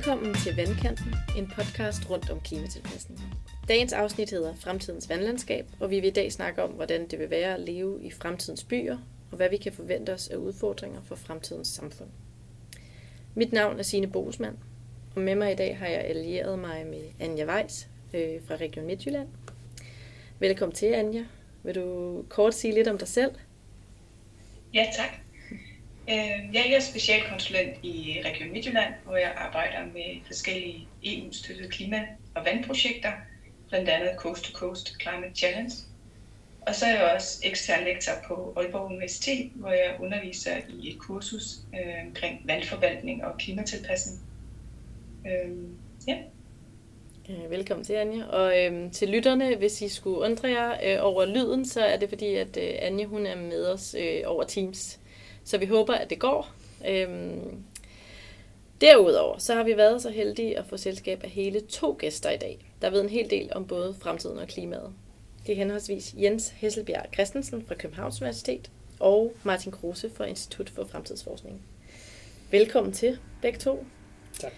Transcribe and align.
Velkommen 0.00 0.34
til 0.34 0.56
Vandkanten, 0.56 1.14
en 1.38 1.52
podcast 1.56 2.10
rundt 2.10 2.30
om 2.30 2.40
klimatilpasning. 2.40 3.20
Dagens 3.68 3.92
afsnit 3.92 4.30
hedder 4.30 4.54
Fremtidens 4.54 5.08
vandlandskab, 5.08 5.66
og 5.80 5.90
vi 5.90 6.00
vil 6.00 6.08
i 6.08 6.10
dag 6.10 6.32
snakke 6.32 6.62
om, 6.62 6.70
hvordan 6.70 7.08
det 7.08 7.18
vil 7.18 7.30
være 7.30 7.54
at 7.54 7.60
leve 7.60 8.02
i 8.02 8.10
fremtidens 8.10 8.64
byer, 8.64 8.98
og 9.30 9.36
hvad 9.36 9.50
vi 9.50 9.56
kan 9.56 9.72
forvente 9.72 10.12
os 10.12 10.28
af 10.28 10.36
udfordringer 10.36 11.00
for 11.02 11.14
fremtidens 11.14 11.68
samfund. 11.68 12.08
Mit 13.34 13.52
navn 13.52 13.78
er 13.78 13.82
Signe 13.82 14.06
Bosmand, 14.06 14.56
og 15.16 15.20
med 15.20 15.34
mig 15.34 15.52
i 15.52 15.56
dag 15.56 15.78
har 15.78 15.86
jeg 15.86 16.00
allieret 16.00 16.58
mig 16.58 16.86
med 16.86 17.02
Anja 17.20 17.46
Weiss 17.46 17.88
øh, 18.14 18.40
fra 18.46 18.54
Region 18.54 18.86
Midtjylland. 18.86 19.28
Velkommen 20.38 20.74
til, 20.74 20.86
Anja. 20.86 21.24
Vil 21.62 21.74
du 21.74 22.24
kort 22.28 22.54
sige 22.54 22.74
lidt 22.74 22.88
om 22.88 22.98
dig 22.98 23.08
selv? 23.08 23.32
Ja, 24.74 24.86
tak. 24.96 25.29
Øh, 26.10 26.54
jeg 26.54 26.72
er 26.72 26.80
specialkonsulent 26.80 27.78
i 27.82 28.22
Region 28.24 28.52
Midtjylland, 28.52 28.94
hvor 29.04 29.16
jeg 29.16 29.32
arbejder 29.36 29.86
med 29.92 30.26
forskellige 30.26 30.88
EU-støttede 31.04 31.68
klima- 31.68 32.06
og 32.34 32.44
vandprojekter, 32.44 33.12
blandt 33.68 33.88
andet 33.88 34.10
Coast 34.16 34.44
to 34.44 34.58
Coast 34.58 34.92
Climate 35.02 35.34
Challenge. 35.34 35.72
Og 36.60 36.74
så 36.74 36.86
er 36.86 36.90
jeg 36.90 37.12
også 37.14 37.40
ekstern 37.44 37.84
lektor 37.84 38.12
på 38.28 38.52
Aalborg 38.56 38.84
Universitet, 38.84 39.50
hvor 39.54 39.70
jeg 39.70 39.96
underviser 40.00 40.56
i 40.68 40.88
et 40.90 40.98
kursus 40.98 41.58
øh, 41.74 42.06
omkring 42.06 42.40
vandforvaltning 42.44 43.24
og 43.24 43.38
klimatilpasning. 43.38 44.20
Øh, 45.26 45.56
ja. 46.08 46.16
Velkommen 47.48 47.84
til, 47.84 47.92
Anja. 47.92 48.26
Og 48.26 48.64
øhm, 48.64 48.90
til 48.90 49.08
lytterne, 49.08 49.56
hvis 49.56 49.82
I 49.82 49.88
skulle 49.88 50.18
undre 50.18 50.48
jer 50.48 50.72
øh, 50.84 51.06
over 51.06 51.24
lyden, 51.24 51.66
så 51.66 51.80
er 51.80 51.96
det 51.96 52.08
fordi, 52.08 52.34
at 52.34 52.56
øh, 52.56 52.74
Anja 52.78 53.04
hun 53.04 53.26
er 53.26 53.36
med 53.36 53.66
os 53.66 53.96
øh, 53.98 54.22
over 54.26 54.44
Teams. 54.44 54.99
Så 55.50 55.58
vi 55.58 55.66
håber, 55.66 55.94
at 55.94 56.10
det 56.10 56.18
går. 56.18 56.52
Øhm, 56.88 57.62
derudover 58.80 59.38
så 59.38 59.54
har 59.54 59.62
vi 59.62 59.76
været 59.76 60.02
så 60.02 60.10
heldige 60.10 60.58
at 60.58 60.66
få 60.66 60.76
selskab 60.76 61.24
af 61.24 61.30
hele 61.30 61.60
to 61.60 61.96
gæster 61.98 62.30
i 62.30 62.36
dag, 62.36 62.66
der 62.82 62.90
ved 62.90 63.00
en 63.00 63.08
hel 63.08 63.30
del 63.30 63.52
om 63.52 63.66
både 63.66 63.94
fremtiden 64.00 64.38
og 64.38 64.48
klimaet. 64.48 64.92
Det 65.46 65.52
er 65.52 65.56
henholdsvis 65.56 66.14
Jens 66.18 66.48
Hesselbjerg 66.48 67.06
Christensen 67.14 67.66
fra 67.66 67.74
Københavns 67.74 68.20
Universitet 68.20 68.70
og 69.00 69.32
Martin 69.44 69.72
Kruse 69.72 70.10
fra 70.10 70.24
Institut 70.24 70.70
for 70.70 70.84
Fremtidsforskning. 70.84 71.62
Velkommen 72.50 72.92
til 72.92 73.18
begge 73.42 73.58
to. 73.58 73.86
Tak. 74.40 74.52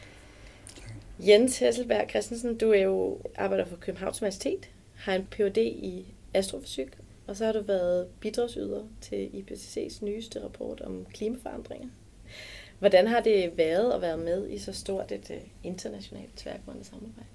Jens 1.18 1.58
Hesselberg 1.58 2.10
Christensen, 2.10 2.58
du 2.58 2.70
er 2.70 2.82
jo 2.82 3.18
arbejder 3.36 3.64
for 3.64 3.76
Københavns 3.76 4.22
Universitet, 4.22 4.68
har 4.96 5.14
en 5.14 5.26
Ph.D. 5.30 5.58
i 5.58 6.04
astrofysik, 6.34 6.88
og 7.26 7.36
så 7.36 7.44
har 7.44 7.52
du 7.52 7.62
været 7.62 8.08
bidragsyder 8.20 8.84
til 9.00 9.26
IPCC's 9.26 10.04
nyeste 10.04 10.44
rapport 10.44 10.80
om 10.80 11.06
klimaforandringer. 11.12 11.88
Hvordan 12.78 13.06
har 13.06 13.20
det 13.20 13.56
været 13.56 13.92
at 13.92 14.02
være 14.02 14.16
med 14.16 14.50
i 14.50 14.58
så 14.58 14.72
stort 14.72 15.12
et 15.12 15.30
øh, 15.30 15.40
internationalt 15.62 16.36
tværgående 16.36 16.84
samarbejde? 16.84 17.28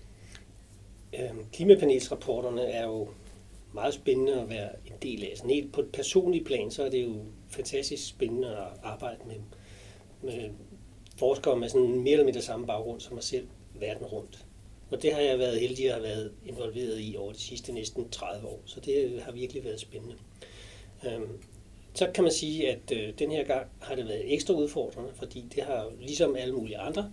Øhm, 1.20 1.46
klimapanelsrapporterne 1.54 2.62
er 2.62 2.86
jo 2.86 3.08
meget 3.74 3.94
spændende 3.94 4.42
at 4.42 4.50
være 4.50 4.70
en 4.86 4.94
del 5.02 5.24
af. 5.24 5.34
Sådan 5.36 5.50
helt 5.50 5.74
på 5.74 5.82
et 5.82 5.92
personligt 5.92 6.46
plan, 6.46 6.72
så 6.72 6.86
er 6.86 6.90
det 6.90 7.04
jo 7.04 7.16
fantastisk 7.50 8.08
spændende 8.08 8.58
at 8.58 8.68
arbejde 8.84 9.20
med, 9.28 9.36
med 10.22 10.50
forskere 11.18 11.58
med 11.58 11.70
sådan 11.70 12.00
mere 12.00 12.12
eller 12.12 12.26
mindre 12.26 12.42
samme 12.42 12.68
baggrund 12.68 13.00
som 13.00 13.14
mig 13.14 13.24
selv 13.24 13.48
verden 13.74 14.06
rundt. 14.06 14.47
Og 14.92 15.02
det 15.02 15.14
har 15.14 15.22
jeg 15.22 15.40
været 15.40 15.60
heldig 15.60 15.86
at 15.86 15.94
have 15.94 16.04
været 16.04 16.32
involveret 16.46 17.00
i 17.00 17.16
over 17.20 17.34
de 17.34 17.40
sidste 17.40 17.72
næsten 17.72 18.10
30 18.10 18.48
år, 18.48 18.60
så 18.66 18.80
det 18.80 19.22
har 19.22 19.32
virkelig 19.32 19.64
været 19.64 19.80
spændende. 19.80 20.16
Øhm, 21.06 21.40
så 21.94 22.12
kan 22.14 22.24
man 22.24 22.34
sige, 22.34 22.72
at 22.72 22.92
øh, 22.94 23.14
den 23.20 23.32
her 23.32 23.44
gang 23.44 23.68
har 23.80 23.96
det 23.96 24.08
været 24.08 24.34
ekstra 24.34 24.54
udfordrende, 24.54 25.10
fordi 25.16 25.46
det 25.56 25.64
har 25.64 25.92
ligesom 26.00 26.36
alle 26.36 26.54
mulige 26.54 26.78
andre 26.78 27.12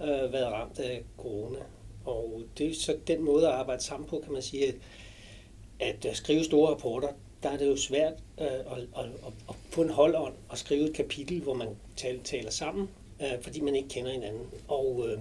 øh, 0.00 0.32
været 0.32 0.52
ramt 0.52 0.78
af 0.78 1.02
corona. 1.16 1.58
Og 2.04 2.42
det 2.58 2.70
er 2.70 2.74
så 2.74 2.96
den 3.06 3.22
måde 3.22 3.46
at 3.46 3.52
arbejde 3.52 3.82
sammen 3.82 4.08
på, 4.08 4.20
kan 4.24 4.32
man 4.32 4.42
sige, 4.42 4.68
at, 4.68 4.74
at, 5.80 6.04
øh, 6.04 6.14
skrive 6.14 6.44
store 6.44 6.70
rapporter, 6.70 7.08
der 7.42 7.50
er 7.50 7.56
det 7.56 7.66
jo 7.66 7.76
svært 7.76 8.12
øh, 8.40 8.46
at, 8.46 8.56
at, 8.72 9.04
at, 9.04 9.32
at 9.48 9.54
få 9.70 9.82
en 9.82 9.90
holdånd 9.90 10.34
og 10.48 10.58
skrive 10.58 10.88
et 10.88 10.94
kapitel, 10.94 11.40
hvor 11.40 11.54
man 11.54 11.68
taler, 11.96 12.22
taler 12.22 12.50
sammen, 12.50 12.88
øh, 13.22 13.42
fordi 13.42 13.60
man 13.60 13.76
ikke 13.76 13.88
kender 13.88 14.12
hinanden. 14.12 14.46
Og 14.68 15.06
øh, 15.08 15.18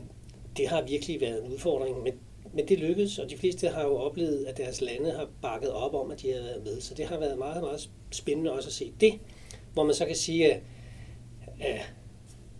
det 0.57 0.67
har 0.67 0.81
virkelig 0.81 1.21
været 1.21 1.45
en 1.45 1.53
udfordring, 1.53 2.03
men, 2.03 2.13
men 2.53 2.67
det 2.67 2.79
lykkedes, 2.79 3.19
og 3.19 3.29
de 3.29 3.37
fleste 3.37 3.67
har 3.67 3.83
jo 3.83 3.95
oplevet, 3.95 4.45
at 4.45 4.57
deres 4.57 4.81
lande 4.81 5.11
har 5.11 5.29
bakket 5.41 5.71
op 5.71 5.93
om, 5.93 6.11
at 6.11 6.21
de 6.21 6.33
har 6.33 6.41
været 6.41 6.63
med. 6.63 6.81
Så 6.81 6.93
det 6.93 7.05
har 7.05 7.19
været 7.19 7.37
meget, 7.37 7.61
meget 7.61 7.89
spændende 8.11 8.51
også 8.51 8.69
at 8.69 8.73
se 8.73 8.93
det, 9.01 9.13
hvor 9.73 9.83
man 9.83 9.95
så 9.95 10.05
kan 10.05 10.15
sige, 10.15 10.53
at, 10.53 10.61
at 11.59 11.93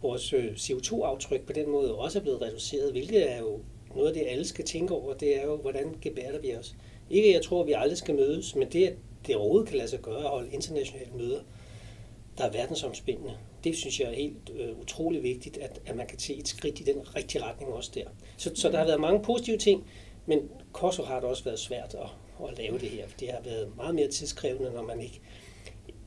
vores 0.02 0.34
øh, 0.34 0.52
CO2-aftryk 0.52 1.46
på 1.46 1.54
den 1.54 1.70
måde 1.70 1.96
også 1.96 2.20
er 2.20 2.24
blevet 2.24 2.42
reduceret, 2.42 2.92
hvilket 2.92 3.32
er 3.32 3.40
jo 3.40 3.60
noget 3.96 4.08
af 4.08 4.14
det, 4.14 4.24
alle 4.28 4.46
skal 4.46 4.66
tænke 4.66 4.94
over, 4.94 5.14
det 5.14 5.42
er 5.42 5.46
jo, 5.46 5.56
hvordan 5.56 5.96
gebærder 6.02 6.40
vi 6.40 6.56
os. 6.56 6.76
Ikke, 7.10 7.28
at 7.28 7.34
jeg 7.34 7.42
tror, 7.42 7.62
at 7.62 7.68
vi 7.68 7.74
aldrig 7.78 7.98
skal 7.98 8.16
mødes, 8.16 8.56
men 8.56 8.68
det, 8.72 8.88
at 8.88 8.94
det 9.28 9.36
overhovedet 9.36 9.70
kan 9.70 9.78
lade 9.78 9.90
sig 9.90 10.00
gøre 10.00 10.24
at 10.24 10.30
holde 10.30 10.52
internationale 10.52 11.12
møder, 11.18 11.40
der 12.38 12.44
er 12.44 12.52
verdensomspændende, 12.52 13.34
det 13.64 13.78
synes 13.78 14.00
jeg 14.00 14.10
er 14.10 14.16
helt 14.16 14.52
øh, 14.56 14.80
utrolig 14.80 15.24
vigtigt, 15.24 15.58
at, 15.58 15.82
at 15.86 15.96
man 15.96 16.08
kan 16.08 16.20
se 16.20 16.34
et 16.34 16.48
skridt 16.48 16.80
i 16.80 16.84
den 16.84 17.16
rigtige 17.16 17.44
retning 17.44 17.74
også 17.74 17.92
der. 17.94 18.06
Så, 18.38 18.52
så 18.56 18.70
der 18.70 18.78
har 18.78 18.86
været 18.86 19.02
mange 19.02 19.22
positive 19.24 19.58
ting, 19.58 19.88
men 20.26 20.40
Kosovo 20.72 21.08
har 21.08 21.20
det 21.20 21.30
også 21.30 21.44
været 21.44 21.60
svært 21.60 21.96
at, 21.96 22.48
at 22.50 22.58
lave 22.58 22.80
det 22.80 22.90
her, 22.90 23.06
det 23.20 23.30
har 23.30 23.42
været 23.42 23.76
meget 23.76 23.96
mere 23.96 24.08
tidskrævende, 24.08 24.72
når 24.72 24.82
man 24.82 25.02
ikke, 25.02 25.22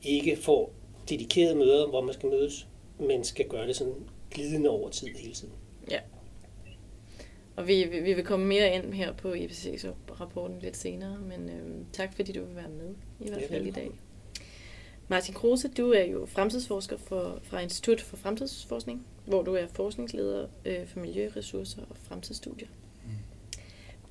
ikke 0.03 0.37
får 0.37 0.73
dedikerede 1.09 1.55
møder, 1.55 1.87
hvor 1.87 2.01
man 2.01 2.13
skal 2.13 2.29
mødes, 2.29 2.67
men 2.99 3.23
skal 3.23 3.47
gøre 3.47 3.67
det 3.67 3.75
sådan 3.75 4.09
glidende 4.31 4.69
over 4.69 4.89
tid 4.89 5.07
hele 5.07 5.33
tiden. 5.33 5.53
Ja. 5.91 5.99
Og 7.55 7.67
vi, 7.67 7.83
vi 8.03 8.13
vil 8.13 8.25
komme 8.25 8.45
mere 8.45 8.73
ind 8.73 8.93
her 8.93 9.13
på 9.13 9.33
IPCC-rapporten 9.33 10.59
lidt 10.59 10.77
senere, 10.77 11.17
men 11.19 11.49
øhm, 11.49 11.85
tak 11.93 12.15
fordi 12.15 12.31
du 12.31 12.45
vil 12.45 12.55
være 12.55 12.69
med, 12.69 12.95
i 13.19 13.29
hvert 13.29 13.43
fald 13.49 13.63
ja, 13.63 13.69
i 13.69 13.71
dag. 13.71 13.91
Martin 15.07 15.33
Kruse, 15.33 15.67
du 15.67 15.91
er 15.91 16.03
jo 16.03 16.25
fremtidsforsker 16.25 16.97
for, 16.97 17.39
fra 17.43 17.59
Institut 17.59 18.01
for 18.01 18.17
Fremtidsforskning, 18.17 19.05
hvor 19.25 19.43
du 19.43 19.55
er 19.55 19.67
forskningsleder 19.67 20.47
øh, 20.65 20.87
for 20.87 20.99
miljøressourcer 20.99 21.81
og 21.89 21.95
fremtidsstudier. 22.03 22.67
Mm. 23.05 23.11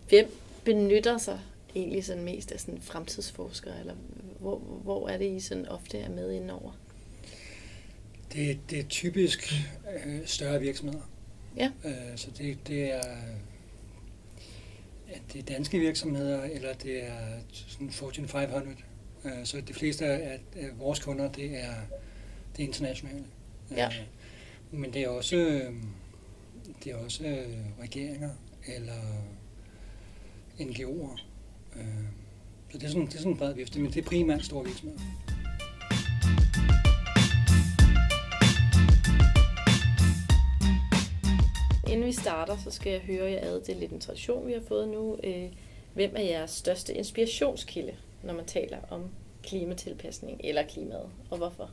Hvem 0.09 0.31
benytter 0.65 1.19
sig 1.19 1.41
egentlig 1.75 2.05
sådan 2.05 2.25
mest 2.25 2.53
af 2.53 2.61
sådan 2.61 2.81
fremtidsforskere, 2.81 3.81
eller 3.81 3.95
hvor, 4.41 4.59
hvor 4.59 5.09
er 5.09 5.19
det, 5.19 5.37
I 5.37 5.41
sådan 5.41 5.69
ofte 5.69 5.99
er 5.99 6.09
med 6.09 6.33
indover? 6.33 6.79
Det, 8.33 8.59
det 8.71 8.79
er 8.79 8.85
typisk 8.89 9.53
øh, 10.07 10.27
større 10.27 10.61
virksomheder. 10.61 11.11
Ja. 11.57 11.71
Øh, 11.85 12.17
så 12.17 12.31
det, 12.39 12.59
det 12.69 12.95
er 12.95 13.03
det 15.33 15.39
er 15.39 15.43
danske 15.43 15.79
virksomheder, 15.79 16.43
eller 16.43 16.73
det 16.73 17.05
er 17.05 17.39
sådan 17.53 17.91
Fortune 17.91 18.29
500 18.29 18.67
Øh, 18.67 18.77
så 19.45 19.61
de 19.61 19.75
fleste 19.75 20.07
af 20.07 20.41
vores 20.79 21.01
kunder, 21.01 21.33
det 21.33 21.45
er, 21.45 21.75
det 22.57 22.63
er 22.63 22.67
internationale. 22.69 23.25
Ja. 23.71 23.87
Øh, 23.87 24.05
men 24.71 24.93
det 24.93 25.03
er 25.03 25.09
også, 25.09 25.37
øh, 25.37 25.73
det 26.85 26.93
er 26.93 26.97
også 26.97 27.45
regeringer 27.81 28.31
eller 28.67 29.03
NGO'er. 30.61 31.21
Så 32.73 32.79
det 32.79 32.85
er 32.85 32.89
sådan, 32.89 33.07
det 33.07 33.15
er 33.15 33.19
sådan 33.19 33.33
en 33.33 33.39
bred 33.39 33.55
vifte, 33.55 33.81
men 33.81 33.93
det 33.93 34.05
er 34.05 34.09
primært 34.09 34.45
store 34.45 34.65
virksomheder. 34.65 35.01
Inden 41.89 42.07
vi 42.07 42.13
starter, 42.13 42.57
så 42.65 42.71
skal 42.71 42.93
jeg 42.93 43.01
høre 43.01 43.31
jer 43.31 43.41
ad. 43.41 43.61
Det 43.61 43.69
er 43.69 43.81
lidt 43.81 43.93
en 43.93 44.01
tradition, 44.01 44.47
vi 44.47 44.53
har 44.53 44.63
fået 44.69 44.89
nu. 44.89 45.17
Hvem 45.95 46.13
er 46.17 46.23
jeres 46.23 46.51
største 46.51 46.95
inspirationskilde? 46.95 47.97
Når 48.27 48.35
man 48.35 48.45
taler 48.45 48.79
om 48.91 49.11
klimatilpasning 49.43 50.41
eller 50.45 50.63
klimaet, 50.63 51.09
og 51.31 51.39
hvorfor? 51.39 51.71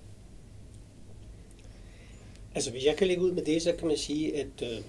Altså, 2.56 2.72
hvis 2.72 2.86
jeg 2.86 2.96
kan 2.96 3.08
lægge 3.08 3.24
ud 3.24 3.32
med 3.32 3.46
det, 3.46 3.62
så 3.62 3.74
kan 3.80 3.88
man 3.88 3.98
sige, 3.98 4.38
at 4.38 4.62
øh, 4.62 4.84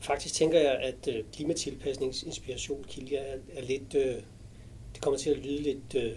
faktisk 0.00 0.34
tænker 0.34 0.60
jeg, 0.60 0.72
at 0.72 1.08
øh, 1.08 1.24
klimatilpasningsinspirationskilder 1.32 3.18
er, 3.18 3.36
er 3.54 3.62
lidt, 3.62 3.94
øh, 3.94 4.14
det 4.94 5.00
kommer 5.00 5.18
til 5.18 5.30
at 5.30 5.38
lyde 5.38 5.62
lidt, 5.62 5.94
øh, 5.94 6.12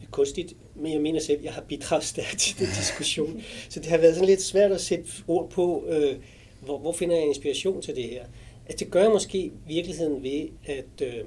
lidt 0.00 0.10
kunstigt, 0.10 0.54
men 0.74 0.92
jeg 0.92 1.00
mener 1.00 1.20
selv, 1.20 1.38
at 1.38 1.44
jeg 1.44 1.52
har 1.52 1.62
bidraget 1.62 2.04
stærkt 2.04 2.38
til 2.38 2.58
den 2.58 2.66
diskussion. 2.66 3.42
så 3.70 3.80
det 3.80 3.86
har 3.86 3.98
været 3.98 4.14
sådan 4.14 4.28
lidt 4.28 4.42
svært 4.42 4.72
at 4.72 4.80
sætte 4.80 5.10
ord 5.28 5.50
på, 5.50 5.84
øh, 5.88 6.16
hvor, 6.60 6.78
hvor 6.78 6.92
finder 6.92 7.16
jeg 7.16 7.26
inspiration 7.26 7.82
til 7.82 7.96
det 7.96 8.04
her. 8.04 8.24
At 8.66 8.80
det 8.80 8.90
gør 8.90 9.02
jeg 9.02 9.10
måske 9.10 9.52
virkeligheden 9.66 10.22
ved, 10.22 10.48
at 10.66 11.02
øh, 11.02 11.24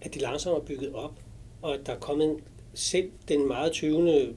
at 0.00 0.14
de 0.14 0.18
langsomt 0.18 0.56
er 0.56 0.66
bygget 0.66 0.94
op, 0.94 1.12
og 1.62 1.74
at 1.74 1.80
der 1.86 1.92
er 1.92 1.98
kommet 1.98 2.36
selv 2.74 3.10
den 3.28 3.48
meget 3.48 3.72
tøvende 3.72 4.34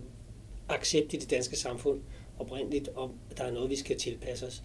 accept 0.70 1.14
i 1.14 1.18
det 1.18 1.30
danske 1.30 1.56
samfund 1.56 2.00
oprindeligt 2.40 2.90
om, 2.96 3.12
at 3.32 3.38
der 3.38 3.44
er 3.44 3.52
noget, 3.52 3.70
vi 3.70 3.76
skal 3.76 3.98
tilpasse 3.98 4.48
os. 4.48 4.64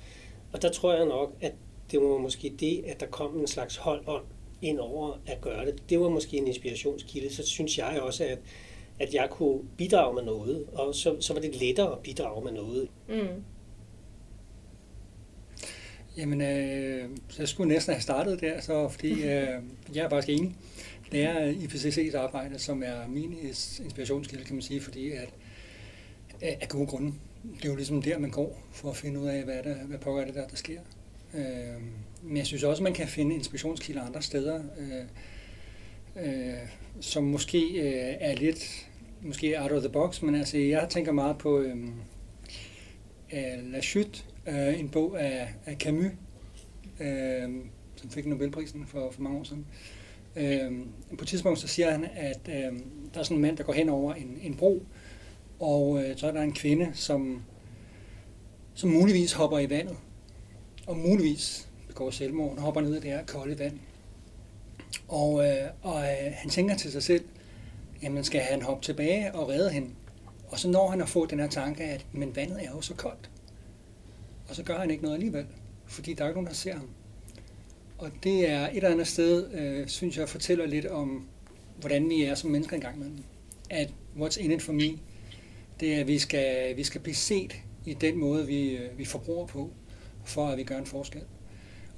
Og 0.53 0.63
der 0.63 0.71
tror 0.71 0.95
jeg 0.95 1.07
nok, 1.07 1.35
at 1.41 1.53
det 1.91 2.01
var 2.01 2.19
måske 2.19 2.55
det, 2.61 2.85
at 2.87 3.01
der 3.01 3.07
kom 3.07 3.41
en 3.41 3.47
slags 3.47 3.77
holdånd 3.77 4.25
ind 4.63 4.79
over 4.79 5.19
at 5.27 5.41
gøre 5.41 5.67
det. 5.67 5.83
Det 5.91 6.01
var 6.01 6.09
måske 6.09 6.37
en 6.37 6.47
inspirationskilde. 6.47 7.35
Så 7.35 7.47
synes 7.47 7.79
jeg 7.79 8.01
også, 8.03 8.25
at, 8.25 8.39
at 9.01 9.15
jeg 9.15 9.29
kunne 9.31 9.61
bidrage 9.79 10.15
med 10.15 10.23
noget, 10.23 10.67
og 10.73 10.95
så, 10.95 11.17
så 11.21 11.33
var 11.33 11.41
det 11.41 11.57
lettere 11.57 11.93
at 11.93 11.99
bidrage 11.99 12.45
med 12.45 12.53
noget. 12.53 12.89
Mm. 13.09 13.45
Jamen, 16.17 16.41
øh, 16.41 17.09
så 17.29 17.43
jeg 17.43 17.49
skulle 17.49 17.69
næsten 17.69 17.95
have 17.95 18.03
startet 18.03 18.41
der, 18.41 18.61
så, 18.61 18.89
fordi 18.89 19.13
øh, 19.13 19.49
jeg 19.95 20.05
er 20.05 20.09
faktisk 20.09 20.39
enig. 20.39 20.55
Det 21.13 21.23
er 21.23 21.53
IPCC's 21.53 22.17
arbejde, 22.17 22.59
som 22.59 22.83
er 22.83 23.09
min 23.09 23.37
inspirationskilde, 23.85 24.45
kan 24.45 24.55
man 24.55 24.63
sige, 24.63 24.81
fordi 24.81 25.11
at 25.11 25.29
af 26.41 26.69
gode 26.69 26.87
grunde. 26.87 27.13
Det 27.57 27.65
er 27.65 27.69
jo 27.69 27.77
ligesom 27.77 28.03
der, 28.03 28.19
man 28.19 28.31
går 28.31 28.63
for 28.73 28.91
at 28.91 28.97
finde 28.97 29.21
ud 29.21 29.27
af, 29.27 29.45
hvad, 29.45 29.63
der, 29.63 29.75
hvad 29.75 29.99
pågår 29.99 30.25
det 30.25 30.35
der, 30.35 30.49
der 30.49 30.57
sker. 30.57 30.81
Øh, 31.35 31.83
men 32.23 32.37
jeg 32.37 32.47
synes 32.47 32.63
også, 32.63 32.83
man 32.83 32.95
kan 32.95 33.09
finde 33.09 33.35
inspirationskilder 33.35 34.03
andre 34.03 34.23
steder, 34.23 34.63
øh, 34.79 35.05
øh, 36.27 36.59
som 37.01 37.25
måske 37.25 37.69
øh, 37.69 38.17
er 38.21 38.35
lidt 38.35 38.89
måske 39.23 39.61
out 39.63 39.73
of 39.73 39.81
the 39.83 39.93
box, 39.93 40.23
men 40.23 40.35
altså, 40.35 40.59
jeg 40.59 40.87
tænker 40.91 41.13
meget 41.13 41.39
på 41.39 41.61
øhm, 41.61 41.93
øh, 43.33 43.73
La 43.73 43.81
Chute, 43.81 44.23
øh, 44.47 44.81
en 44.81 44.89
bog 44.89 45.21
af, 45.21 45.55
af 45.67 45.77
Camus, 45.77 46.13
øh, 47.01 47.49
som 47.97 48.11
fik 48.11 48.27
Nobelprisen 48.27 48.87
for, 48.87 49.11
for 49.11 49.23
mange 49.23 49.39
år 49.39 49.45
siden. 49.45 49.67
Øh, 49.71 49.94
Øhm, 50.37 50.89
på 51.19 51.23
et 51.23 51.29
tidspunkt 51.29 51.59
så 51.59 51.69
siger 51.69 51.91
han, 51.91 52.07
at 52.17 52.41
øhm, 52.49 52.85
der 53.15 53.21
er 53.21 53.25
sådan 53.25 53.37
en 53.37 53.43
mand, 53.43 53.57
der 53.57 53.65
går 53.65 53.73
hen 53.73 53.89
over 53.89 54.15
en, 54.15 54.39
en 54.43 54.57
bro, 54.57 54.83
og 55.61 56.05
øh, 56.05 56.17
så 56.17 56.27
er 56.27 56.33
der 56.33 56.43
en 56.43 56.53
kvinde, 56.53 56.91
som, 56.95 57.43
som 58.75 58.91
muligvis 58.91 59.33
hopper 59.33 59.59
i 59.59 59.71
vandet, 59.71 59.97
og 60.87 60.97
muligvis 60.97 61.69
begår 61.89 62.11
selvmord, 62.11 62.57
og 62.57 62.63
hopper 62.63 62.81
ned 62.81 62.97
i 62.97 63.01
det 63.01 63.11
her 63.11 63.25
kolde 63.27 63.59
vand. 63.59 63.79
Og, 65.09 65.47
øh, 65.47 65.69
og 65.83 65.99
øh, 66.01 66.33
han 66.33 66.51
tænker 66.51 66.77
til 66.77 66.93
sig 66.93 67.03
selv, 67.03 67.25
jamen 68.03 68.25
skal 68.25 68.41
han 68.41 68.63
hoppe 68.63 68.85
tilbage 68.85 69.35
og 69.35 69.49
redde 69.49 69.71
hende? 69.71 69.91
Og 70.49 70.59
så 70.59 70.69
når 70.69 70.91
han 70.91 71.01
at 71.01 71.09
få 71.09 71.27
den 71.27 71.41
her 71.41 71.49
tanke, 71.49 71.85
at 71.85 72.07
men 72.13 72.37
vandet 72.37 72.65
er 72.65 72.71
jo 72.71 72.81
så 72.81 72.95
koldt. 72.95 73.31
Og 74.49 74.57
så 74.57 74.63
gør 74.63 74.79
han 74.79 74.91
ikke 74.91 75.03
noget 75.03 75.17
alligevel, 75.17 75.47
fordi 75.87 76.15
der 76.15 76.25
er 76.25 76.29
ikke 76.29 76.41
nogen, 76.41 76.49
der 76.49 76.55
ser 76.55 76.75
ham. 76.75 76.89
Og 77.99 78.11
det 78.23 78.51
er 78.51 78.69
et 78.69 78.77
eller 78.77 78.91
andet 78.91 79.07
sted, 79.07 79.53
øh, 79.53 79.89
synes 79.89 80.19
jeg, 80.19 80.29
fortæller 80.29 80.67
lidt 80.67 80.87
om, 80.87 81.29
hvordan 81.81 82.09
vi 82.09 82.23
er 82.23 82.35
som 82.35 82.51
mennesker 82.51 82.75
engang 82.75 82.99
med 82.99 83.11
At 83.71 83.91
what's 84.17 84.41
in 84.41 84.51
it 84.51 84.63
for 84.63 84.73
me, 84.73 84.99
det 85.81 85.95
er, 85.95 86.01
at 86.01 86.09
vi 86.09 86.19
skal, 86.19 86.77
vi 86.77 86.85
skal 86.85 87.01
blive 87.01 87.15
set 87.15 87.55
i 87.87 87.95
den 87.95 88.19
måde, 88.19 88.47
vi, 88.47 88.71
øh, 88.71 88.99
vi 88.99 89.05
forbruger 89.05 89.47
på, 89.47 89.71
for 90.25 90.47
at 90.47 90.59
vi 90.59 90.63
gør 90.63 90.79
en 90.79 90.87
forskel. 90.87 91.23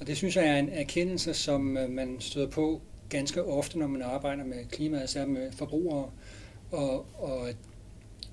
Og 0.01 0.07
det 0.07 0.17
synes 0.17 0.37
jeg 0.37 0.47
er 0.47 0.57
en 0.57 0.69
erkendelse, 0.69 1.35
som 1.35 1.77
øh, 1.77 1.91
man 1.91 2.17
støder 2.21 2.51
på 2.51 2.81
ganske 3.09 3.45
ofte, 3.45 3.79
når 3.79 3.87
man 3.87 4.03
arbejder 4.03 4.45
med 4.45 4.65
klima, 4.65 4.99
altså 4.99 5.27
med 5.27 5.53
forbrugere, 5.53 6.11
og, 6.71 7.07
og, 7.15 7.49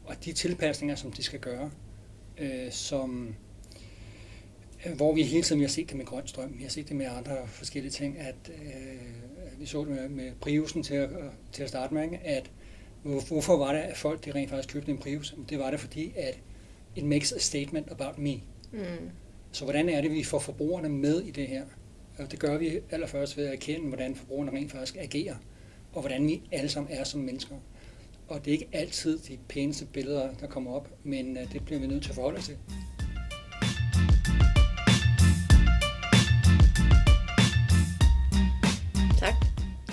og 0.06 0.26
de 0.26 0.34
tilpasninger, 0.34 0.96
som 0.96 1.12
de 1.12 1.24
skal 1.24 1.40
gøre, 1.40 1.72
øh, 2.38 2.72
som, 2.72 3.36
hvor 4.96 5.14
vi 5.14 5.24
hele 5.24 5.44
tiden 5.44 5.60
vi 5.60 5.64
har 5.64 5.70
set 5.70 5.90
det 5.90 5.98
med 5.98 6.06
grøn 6.06 6.28
strøm, 6.28 6.54
vi 6.58 6.64
har 6.64 6.70
set 6.70 6.90
det 6.90 6.96
med 6.96 7.06
andre 7.06 7.38
forskellige 7.48 7.92
ting, 7.92 8.20
at 8.20 8.36
øh, 8.50 9.60
vi 9.60 9.66
så 9.66 9.80
det 9.80 9.88
med, 9.88 10.10
med 10.10 10.32
Priusen 10.42 10.84
til 10.84 10.96
at, 10.96 11.10
til 11.52 11.64
at 11.64 11.70
starte 11.70 11.94
med, 11.94 12.10
at 12.24 12.52
hvorfor 13.04 13.58
var 13.58 13.74
det, 13.74 13.80
at 13.80 13.98
folk 13.98 14.26
de 14.26 14.32
rent 14.32 14.50
faktisk 14.50 14.74
købte 14.74 14.92
en 14.92 14.98
Prius? 14.98 15.36
Det 15.50 15.60
var 15.60 15.72
det 15.72 15.80
fordi, 15.80 16.14
at 16.18 16.40
it 16.96 17.04
makes 17.04 17.32
a 17.32 17.40
statement 17.40 17.92
about 17.92 18.18
me. 18.18 18.34
Mm. 18.72 19.10
Så 19.52 19.64
hvordan 19.64 19.90
er 19.90 20.02
det, 20.02 20.12
vi 20.12 20.24
får 20.24 20.40
forbrugerne 20.40 20.90
med 20.90 21.22
i 21.22 21.32
det 21.32 21.48
her? 21.48 21.64
Og 22.18 22.32
det 22.32 22.40
gør 22.40 22.58
vi 22.58 22.80
allerførst 22.92 23.38
ved 23.38 23.46
at 23.46 23.54
erkende, 23.54 23.88
hvordan 23.88 24.16
forbrugerne 24.16 24.52
rent 24.52 24.72
faktisk 24.72 24.96
agerer, 25.00 25.36
og 25.94 26.02
hvordan 26.02 26.28
vi 26.28 26.42
alle 26.52 26.70
sammen 26.70 26.94
er 26.94 27.04
som 27.04 27.22
mennesker. 27.22 27.56
Og 28.28 28.46
det 28.46 28.52
er 28.52 28.54
ikke 28.54 28.70
altid 28.74 29.20
de 29.20 29.38
pæneste 29.50 29.86
billeder, 29.86 30.34
der 30.34 30.48
kommer 30.48 30.72
op, 30.72 30.90
men 31.04 31.38
øh, 31.38 31.54
det 31.54 31.66
bliver 31.66 31.80
vi 31.80 31.88
nødt 31.88 32.04
til 32.04 32.10
at 32.10 32.16
forholde 32.16 32.38
os 32.38 32.46
til. 32.46 32.58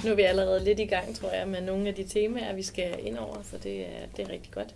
Nu 0.05 0.11
er 0.11 0.14
vi 0.14 0.23
allerede 0.23 0.64
lidt 0.64 0.81
i 0.81 0.85
gang, 0.85 1.17
tror 1.17 1.31
jeg, 1.31 1.49
med 1.49 1.61
nogle 1.61 1.88
af 1.88 1.94
de 1.94 2.05
temaer, 2.05 2.55
vi 2.55 2.62
skal 2.62 3.06
ind 3.06 3.19
over, 3.19 3.43
så 3.43 3.58
det 3.58 3.81
er, 3.81 4.06
det 4.17 4.26
er 4.26 4.31
rigtig 4.31 4.52
godt. 4.52 4.75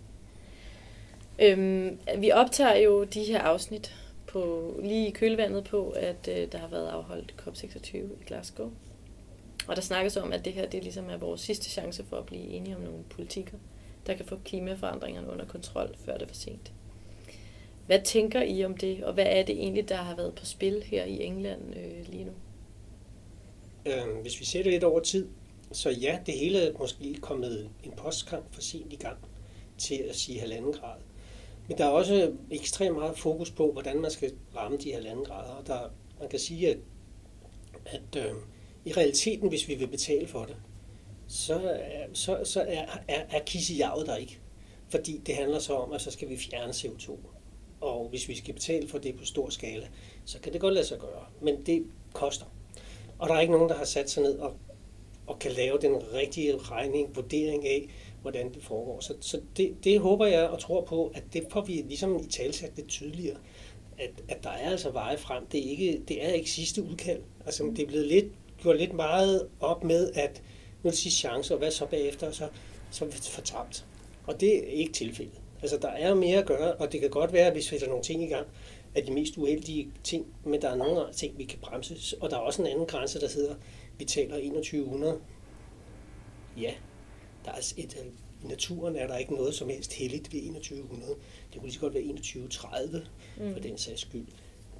Øhm, 1.39 1.99
vi 2.17 2.31
optager 2.31 2.75
jo 2.75 3.03
de 3.03 3.23
her 3.23 3.39
afsnit 3.39 3.95
på, 4.27 4.73
lige 4.83 5.07
i 5.07 5.11
kølvandet 5.11 5.63
på, 5.63 5.89
at 5.89 6.27
øh, 6.27 6.51
der 6.51 6.57
har 6.57 6.67
været 6.67 6.87
afholdt 6.87 7.33
COP26 7.41 7.97
i 7.97 8.23
Glasgow. 8.27 8.71
Og 9.67 9.75
der 9.75 9.81
snakkes 9.81 10.17
om, 10.17 10.33
at 10.33 10.45
det 10.45 10.53
her 10.53 10.65
det 10.65 10.83
ligesom 10.83 11.09
er 11.09 11.17
vores 11.17 11.41
sidste 11.41 11.69
chance 11.69 12.05
for 12.09 12.17
at 12.17 12.25
blive 12.25 12.43
enige 12.43 12.75
om 12.75 12.81
nogle 12.81 13.03
politikker, 13.09 13.57
der 14.07 14.13
kan 14.13 14.25
få 14.25 14.37
klimaforandringerne 14.45 15.31
under 15.31 15.45
kontrol, 15.45 15.95
før 16.05 16.13
det 16.13 16.21
er 16.21 16.27
for 16.27 16.35
sent. 16.35 16.71
Hvad 17.85 18.01
tænker 18.01 18.41
I 18.41 18.65
om 18.65 18.77
det, 18.77 19.03
og 19.03 19.13
hvad 19.13 19.25
er 19.29 19.43
det 19.43 19.55
egentlig, 19.55 19.89
der 19.89 19.95
har 19.95 20.15
været 20.15 20.35
på 20.35 20.45
spil 20.45 20.83
her 20.85 21.03
i 21.03 21.23
England 21.23 21.75
øh, 21.75 22.09
lige 22.09 22.23
nu? 22.23 22.31
Øh, 23.85 24.21
hvis 24.21 24.39
vi 24.39 24.45
ser 24.45 24.63
det 24.63 24.71
lidt 24.71 24.83
over 24.83 24.99
tid, 24.99 25.27
så 25.71 25.89
ja, 25.89 26.19
det 26.25 26.33
hele 26.33 26.59
er 26.59 26.77
måske 26.79 27.17
kommet 27.21 27.69
en 27.83 27.91
postkamp 27.97 28.53
for 28.53 28.61
sent 28.61 28.93
i 28.93 28.95
gang 28.95 29.17
til 29.77 29.95
at 29.95 30.15
sige 30.15 30.39
halvanden 30.39 30.73
grad. 30.73 30.97
Men 31.67 31.77
der 31.77 31.85
er 31.85 31.89
også 31.89 32.33
ekstremt 32.51 32.95
meget 32.95 33.17
fokus 33.17 33.51
på, 33.51 33.71
hvordan 33.71 34.01
man 34.01 34.11
skal 34.11 34.31
ramme 34.55 34.77
de 34.77 34.93
halvanden 34.93 35.25
grader. 35.25 35.51
Og 35.51 35.67
der, 35.67 35.79
man 36.19 36.29
kan 36.29 36.39
sige, 36.39 36.69
at, 36.69 36.77
at 37.85 38.25
øh, 38.25 38.33
i 38.85 38.93
realiteten, 38.93 39.49
hvis 39.49 39.67
vi 39.67 39.75
vil 39.75 39.87
betale 39.87 40.27
for 40.27 40.45
det, 40.45 40.55
så, 41.27 41.59
er, 41.59 42.07
så, 42.13 42.39
så 42.43 42.61
er, 42.61 42.85
er, 43.07 43.21
er 43.29 43.39
kissejavet 43.45 44.07
der 44.07 44.15
ikke. 44.15 44.39
Fordi 44.89 45.21
det 45.25 45.35
handler 45.35 45.59
så 45.59 45.73
om, 45.73 45.91
at 45.91 46.01
så 46.01 46.11
skal 46.11 46.29
vi 46.29 46.37
fjerne 46.37 46.71
CO2. 46.71 47.11
Og 47.81 48.09
hvis 48.09 48.27
vi 48.27 48.35
skal 48.35 48.53
betale 48.53 48.87
for 48.87 48.97
det 48.97 49.17
på 49.17 49.25
stor 49.25 49.49
skala, 49.49 49.87
så 50.25 50.39
kan 50.39 50.53
det 50.53 50.61
godt 50.61 50.73
lade 50.73 50.85
sig 50.85 50.99
gøre. 50.99 51.25
Men 51.41 51.65
det 51.65 51.85
koster. 52.13 52.45
Og 53.19 53.29
der 53.29 53.35
er 53.35 53.39
ikke 53.39 53.53
nogen, 53.53 53.69
der 53.69 53.75
har 53.75 53.85
sat 53.85 54.09
sig 54.09 54.23
ned 54.23 54.37
og, 54.37 54.53
og 55.27 55.39
kan 55.39 55.51
lave 55.51 55.77
den 55.81 56.13
rigtige 56.13 56.57
regning, 56.57 57.15
vurdering 57.15 57.67
af, 57.67 57.89
hvordan 58.21 58.53
det 58.53 58.63
foregår. 58.63 58.99
Så, 58.99 59.13
så 59.21 59.41
det, 59.57 59.75
det 59.83 59.99
håber 59.99 60.25
jeg 60.25 60.49
og 60.49 60.59
tror 60.59 60.81
på, 60.81 61.11
at 61.15 61.23
det 61.33 61.43
får 61.51 61.61
vi 61.61 61.73
ligesom 61.73 62.19
i 62.19 62.27
talsat 62.27 62.71
lidt 62.75 62.87
tydeligere, 62.87 63.37
at, 63.97 64.11
at 64.29 64.43
der 64.43 64.49
er 64.49 64.71
altså 64.71 64.91
veje 64.91 65.17
frem. 65.17 65.45
Det 65.45 65.65
er 65.65 65.69
ikke, 65.69 66.01
det 66.07 66.25
er 66.25 66.29
ikke 66.29 66.51
sidste 66.51 66.83
udkald. 66.83 67.21
Altså, 67.45 67.63
det 67.75 67.79
er 67.79 67.87
blevet 67.87 68.07
lidt, 68.07 68.25
gjort 68.61 68.77
lidt 68.77 68.93
meget 68.93 69.47
op 69.59 69.83
med, 69.83 70.11
at 70.13 70.41
nu 70.83 70.87
er 70.87 70.91
det 70.91 70.99
sidste 70.99 71.19
chance, 71.19 71.53
og 71.53 71.57
hvad 71.57 71.71
så 71.71 71.85
bagefter, 71.85 72.31
så, 72.31 72.47
så 72.91 73.05
er 73.05 73.09
vi 73.09 73.15
fortabt. 73.15 73.85
Og 74.27 74.39
det 74.39 74.57
er 74.57 74.71
ikke 74.71 74.93
tilfældet. 74.93 75.41
Altså, 75.61 75.77
der 75.77 75.89
er 75.89 76.13
mere 76.13 76.39
at 76.39 76.45
gøre, 76.45 76.73
og 76.73 76.91
det 76.91 77.01
kan 77.01 77.09
godt 77.09 77.33
være, 77.33 77.51
hvis 77.51 77.71
vi 77.71 77.77
sætter 77.77 77.87
nogle 77.87 78.03
ting 78.03 78.23
i 78.23 78.27
gang, 78.27 78.47
at 78.95 79.07
de 79.07 79.11
mest 79.11 79.37
uheldige 79.37 79.91
ting, 80.03 80.25
men 80.43 80.61
der 80.61 80.69
er 80.69 80.75
nogle 80.75 81.13
ting, 81.13 81.37
vi 81.37 81.43
kan 81.43 81.59
bremse. 81.59 82.17
Og 82.21 82.29
der 82.29 82.35
er 82.35 82.39
også 82.39 82.61
en 82.61 82.67
anden 82.67 82.85
grænse, 82.85 83.19
der 83.19 83.29
hedder, 83.35 83.55
vi 83.97 84.05
taler 84.05 84.35
2100. 84.35 85.19
Ja, 86.57 86.73
der 87.45 87.51
er 87.51 87.73
et, 87.77 87.97
øh, 87.99 88.11
I 88.43 88.47
naturen 88.47 88.95
er 88.95 89.07
der 89.07 89.17
ikke 89.17 89.33
noget 89.33 89.55
som 89.55 89.69
helst 89.69 89.93
heldigt 89.93 90.33
ved 90.33 90.53
2100. 90.53 91.11
Det 91.11 91.19
kunne 91.53 91.63
lige 91.63 91.73
så 91.73 91.79
godt 91.79 91.93
være 91.93 92.03
2130 92.03 93.05
mm. 93.37 93.53
for 93.53 93.59
den 93.59 93.77
sags 93.77 94.01
skyld. 94.01 94.25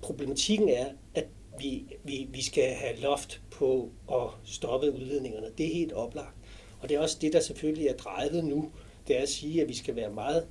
Problematikken 0.01 0.69
er, 0.69 0.86
at 1.15 1.27
vi, 1.60 1.86
vi, 2.03 2.27
vi 2.31 2.41
skal 2.41 2.74
have 2.74 3.00
loft 3.00 3.41
på 3.51 3.89
at 4.12 4.29
stoppe 4.43 4.91
udledningerne. 4.91 5.48
Det 5.57 5.65
er 5.65 5.74
helt 5.74 5.93
oplagt. 5.93 6.36
Og 6.81 6.89
det 6.89 6.95
er 6.95 7.00
også 7.00 7.17
det, 7.22 7.34
der 7.34 7.39
selvfølgelig 7.39 7.88
er 7.88 7.98
drejet 7.98 8.43
nu. 8.43 8.72
Det 9.07 9.17
er 9.17 9.22
at 9.22 9.29
sige, 9.29 9.62
at 9.62 9.69
vi 9.69 9.74
skal 9.75 9.95
være 9.95 10.12
meget 10.12 10.48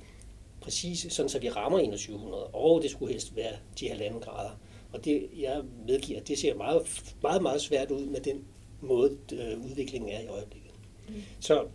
præcise, 0.65 1.09
sådan 1.09 1.29
så 1.29 1.39
vi 1.39 1.49
rammer 1.49 1.79
2100. 1.79 2.43
Og 2.43 2.81
det 2.81 2.91
skulle 2.91 3.11
helst 3.11 3.35
være 3.35 3.53
de 3.79 3.89
halvanden 3.89 4.19
grader. 4.21 4.59
Og 4.93 5.05
det, 5.05 5.29
jeg 5.39 5.61
medgiver, 5.87 6.19
det 6.19 6.37
ser 6.37 6.55
meget, 6.55 6.81
meget, 7.21 7.41
meget 7.41 7.61
svært 7.61 7.91
ud 7.91 8.05
med 8.05 8.19
den 8.19 8.43
måde, 8.81 9.17
øh, 9.33 9.65
udviklingen 9.65 10.09
er 10.09 10.19
i 10.19 10.27
øjeblikket. 10.27 10.71
Mm. 11.07 11.15
Så 11.39 11.65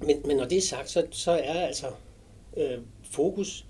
men, 0.00 0.22
men 0.24 0.36
når 0.36 0.44
det 0.44 0.58
er 0.58 0.62
sagt, 0.62 0.90
så, 0.90 1.06
så 1.10 1.30
er 1.30 1.66
altså 1.66 1.86
øh, 2.56 2.78
fokus 3.02 3.66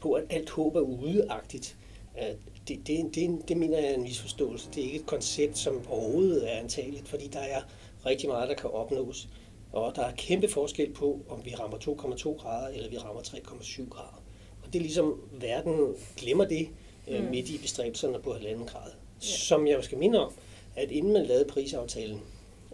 på, 0.00 0.12
at 0.12 0.24
alt 0.30 0.50
håb 0.50 0.76
er 0.76 0.80
udeagtigt. 0.80 1.76
Øh, 2.18 2.34
det, 2.68 2.86
det, 2.86 3.14
det, 3.14 3.48
det 3.48 3.56
mener 3.56 3.78
jeg 3.78 3.90
er 3.90 3.94
en 3.94 4.02
misforståelse. 4.02 4.68
Det 4.74 4.80
er 4.80 4.84
ikke 4.84 4.98
et 4.98 5.06
koncept, 5.06 5.58
som 5.58 5.80
overhovedet 5.88 6.52
er 6.52 6.58
antageligt, 6.58 7.08
fordi 7.08 7.26
der 7.26 7.40
er 7.40 7.62
rigtig 8.06 8.28
meget, 8.28 8.48
der 8.48 8.54
kan 8.54 8.70
opnås. 8.70 9.28
Og 9.72 9.96
der 9.96 10.02
er 10.02 10.12
kæmpe 10.16 10.48
forskel 10.48 10.92
på, 10.92 11.20
om 11.28 11.44
vi 11.44 11.54
rammer 11.54 11.78
2,2 11.78 12.42
grader, 12.42 12.68
eller 12.68 12.90
vi 12.90 12.98
rammer 12.98 13.22
3,7 13.22 13.88
grader. 13.88 14.22
Og 14.62 14.72
det 14.72 14.78
er 14.78 14.82
ligesom, 14.82 15.20
verden 15.32 15.94
glemmer 16.16 16.44
det 16.44 16.68
øh, 17.08 17.24
mm. 17.24 17.30
midt 17.30 17.48
i 17.48 17.58
bestræbelserne 17.58 18.18
på 18.18 18.32
halvanden 18.32 18.66
grad. 18.66 18.90
Ja. 18.90 19.26
Som 19.26 19.66
jeg 19.66 19.84
skal 19.84 19.98
minde 19.98 20.26
om, 20.26 20.32
at 20.76 20.90
inden 20.90 21.12
man 21.12 21.26
lavede 21.26 21.44
prisaftalen, 21.44 22.20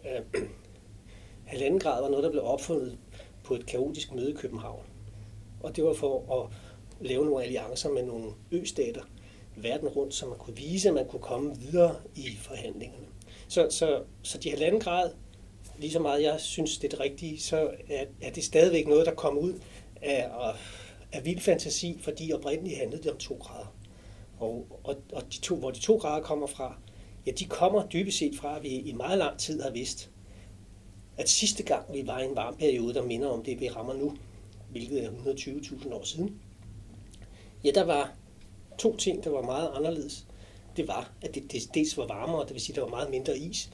øh, 0.04 1.78
grad 1.80 2.02
var 2.02 2.08
noget, 2.08 2.24
der 2.24 2.30
blev 2.30 2.44
opfundet 2.44 2.98
på 3.44 3.54
et 3.54 3.66
kaotisk 3.66 4.12
møde 4.12 4.30
i 4.30 4.34
København. 4.34 4.82
Og 5.60 5.76
det 5.76 5.84
var 5.84 5.92
for 5.92 6.42
at 6.42 6.50
lave 7.06 7.24
nogle 7.24 7.44
alliancer 7.44 7.90
med 7.90 8.02
nogle 8.02 8.32
østater 8.52 9.02
verden 9.56 9.88
rundt, 9.88 10.14
så 10.14 10.26
man 10.26 10.38
kunne 10.38 10.56
vise, 10.56 10.88
at 10.88 10.94
man 10.94 11.08
kunne 11.08 11.22
komme 11.22 11.56
videre 11.60 11.96
i 12.14 12.26
forhandlingerne. 12.40 13.06
Så, 13.48 13.66
så, 13.70 14.02
så 14.22 14.38
de 14.38 14.50
halvanden 14.50 14.80
grad, 14.80 15.10
lige 15.78 15.92
så 15.92 15.98
meget 15.98 16.22
jeg 16.22 16.40
synes, 16.40 16.78
det 16.78 16.84
er 16.84 16.88
det 16.88 17.00
rigtige, 17.00 17.40
så 17.40 17.70
er, 17.88 18.04
er 18.20 18.30
det 18.30 18.44
stadigvæk 18.44 18.86
noget, 18.86 19.06
der 19.06 19.14
kommer 19.14 19.40
ud 19.40 19.54
af, 20.02 20.30
af 21.12 21.24
vild 21.24 21.40
fantasi, 21.40 21.98
fordi 22.00 22.32
oprindeligt 22.32 22.78
handlede 22.78 23.02
det 23.02 23.12
om 23.12 23.18
to 23.18 23.34
grader. 23.34 23.74
Og, 24.40 24.66
og, 24.84 24.96
og 25.12 25.22
de 25.32 25.40
to, 25.40 25.56
hvor 25.56 25.70
de 25.70 25.80
to 25.80 25.96
grader 25.96 26.22
kommer 26.22 26.46
fra, 26.46 26.76
ja, 27.26 27.30
de 27.30 27.44
kommer 27.44 27.88
dybest 27.88 28.18
set 28.18 28.36
fra, 28.36 28.56
at 28.56 28.62
vi 28.62 28.68
i 28.68 28.92
meget 28.92 29.18
lang 29.18 29.38
tid 29.38 29.62
har 29.62 29.70
vidst, 29.70 30.10
at 31.16 31.28
sidste 31.28 31.62
gang 31.62 31.94
vi 31.94 32.06
var 32.06 32.20
i 32.20 32.24
en 32.24 32.36
varm 32.36 32.56
periode, 32.56 32.94
der 32.94 33.02
minder 33.02 33.28
om 33.28 33.44
det, 33.44 33.60
vi 33.60 33.68
rammer 33.68 33.94
nu, 33.94 34.16
hvilket 34.70 35.04
er 35.04 35.10
120.000 35.10 35.94
år 35.94 36.04
siden, 36.04 36.40
ja, 37.64 37.70
der 37.70 37.84
var 37.84 38.14
to 38.78 38.96
ting, 38.96 39.24
der 39.24 39.30
var 39.30 39.42
meget 39.42 39.70
anderledes. 39.74 40.26
Det 40.76 40.88
var, 40.88 41.12
at 41.22 41.34
det, 41.34 41.52
det 41.52 41.74
dels 41.74 41.96
var 41.96 42.06
varmere, 42.06 42.44
det 42.44 42.52
vil 42.52 42.60
sige, 42.60 42.72
at 42.72 42.76
der 42.76 42.82
var 42.82 42.90
meget 42.90 43.10
mindre 43.10 43.38
is, 43.38 43.70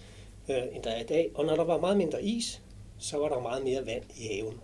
øh, 0.48 0.76
end 0.76 0.82
der 0.82 0.90
er 0.90 1.00
i 1.00 1.06
dag. 1.06 1.30
Og 1.34 1.44
når 1.44 1.56
der 1.56 1.64
var 1.64 1.80
meget 1.80 1.96
mindre 1.96 2.24
is, 2.24 2.62
så 2.98 3.18
var 3.18 3.28
der 3.28 3.40
meget 3.40 3.64
mere 3.64 3.86
vand 3.86 4.04
i 4.16 4.26
haven. 4.26 4.60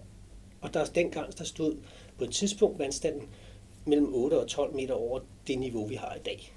Og 0.60 0.75
der 0.75 0.84
dengang, 0.84 1.38
der 1.38 1.44
stod 1.44 1.76
på 2.18 2.25
et 2.25 2.30
tidspunkt 2.30 2.78
vandstanden 2.78 3.28
mellem 3.84 4.14
8 4.14 4.40
og 4.40 4.49
12 4.49 4.75
meter 4.75 4.94
over 4.94 5.20
det 5.46 5.58
niveau, 5.58 5.87
vi 5.87 5.94
har 5.94 6.14
i 6.14 6.18
dag. 6.18 6.52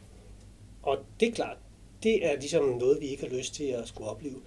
Og 0.83 0.97
det 1.19 1.27
er 1.27 1.31
klart, 1.31 1.57
det 2.03 2.25
er 2.25 2.35
ligesom 2.35 2.65
noget, 2.65 3.01
vi 3.01 3.07
ikke 3.07 3.27
har 3.29 3.37
lyst 3.37 3.53
til 3.53 3.63
at 3.63 3.87
skulle 3.87 4.09
opleve. 4.09 4.41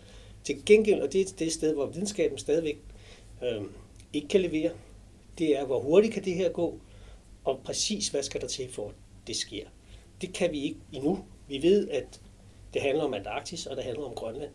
Til 0.45 0.65
gengæld, 0.67 1.01
og 1.01 1.13
det 1.13 1.21
er 1.21 1.35
det 1.39 1.53
sted, 1.53 1.75
hvor 1.75 1.87
videnskaben 1.87 2.39
stadigvæk 2.39 2.79
øh, 3.43 3.63
ikke 4.13 4.29
kan 4.29 4.41
levere, 4.41 4.71
det 5.39 5.59
er, 5.59 5.65
hvor 5.65 5.81
hurtigt 5.81 6.15
kan 6.15 6.25
det 6.25 6.35
her 6.35 6.49
gå, 6.49 6.81
og 7.45 7.61
præcis 7.65 8.09
hvad 8.09 8.23
skal 8.23 8.41
der 8.41 8.47
til 8.47 8.73
for, 8.73 8.89
at 8.89 8.95
det 9.27 9.37
sker. 9.37 9.67
Det 10.21 10.33
kan 10.33 10.53
vi 10.53 10.61
ikke 10.61 10.79
endnu. 10.93 11.25
Vi 11.49 11.63
ved, 11.63 11.89
at 11.89 12.21
det 12.75 12.83
handler 12.83 13.05
om 13.05 13.15
Antarktis, 13.15 13.67
og 13.67 13.77
det 13.77 13.85
handler 13.85 14.05
om 14.05 14.15
Grønland. 14.15 14.51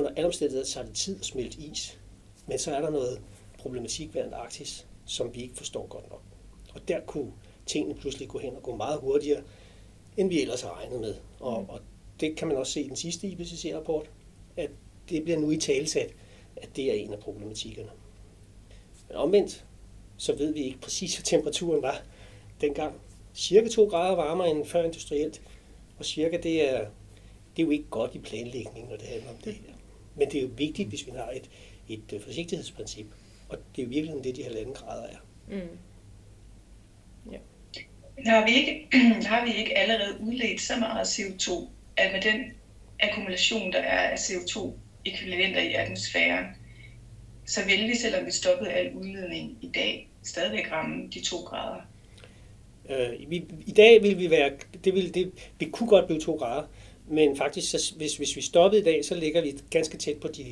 Under 0.00 0.12
alle 0.16 0.26
omstændigheder 0.26 0.66
så 0.66 0.80
er 0.80 0.84
det 0.84 0.94
tid 0.94 1.18
at 1.18 1.24
smelte 1.24 1.60
is, 1.60 1.98
men 2.46 2.58
så 2.58 2.74
er 2.74 2.80
der 2.80 2.90
noget 2.90 3.20
problematik 3.58 4.14
ved 4.14 4.22
Antarktis, 4.22 4.86
som 5.06 5.34
vi 5.34 5.42
ikke 5.42 5.56
forstår 5.56 5.86
godt 5.86 6.10
nok. 6.10 6.22
Og 6.74 6.88
der 6.88 7.00
kunne 7.00 7.32
tingene 7.66 7.94
pludselig 7.94 8.28
gå 8.28 8.38
hen 8.38 8.56
og 8.56 8.62
gå 8.62 8.76
meget 8.76 9.00
hurtigere, 9.00 9.42
end 10.16 10.28
vi 10.28 10.42
ellers 10.42 10.60
har 10.60 10.78
regnet 10.78 11.00
med. 11.00 11.14
Og, 11.40 11.66
og 11.68 11.80
det 12.20 12.36
kan 12.36 12.48
man 12.48 12.56
også 12.56 12.72
se 12.72 12.80
i 12.80 12.88
den 12.88 12.96
sidste 12.96 13.26
IPCC-rapport, 13.26 14.10
at 14.56 14.70
det 15.08 15.24
bliver 15.24 15.38
nu 15.38 15.50
i 15.50 15.56
talsat, 15.56 16.14
at 16.56 16.68
det 16.76 16.84
er 16.84 16.94
en 16.94 17.12
af 17.12 17.18
problematikkerne. 17.18 17.90
Men 19.08 19.16
omvendt, 19.16 19.64
så 20.16 20.36
ved 20.36 20.52
vi 20.52 20.60
ikke 20.60 20.80
præcis, 20.80 21.16
hvad 21.16 21.24
temperaturen 21.24 21.82
var 21.82 22.02
dengang. 22.60 23.00
Cirka 23.34 23.68
2 23.68 23.84
grader 23.84 24.16
varmere 24.16 24.50
end 24.50 24.64
før 24.64 24.82
industrielt, 24.82 25.42
og 25.98 26.04
cirka 26.04 26.36
det 26.36 26.70
er, 26.70 26.78
det 27.56 27.62
er 27.62 27.66
jo 27.66 27.70
ikke 27.70 27.88
godt 27.90 28.14
i 28.14 28.18
planlægning, 28.18 28.88
når 28.88 28.96
det 28.96 29.06
handler 29.06 29.30
om 29.30 29.36
det. 29.36 29.56
Men 30.16 30.30
det 30.30 30.38
er 30.38 30.42
jo 30.42 30.50
vigtigt, 30.56 30.88
hvis 30.88 31.06
vi 31.06 31.10
har 31.10 31.30
et, 31.30 31.50
et 31.88 32.12
øh, 32.12 32.20
forsigtighedsprincip, 32.20 33.06
og 33.48 33.58
det 33.76 33.82
er 33.82 33.86
jo 33.86 33.90
virkelig 33.90 34.24
det, 34.24 34.36
de 34.36 34.44
halvanden 34.44 34.74
grader 34.74 35.06
er. 35.06 35.16
Mm. 35.48 35.78
Ja. 37.32 37.38
Har, 38.30 38.46
vi 38.46 38.52
ikke, 38.52 38.88
har 39.30 39.44
vi 39.44 39.54
ikke 39.54 39.78
allerede 39.78 40.20
udledt 40.20 40.60
så 40.60 40.76
meget 40.76 41.06
CO2, 41.06 41.68
at 41.96 42.12
med 42.12 42.20
den 42.22 42.52
akkumulation, 43.00 43.72
der 43.72 43.78
er 43.78 44.10
af 44.10 44.16
CO2-ekvivalenter 44.16 45.60
i 45.60 45.74
atmosfæren, 45.74 46.46
så 47.46 47.64
vil 47.64 47.88
vi, 47.88 47.96
selvom 47.96 48.26
vi 48.26 48.30
stoppede 48.30 48.70
al 48.70 48.94
udledning 48.94 49.58
i 49.62 49.70
dag, 49.74 50.08
stadigvæk 50.22 50.72
ramme 50.72 51.08
de 51.14 51.20
to 51.20 51.36
grader. 51.36 51.80
Øh, 52.90 53.30
vi, 53.30 53.44
I 53.66 53.72
dag 53.72 54.02
vil 54.02 54.18
vi 54.18 54.30
være, 54.30 54.50
det 54.84 54.94
vil, 54.94 55.14
det, 55.14 55.32
vi 55.58 55.64
kunne 55.72 55.88
godt 55.88 56.06
blive 56.06 56.20
to 56.20 56.34
grader, 56.34 56.66
men 57.10 57.36
faktisk, 57.36 57.70
så, 57.70 57.94
hvis, 57.96 58.16
hvis 58.16 58.36
vi 58.36 58.40
stoppede 58.40 58.82
i 58.82 58.84
dag, 58.84 59.04
så 59.04 59.14
ligger 59.14 59.42
vi 59.42 59.54
ganske 59.70 59.98
tæt 59.98 60.16
på 60.16 60.28
de 60.28 60.44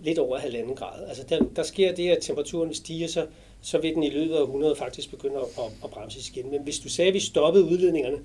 lidt 0.00 0.18
over 0.18 0.38
halvanden 0.38 0.76
grad. 0.76 1.08
Altså 1.08 1.22
der, 1.28 1.44
der 1.56 1.62
sker 1.62 1.94
det, 1.94 2.08
at 2.10 2.18
temperaturen 2.20 2.74
stiger, 2.74 3.08
så, 3.08 3.26
så 3.60 3.78
vil 3.78 3.94
den 3.94 4.02
i 4.02 4.10
løbet 4.10 4.34
af 4.34 4.42
100 4.42 4.76
faktisk 4.76 5.10
begynde 5.10 5.36
at, 5.36 5.42
at, 5.42 5.72
at 5.84 5.90
bremse 5.90 6.32
igen. 6.32 6.50
Men 6.50 6.62
hvis 6.62 6.78
du 6.78 6.88
sagde, 6.88 7.08
at 7.08 7.14
vi 7.14 7.20
stoppede 7.20 7.64
udledningerne, 7.64 8.18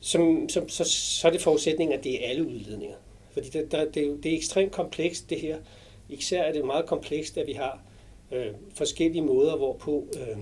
så, 0.00 0.46
så, 0.48 0.64
så, 0.68 0.84
så 0.84 1.28
er 1.28 1.32
det 1.32 1.40
forudsætningen, 1.40 1.98
at 1.98 2.04
det 2.04 2.24
er 2.24 2.30
alle 2.30 2.46
udledninger. 2.46 2.96
Fordi 3.32 3.48
der, 3.48 3.66
der, 3.66 3.84
det, 3.84 4.02
er 4.02 4.06
jo, 4.06 4.16
det 4.16 4.32
er 4.32 4.36
ekstremt 4.36 4.72
komplekst, 4.72 5.30
det 5.30 5.40
her. 5.40 5.58
Især 6.08 6.42
er 6.42 6.52
det 6.52 6.64
meget 6.64 6.86
komplekst, 6.86 7.38
at 7.38 7.46
vi 7.46 7.52
har 7.52 7.82
øh, 8.32 8.46
forskellige 8.74 9.22
måder, 9.22 9.56
hvorpå 9.56 10.06
øh, 10.16 10.38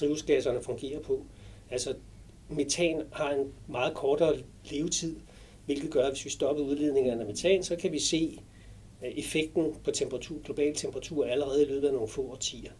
drivhusgasserne 0.00 0.62
fungerer 0.62 1.00
på. 1.00 1.22
Altså, 1.70 1.94
metan 2.48 3.02
har 3.12 3.30
en 3.30 3.52
meget 3.66 3.94
kortere 3.94 4.34
levetid, 4.70 5.16
hvilket 5.68 5.90
gør, 5.90 6.02
at 6.02 6.12
hvis 6.12 6.24
vi 6.24 6.30
stopper 6.30 6.64
udledningerne 6.64 7.20
af 7.20 7.26
metan, 7.26 7.62
så 7.62 7.76
kan 7.76 7.92
vi 7.92 7.98
se 7.98 8.38
øh, 9.04 9.10
effekten 9.10 9.74
på 9.84 9.90
temperatur, 9.90 10.36
global 10.44 10.74
temperatur 10.74 11.24
allerede 11.24 11.62
i 11.62 11.66
løbet 11.66 11.86
af 11.86 11.92
nogle 11.92 12.08
få 12.08 12.22
årtier. 12.22 12.70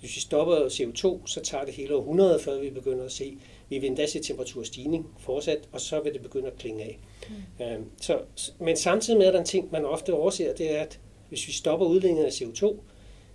Hvis 0.00 0.16
vi 0.16 0.20
stopper 0.20 0.56
CO2, 0.56 1.26
så 1.26 1.40
tager 1.40 1.64
det 1.64 1.74
hele 1.74 1.96
århundrede, 1.96 2.40
før 2.40 2.60
vi 2.60 2.70
begynder 2.70 3.04
at 3.04 3.12
se, 3.12 3.38
vi 3.68 3.78
vil 3.78 3.88
endda 3.88 4.06
se 4.06 4.20
temperaturstigning 4.20 5.06
fortsat, 5.18 5.68
og 5.72 5.80
så 5.80 6.00
vil 6.00 6.12
det 6.12 6.22
begynde 6.22 6.46
at 6.46 6.58
klinge 6.58 6.82
af. 6.82 6.98
Mm. 7.28 7.64
Øhm, 7.64 7.84
så, 8.00 8.20
men 8.58 8.76
samtidig 8.76 9.18
med, 9.18 9.26
at 9.26 9.32
der 9.32 9.38
er 9.38 9.42
en 9.42 9.48
ting, 9.48 9.68
man 9.72 9.84
ofte 9.84 10.14
overser, 10.14 10.54
det 10.54 10.76
er, 10.76 10.82
at 10.82 11.00
hvis 11.28 11.46
vi 11.46 11.52
stopper 11.52 11.86
udledningen 11.86 12.26
af 12.26 12.30
CO2, 12.30 12.76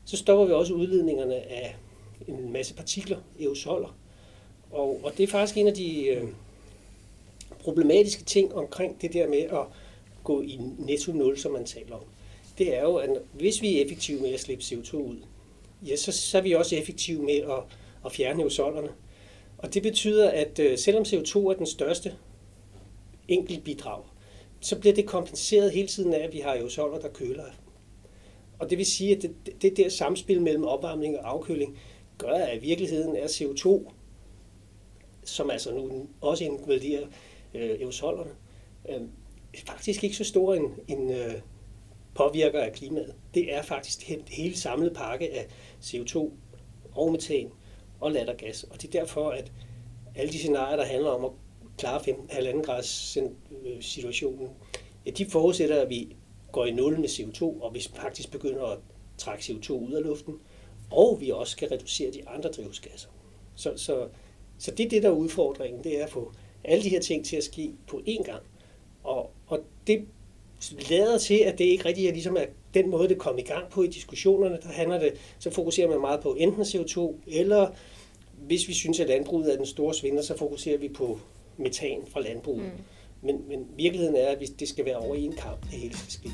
så 0.05 0.17
stopper 0.17 0.45
vi 0.45 0.51
også 0.51 0.73
udledningerne 0.73 1.35
af 1.35 1.75
en 2.27 2.51
masse 2.51 2.73
partikler, 2.75 3.17
aerosoler. 3.39 3.97
Og, 4.71 4.99
og 5.03 5.17
det 5.17 5.23
er 5.23 5.27
faktisk 5.27 5.57
en 5.57 5.67
af 5.67 5.73
de 5.73 6.05
øh, 6.05 6.23
problematiske 7.63 8.23
ting 8.23 8.53
omkring 8.53 9.01
det 9.01 9.13
der 9.13 9.27
med 9.27 9.41
at 9.41 9.65
gå 10.23 10.41
i 10.41 10.59
netto 10.77 11.11
nul, 11.11 11.37
som 11.37 11.51
man 11.51 11.65
taler 11.65 11.95
om. 11.95 12.03
Det 12.57 12.77
er 12.77 12.81
jo, 12.81 12.95
at 12.95 13.09
hvis 13.33 13.61
vi 13.61 13.77
er 13.77 13.85
effektive 13.85 14.21
med 14.21 14.33
at 14.33 14.39
slippe 14.39 14.63
CO2 14.63 14.95
ud, 14.95 15.17
ja, 15.87 15.95
så, 15.95 16.11
så 16.11 16.37
er 16.37 16.41
vi 16.41 16.51
også 16.51 16.75
effektive 16.75 17.23
med 17.23 17.35
at, 17.35 17.63
at 18.05 18.11
fjerne 18.11 18.45
ozonerne. 18.45 18.89
Og 19.57 19.73
det 19.73 19.83
betyder, 19.83 20.29
at 20.29 20.59
øh, 20.59 20.77
selvom 20.77 21.03
CO2 21.03 21.37
er 21.37 21.53
den 21.53 21.65
største 21.65 22.13
enkeltbidrag, 23.27 24.03
så 24.59 24.79
bliver 24.79 24.95
det 24.95 25.05
kompenseret 25.05 25.71
hele 25.71 25.87
tiden 25.87 26.13
af, 26.13 26.19
at 26.19 26.33
vi 26.33 26.39
har 26.39 26.63
ozoner, 26.63 26.99
der 26.99 27.09
køler. 27.09 27.43
Og 28.59 28.69
det 28.69 28.77
vil 28.77 28.85
sige, 28.85 29.15
at 29.15 29.21
det, 29.21 29.61
det 29.61 29.77
der 29.77 29.89
samspil 29.89 30.41
mellem 30.41 30.63
opvarmning 30.63 31.19
og 31.19 31.29
afkøling 31.29 31.79
gør, 32.17 32.33
at 32.33 32.57
i 32.57 32.59
virkeligheden 32.59 33.15
er 33.15 33.27
CO2, 33.27 33.91
som 35.23 35.49
altså 35.49 35.73
nu 35.73 36.07
også 36.21 36.43
inkluderer 36.43 37.07
øh, 37.53 37.69
aerosolerne, 37.69 38.31
øh, 38.89 39.01
faktisk 39.67 40.03
ikke 40.03 40.15
så 40.15 40.23
stor 40.23 40.53
en, 40.53 40.71
en 40.87 41.09
øh, 41.09 41.33
påvirker 42.15 42.61
af 42.61 42.73
klimaet. 42.73 43.15
Det 43.33 43.53
er 43.53 43.61
faktisk 43.61 44.07
det 44.07 44.23
hele 44.29 44.57
samlede 44.57 44.93
pakke 44.93 45.33
af 45.33 45.47
CO2 45.81 46.31
og 46.95 47.11
metan 47.11 47.51
og 47.99 48.11
lattergas. 48.11 48.63
Og 48.63 48.81
det 48.81 48.95
er 48.95 48.99
derfor, 48.99 49.29
at 49.29 49.51
alle 50.15 50.33
de 50.33 50.37
scenarier, 50.37 50.77
der 50.77 50.85
handler 50.85 51.09
om 51.09 51.25
at 51.25 51.31
klare 51.77 51.99
1,5 51.99 52.61
grads 52.61 53.17
øh, 53.17 53.81
situationen, 53.81 54.49
ja, 55.05 55.11
de 55.11 55.25
forudsætter, 55.25 55.81
at 55.81 55.89
vi 55.89 56.15
går 56.51 56.65
i 56.65 56.71
nul 56.71 56.99
med 56.99 57.09
CO2, 57.09 57.41
og 57.41 57.73
vi 57.73 57.85
faktisk 57.95 58.31
begynder 58.31 58.63
at 58.63 58.79
trække 59.17 59.43
CO2 59.43 59.71
ud 59.71 59.91
af 59.91 60.03
luften, 60.03 60.33
og 60.91 61.17
vi 61.21 61.31
også 61.31 61.51
skal 61.51 61.69
reducere 61.69 62.11
de 62.11 62.27
andre 62.27 62.49
drivhusgasser. 62.49 63.09
Så, 63.55 63.73
så, 63.75 64.07
så 64.57 64.71
det 64.71 64.85
er 64.85 64.89
det, 64.89 65.03
der 65.03 65.09
er 65.09 65.13
udfordringen, 65.13 65.83
det 65.83 65.99
er 65.99 66.03
at 66.03 66.09
få 66.09 66.33
alle 66.63 66.83
de 66.83 66.89
her 66.89 66.99
ting 66.99 67.25
til 67.25 67.35
at 67.35 67.43
ske 67.43 67.71
på 67.87 68.01
én 68.07 68.23
gang. 68.23 68.41
Og, 69.03 69.29
og 69.47 69.59
det 69.87 70.05
lader 70.89 71.17
til, 71.17 71.37
at 71.37 71.57
det 71.57 71.65
ikke 71.65 71.85
rigtig 71.85 72.07
er 72.07 72.11
ligesom 72.11 72.37
at 72.37 72.49
den 72.73 72.89
måde, 72.89 73.09
det 73.09 73.17
kom 73.17 73.37
i 73.37 73.41
gang 73.41 73.69
på 73.69 73.83
i 73.83 73.87
diskussionerne. 73.87 74.59
Der 74.63 74.69
handler 74.69 74.99
det, 74.99 75.13
så 75.39 75.49
fokuserer 75.49 75.89
man 75.89 76.01
meget 76.01 76.19
på 76.19 76.33
enten 76.33 76.61
CO2, 76.61 77.13
eller 77.27 77.69
hvis 78.47 78.67
vi 78.67 78.73
synes, 78.73 78.99
at 78.99 79.07
landbruget 79.07 79.53
er 79.53 79.57
den 79.57 79.65
store 79.65 79.93
svinder, 79.93 80.21
så 80.21 80.37
fokuserer 80.37 80.77
vi 80.77 80.89
på 80.89 81.19
metan 81.57 82.01
fra 82.07 82.21
landbruget. 82.21 82.63
Mm. 82.63 82.83
Men, 83.21 83.47
men 83.47 83.67
virkeligheden 83.77 84.15
er, 84.15 84.27
at 84.27 84.39
det 84.59 84.67
skal 84.67 84.85
være 84.85 84.97
over 84.97 85.15
i 85.15 85.25
en 85.25 85.35
kamp, 85.35 85.61
det 85.61 85.71
hele 85.71 85.97
skal 85.97 86.11
ske. 86.11 86.29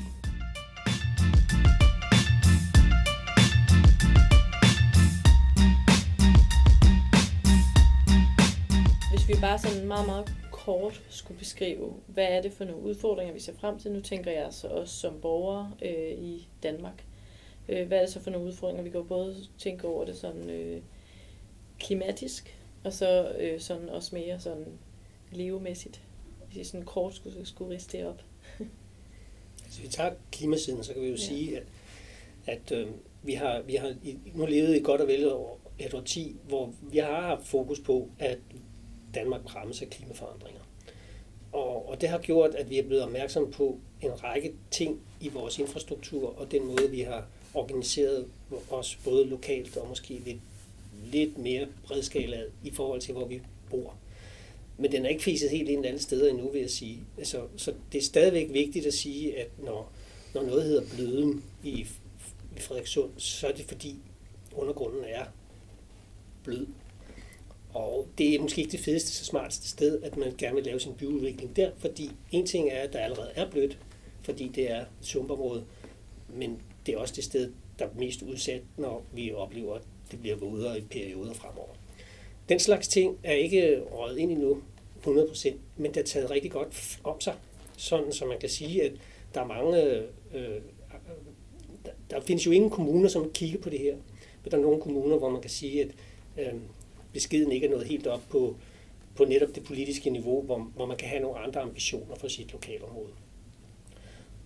Vi 9.30 9.40
bare 9.40 9.58
sådan 9.58 9.86
meget, 9.86 10.06
meget 10.06 10.32
kort 10.50 11.02
skulle 11.08 11.38
beskrive, 11.38 11.94
hvad 12.06 12.24
er 12.24 12.42
det 12.42 12.52
for 12.52 12.64
nogle 12.64 12.82
udfordringer, 12.82 13.34
vi 13.34 13.40
ser 13.40 13.54
frem 13.54 13.78
til. 13.78 13.92
Nu 13.92 14.00
tænker 14.00 14.30
jeg 14.30 14.46
så 14.50 14.68
også 14.68 14.94
som 14.94 15.20
borger 15.20 15.76
øh, 15.82 16.24
i 16.24 16.48
Danmark. 16.62 17.04
Øh, 17.68 17.86
hvad 17.86 17.98
er 17.98 18.02
det 18.02 18.12
så 18.12 18.20
for 18.20 18.30
nogle 18.30 18.46
udfordringer? 18.46 18.82
Vi 18.82 18.90
kan 18.90 19.00
jo 19.00 19.06
både 19.06 19.36
tænke 19.58 19.86
over 19.86 20.04
det 20.04 20.16
sådan 20.16 20.50
øh, 20.50 20.82
klimatisk, 21.78 22.56
og 22.84 22.92
så 22.92 23.32
øh, 23.38 23.60
sådan 23.60 23.88
også 23.88 24.14
mere 24.14 24.40
sådan 24.40 24.66
levemæssigt. 25.32 26.02
Hvis 26.46 26.66
I 26.66 26.70
sådan 26.70 26.86
kort 26.86 27.14
skulle, 27.14 27.46
skulle 27.46 27.74
riste 27.74 27.98
det 27.98 28.06
op. 28.06 28.22
Hvis 29.64 29.82
vi 29.82 29.88
tager 29.88 30.14
klimasiden, 30.32 30.84
så 30.84 30.92
kan 30.92 31.02
vi 31.02 31.08
jo 31.08 31.14
ja. 31.14 31.20
sige, 31.20 31.56
at, 31.56 31.66
at 32.46 32.72
øh, 32.72 32.88
vi 33.22 33.32
har, 33.32 33.62
vi 33.62 33.74
har 33.74 33.94
nu 34.34 34.46
levet 34.46 34.76
i 34.76 34.82
godt 34.82 35.00
og 35.00 35.08
vel 35.08 35.32
et 35.78 35.94
årti, 35.94 36.36
hvor 36.48 36.72
vi 36.82 36.98
har 36.98 37.20
haft 37.20 37.46
fokus 37.46 37.80
på, 37.80 38.08
at 38.18 38.38
Danmark 39.14 39.56
rammes 39.56 39.82
af 39.82 39.90
klimaforandringer. 39.90 40.60
Og, 41.52 41.88
og 41.88 42.00
det 42.00 42.08
har 42.08 42.18
gjort, 42.18 42.54
at 42.54 42.70
vi 42.70 42.78
er 42.78 42.82
blevet 42.82 43.04
opmærksom 43.04 43.52
på 43.52 43.78
en 44.02 44.24
række 44.24 44.52
ting 44.70 45.00
i 45.20 45.28
vores 45.28 45.58
infrastruktur 45.58 46.38
og 46.38 46.52
den 46.52 46.66
måde, 46.66 46.90
vi 46.90 47.00
har 47.00 47.26
organiseret 47.54 48.26
os 48.70 48.98
både 49.04 49.24
lokalt 49.24 49.76
og 49.76 49.88
måske 49.88 50.14
lidt, 50.14 50.38
lidt 51.12 51.38
mere 51.38 51.66
bredskalaet 51.84 52.50
i 52.64 52.70
forhold 52.70 53.00
til, 53.00 53.12
hvor 53.12 53.26
vi 53.26 53.40
bor. 53.70 53.94
men 54.78 54.92
den 54.92 55.04
er 55.04 55.08
ikke 55.08 55.22
fiset 55.22 55.50
helt 55.50 55.68
ind 55.68 55.86
alle 55.86 56.00
steder 56.00 56.30
endnu, 56.30 56.50
vil 56.50 56.60
jeg 56.60 56.70
sige. 56.70 56.98
Altså, 57.18 57.42
så 57.56 57.74
det 57.92 57.98
er 57.98 58.02
stadigvæk 58.02 58.52
vigtigt 58.52 58.86
at 58.86 58.94
sige, 58.94 59.38
at 59.38 59.48
når, 59.58 59.92
når 60.34 60.42
noget 60.42 60.64
hedder 60.64 60.82
bløden 60.94 61.44
i, 61.64 61.86
i 62.56 62.60
Frederikssund, 62.60 63.10
så 63.16 63.48
er 63.48 63.52
det 63.52 63.64
fordi 63.64 63.96
undergrunden 64.56 65.04
er 65.04 65.24
blød. 66.44 66.66
Og 67.74 68.08
det 68.18 68.34
er 68.34 68.40
måske 68.40 68.60
ikke 68.60 68.72
det 68.72 68.80
fedeste, 68.80 69.12
så 69.12 69.24
smarteste 69.24 69.68
sted, 69.68 70.02
at 70.02 70.16
man 70.16 70.34
gerne 70.38 70.54
vil 70.54 70.64
lave 70.64 70.80
sin 70.80 70.94
byudvikling 70.94 71.56
der, 71.56 71.70
fordi 71.78 72.10
en 72.32 72.46
ting 72.46 72.68
er, 72.68 72.78
at 72.78 72.92
der 72.92 72.98
allerede 72.98 73.30
er 73.34 73.50
blødt, 73.50 73.78
fordi 74.22 74.48
det 74.48 74.70
er 74.70 74.80
et 74.80 74.86
sumpområde, 75.00 75.64
men 76.28 76.62
det 76.86 76.94
er 76.94 76.98
også 76.98 77.14
det 77.16 77.24
sted, 77.24 77.52
der 77.78 77.84
er 77.84 77.90
mest 77.98 78.22
udsat, 78.22 78.62
når 78.76 79.04
vi 79.12 79.32
oplever, 79.32 79.74
at 79.74 79.82
det 80.10 80.20
bliver 80.20 80.36
vådere 80.36 80.78
i 80.78 80.80
perioder 80.80 81.32
fremover. 81.32 81.74
Den 82.48 82.58
slags 82.58 82.88
ting 82.88 83.18
er 83.22 83.32
ikke 83.32 83.82
røget 83.92 84.18
ind 84.18 84.30
endnu 84.30 84.62
100%, 85.06 85.54
men 85.76 85.94
det 85.94 86.00
er 86.00 86.04
taget 86.04 86.30
rigtig 86.30 86.50
godt 86.50 87.00
om 87.04 87.20
sig, 87.20 87.34
sådan 87.76 88.12
så 88.12 88.26
man 88.26 88.38
kan 88.38 88.48
sige, 88.48 88.82
at 88.82 88.92
der 89.34 89.40
er 89.40 89.46
mange, 89.46 89.78
øh, 90.34 90.60
der, 91.84 91.90
der 92.10 92.20
findes 92.20 92.46
jo 92.46 92.50
ingen 92.50 92.70
kommuner, 92.70 93.08
som 93.08 93.30
kigger 93.32 93.58
på 93.58 93.70
det 93.70 93.78
her, 93.78 93.96
men 94.42 94.50
der 94.50 94.56
er 94.56 94.62
nogle 94.62 94.80
kommuner, 94.80 95.16
hvor 95.16 95.30
man 95.30 95.40
kan 95.40 95.50
sige, 95.50 95.82
at 95.82 95.90
øh, 96.38 96.60
beskeden 97.12 97.52
ikke 97.52 97.66
er 97.66 97.70
nået 97.70 97.86
helt 97.86 98.06
op 98.06 98.22
på, 98.30 98.56
på 99.14 99.24
netop 99.24 99.54
det 99.54 99.64
politiske 99.64 100.10
niveau, 100.10 100.42
hvor, 100.42 100.58
hvor 100.76 100.86
man 100.86 100.96
kan 100.96 101.08
have 101.08 101.22
nogle 101.22 101.38
andre 101.38 101.60
ambitioner 101.60 102.14
for 102.14 102.28
sit 102.28 102.52
lokalområde. 102.52 103.10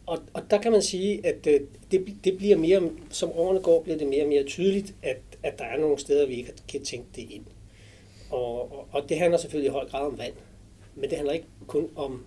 Og, 0.07 0.19
og 0.35 0.43
der 0.51 0.63
kan 0.63 0.73
man 0.73 0.83
sige, 0.83 1.27
at 1.27 1.47
øh, 1.47 1.61
det, 1.91 2.17
det 2.25 2.39
bliver 2.39 2.57
mere, 2.57 2.91
som 3.11 3.33
årene 3.33 3.61
går, 3.61 3.83
bliver 3.83 3.99
det 3.99 4.07
mere 4.07 4.23
og 4.23 4.29
mere 4.29 4.45
tydeligt, 4.45 4.95
at, 5.03 5.21
at 5.43 5.59
der 5.59 5.65
er 5.65 5.79
nogle 5.79 5.99
steder, 5.99 6.27
vi 6.27 6.35
ikke 6.35 6.53
kan 6.69 6.85
tænke 6.85 7.09
det 7.17 7.31
ind. 7.31 7.45
Og, 8.31 8.79
og, 8.79 8.89
og 8.93 9.09
det 9.09 9.19
handler 9.19 9.39
selvfølgelig 9.39 9.69
i 9.69 9.73
høj 9.73 9.89
grad 9.89 10.07
om 10.07 10.19
vand. 10.19 10.35
Men 10.95 11.11
det 11.11 11.19
handler 11.19 11.33
ikke 11.33 11.47
kun 11.67 11.91
om 11.97 12.25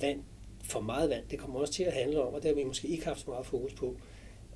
vand, 0.00 0.20
for 0.62 0.80
meget 0.80 1.10
vand. 1.10 1.24
Det 1.30 1.38
kommer 1.38 1.60
også 1.60 1.72
til 1.72 1.84
at 1.84 1.92
handle 1.92 2.22
om, 2.22 2.34
og 2.34 2.42
det 2.42 2.48
har 2.48 2.54
vi 2.54 2.64
måske 2.64 2.88
ikke 2.88 3.04
haft 3.04 3.20
så 3.20 3.30
meget 3.30 3.46
fokus 3.46 3.74
på, 3.74 3.96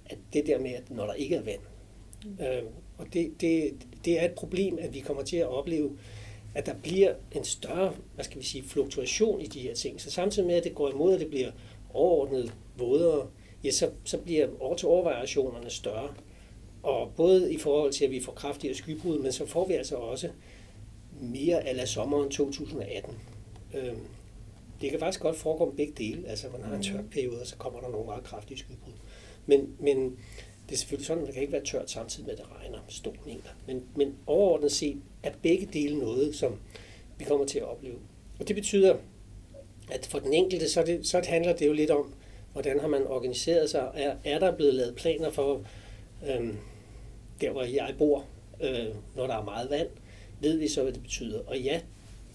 at 0.06 0.18
det 0.32 0.46
der 0.46 0.58
med, 0.58 0.70
at 0.70 0.90
når 0.90 1.06
der 1.06 1.14
ikke 1.14 1.36
er 1.36 1.42
vand. 1.42 1.60
Mm. 2.24 2.44
Øh, 2.44 2.62
og 2.98 3.06
det, 3.12 3.40
det, 3.40 3.72
det 4.04 4.20
er 4.20 4.24
et 4.24 4.32
problem, 4.32 4.78
at 4.80 4.94
vi 4.94 5.00
kommer 5.00 5.22
til 5.22 5.36
at 5.36 5.48
opleve, 5.48 5.98
at 6.54 6.66
der 6.66 6.74
bliver 6.82 7.14
en 7.32 7.44
større, 7.44 7.94
hvad 8.14 8.24
skal 8.24 8.38
vi 8.38 8.44
sige, 8.44 8.64
fluktuation 8.64 9.40
i 9.40 9.46
de 9.46 9.60
her 9.60 9.74
ting. 9.74 10.00
Så 10.00 10.10
samtidig 10.10 10.46
med, 10.46 10.56
at 10.56 10.64
det 10.64 10.74
går 10.74 10.90
imod, 10.90 11.14
at 11.14 11.20
det 11.20 11.28
bliver 11.28 11.50
overordnet 11.94 12.54
vådere, 12.76 13.26
ja, 13.64 13.70
så, 13.70 13.90
så 14.04 14.18
bliver 14.18 14.48
år 14.60 14.74
til 14.74 14.88
år 14.88 15.04
variationerne 15.04 15.70
større. 15.70 16.14
Og 16.82 17.12
både 17.16 17.52
i 17.52 17.58
forhold 17.58 17.92
til, 17.92 18.04
at 18.04 18.10
vi 18.10 18.20
får 18.20 18.32
kraftigere 18.32 18.74
skybrud, 18.74 19.18
men 19.18 19.32
så 19.32 19.46
får 19.46 19.66
vi 19.66 19.74
altså 19.74 19.96
også 19.96 20.28
mere 21.20 21.66
ala 21.66 21.86
sommeren 21.86 22.30
2018. 22.30 23.14
Øhm, 23.74 23.98
det 24.80 24.90
kan 24.90 24.98
faktisk 24.98 25.20
godt 25.20 25.36
foregå 25.36 25.74
begge 25.76 25.92
dele. 25.98 26.28
Altså, 26.28 26.46
man 26.52 26.62
har 26.62 26.76
en 26.76 26.82
tørk 26.82 27.10
periode, 27.10 27.40
og 27.40 27.46
så 27.46 27.56
kommer 27.56 27.80
der 27.80 27.88
nogle 27.88 28.06
meget 28.06 28.24
kraftige 28.24 28.58
skybrud. 28.58 28.92
Men, 29.46 29.74
men 29.80 30.18
det 30.68 30.74
er 30.74 30.78
selvfølgelig 30.78 31.06
sådan, 31.06 31.22
at 31.22 31.26
det 31.26 31.34
kan 31.34 31.42
ikke 31.42 31.52
være 31.52 31.64
tørt 31.64 31.90
samtidig 31.90 32.26
med, 32.26 32.32
at 32.32 32.38
det 32.38 32.46
regner 32.60 32.78
store 32.88 33.14
mængder. 33.26 33.50
Men, 33.66 33.84
men 33.96 34.14
overordnet 34.26 34.72
set 34.72 34.96
er 35.22 35.30
begge 35.42 35.68
dele 35.72 35.98
noget, 35.98 36.34
som 36.34 36.58
vi 37.18 37.24
kommer 37.24 37.46
til 37.46 37.58
at 37.58 37.64
opleve. 37.64 37.98
Og 38.40 38.48
det 38.48 38.56
betyder, 38.56 38.96
at 39.90 40.06
for 40.06 40.18
den 40.18 40.32
enkelte, 40.32 40.68
så, 40.68 40.82
det, 40.82 41.06
så 41.06 41.22
handler 41.28 41.56
det 41.56 41.66
jo 41.66 41.72
lidt 41.72 41.90
om, 41.90 42.14
hvordan 42.52 42.80
har 42.80 42.88
man 42.88 43.06
organiseret 43.06 43.70
sig. 43.70 43.90
Er, 43.94 44.16
er 44.24 44.38
der 44.38 44.56
blevet 44.56 44.74
lavet 44.74 44.94
planer 44.94 45.30
for, 45.30 45.64
øhm, 46.30 46.56
der 47.40 47.50
hvor 47.50 47.62
jeg 47.62 47.94
bor, 47.98 48.24
øh, 48.60 48.86
når 49.16 49.26
der 49.26 49.34
er 49.34 49.44
meget 49.44 49.70
vand, 49.70 49.88
ved 50.40 50.56
vi 50.56 50.68
så, 50.68 50.82
hvad 50.82 50.92
det 50.92 51.02
betyder. 51.02 51.40
Og 51.46 51.58
ja, 51.58 51.80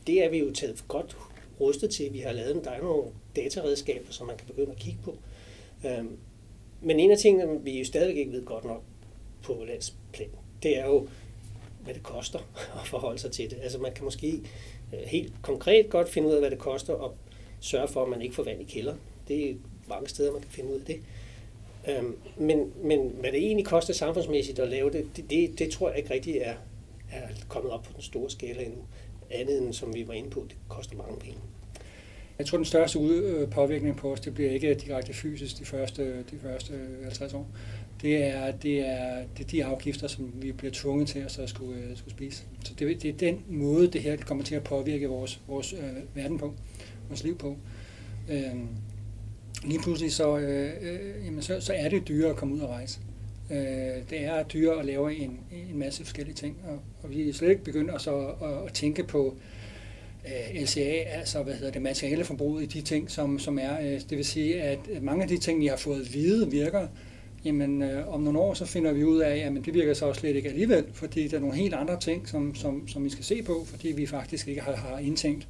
det 0.08 0.26
er 0.26 0.30
vi 0.30 0.38
jo 0.38 0.54
taget 0.54 0.84
godt 0.88 1.18
rustet 1.60 1.90
til. 1.90 2.14
Vi 2.14 2.20
har 2.20 2.32
lavet, 2.32 2.66
der 2.66 2.72
er 2.72 2.82
nogle 2.82 3.04
dataredskaber, 3.36 4.12
som 4.12 4.28
man 4.28 4.38
kan 4.38 4.48
begynde 4.48 4.72
at 4.72 4.78
kigge 4.78 5.00
på. 5.04 5.18
Øhm, 5.88 6.18
men 6.84 7.00
en 7.00 7.12
af 7.12 7.18
tingene, 7.18 7.64
vi 7.64 7.80
jo 7.80 7.86
stadigvæk 7.86 8.18
ikke 8.18 8.32
ved 8.32 8.46
godt 8.46 8.66
nok 8.66 8.84
på 9.44 9.64
landsplan, 9.68 10.30
det 10.64 10.78
er 10.78 10.86
jo, 10.86 11.08
hvad 11.84 11.94
det 11.94 12.04
koster 12.04 12.40
at 12.82 12.88
forholde 12.88 13.20
sig 13.20 13.32
til 13.32 13.50
det. 13.50 13.58
Altså 13.64 13.80
man 13.80 13.94
kan 13.94 14.04
måske 14.04 14.32
øh, 14.94 15.00
helt 15.06 15.34
konkret 15.42 15.90
godt 15.90 16.10
finde 16.10 16.28
ud 16.28 16.34
af, 16.34 16.40
hvad 16.40 16.52
det 16.52 16.60
koster 16.60 16.96
at 17.04 17.12
sørge 17.60 17.88
for, 17.88 18.04
at 18.04 18.10
man 18.10 18.22
ikke 18.22 18.36
får 18.36 18.44
vand 18.44 18.62
i 18.62 18.64
kælderen. 18.64 19.00
Det 19.28 19.50
er 19.50 19.56
mange 19.90 20.10
steder, 20.10 20.32
man 20.32 20.42
kan 20.42 20.52
finde 20.52 20.74
ud 20.74 20.80
af 20.80 20.86
det. 20.86 21.00
Øhm, 21.88 22.18
men, 22.38 22.74
men 22.84 23.00
hvad 23.20 23.32
det 23.32 23.40
egentlig 23.40 23.66
koster 23.66 23.94
samfundsmæssigt 23.94 24.60
at 24.60 24.68
lave 24.68 24.92
det, 24.92 25.08
det, 25.16 25.30
det, 25.30 25.60
det 25.60 25.72
tror 25.72 25.90
jeg 25.90 25.98
ikke 25.98 26.14
rigtig 26.14 26.38
er, 26.38 26.56
er 27.12 27.28
kommet 27.50 27.72
op 27.72 27.84
på 27.84 27.94
den 27.94 28.02
store 28.02 28.30
skala 28.30 28.64
endnu. 28.64 28.82
Andet 29.32 29.62
end, 29.62 29.74
som 29.74 29.94
vi 29.94 30.08
var 30.08 30.14
inde 30.14 30.30
på, 30.30 30.46
det 30.50 30.58
koster 30.70 30.96
mange 30.98 31.20
penge. 31.20 31.40
Jeg 32.40 32.46
tror, 32.46 32.58
den 32.58 32.66
største 32.66 33.00
øh, 33.00 33.50
påvirkning 33.50 33.98
på 33.98 34.14
os, 34.14 34.20
det 34.20 34.34
bliver 34.34 34.52
ikke 34.52 34.74
direkte 34.74 35.14
fysisk 35.14 35.60
de 35.60 35.66
første, 35.66 36.04
de 36.32 36.40
første 36.42 36.74
50 37.04 37.34
år. 37.34 37.48
Det 38.02 38.24
er, 38.24 38.52
det 38.52 38.80
er, 38.80 39.24
det 39.38 39.44
er 39.44 39.48
de 39.48 39.66
afgifter, 39.66 40.08
som 40.08 40.32
vi 40.34 40.52
bliver 40.52 40.72
tvunget 40.74 41.08
til 41.08 41.20
at 41.20 41.32
så 41.32 41.48
skulle, 41.48 41.80
øh, 41.80 41.98
skulle 41.98 42.12
spise. 42.12 42.44
Så 42.64 42.74
det, 42.80 43.02
det 43.02 43.10
er 43.10 43.14
den 43.14 43.44
måde, 43.48 43.88
det 43.88 44.02
her 44.02 44.18
kommer 44.18 44.44
til 44.44 44.56
at 44.56 44.64
påvirke 44.64 45.08
vores, 45.08 45.42
vores 45.48 45.74
øh, 45.74 46.16
verden 46.16 46.38
på, 46.38 46.54
vores 47.08 47.24
liv 47.24 47.38
på. 47.38 47.58
Øh, 48.32 48.56
lige 49.66 49.80
pludselig 49.84 50.12
så, 50.12 50.38
øh, 50.38 50.72
øh, 50.82 51.26
jamen 51.26 51.42
så, 51.42 51.62
så 51.62 51.74
er 51.74 51.90
det 51.90 52.08
dyrere 52.08 52.30
at 52.30 52.36
komme 52.36 52.56
ud 52.56 52.60
og 52.60 52.70
rejse. 52.70 53.00
Øh, 53.52 53.58
det 54.10 54.26
er 54.26 54.44
dyrere 54.44 54.80
at 54.80 54.86
lave 54.86 55.16
en, 55.16 55.40
en 55.70 55.80
masse 55.80 56.04
forskellige 56.04 56.36
ting, 56.36 56.58
og, 56.68 56.80
og 57.04 57.10
vi 57.10 57.30
er 57.30 57.34
slet 57.34 57.50
ikke 57.50 57.64
begyndt 57.64 57.92
at, 57.92 58.02
så, 58.02 58.16
at, 58.42 58.68
at 58.68 58.74
tænke 58.74 59.04
på 59.04 59.36
øh, 59.38 59.53
Øh, 60.28 60.62
LCA, 60.62 61.04
altså 61.10 61.44
hvad 61.44 61.54
hedder 61.54 61.72
det, 61.72 61.82
materialeforbruget 61.82 62.64
i 62.64 62.66
de 62.66 62.82
ting, 62.82 63.12
som, 63.12 63.40
som 63.40 63.60
er. 63.60 63.80
Øh, 63.82 64.02
det 64.10 64.18
vil 64.18 64.26
sige, 64.26 64.62
at 64.62 64.80
mange 65.02 65.24
af 65.24 65.28
de 65.28 65.38
ting, 65.38 65.60
vi 65.60 65.68
har 65.68 65.78
fået 65.78 66.02
at 66.02 66.14
vide, 66.14 66.52
virker, 66.52 66.88
jamen 67.46 67.82
øh, 67.82 68.14
om 68.14 68.22
nogle 68.22 68.40
år, 68.40 68.54
så 68.54 68.66
finder 68.66 68.94
vi 68.94 69.04
ud 69.04 69.20
af, 69.20 69.38
at 69.38 69.66
det 69.66 69.74
virker 69.74 69.94
så 69.94 70.14
slet 70.14 70.36
ikke 70.36 70.50
alligevel, 70.50 70.86
fordi 70.94 71.28
der 71.28 71.38
er 71.38 71.42
nogle 71.42 71.56
helt 71.56 71.74
andre 71.74 72.00
ting, 72.00 72.28
som, 72.28 72.56
som, 72.56 72.88
som 72.88 73.04
vi 73.04 73.10
skal 73.10 73.24
se 73.24 73.42
på, 73.42 73.66
fordi 73.66 73.88
vi 73.88 74.06
faktisk 74.06 74.48
ikke 74.48 74.62
har, 74.62 74.76
har 74.76 75.00
indtænkt 75.00 75.48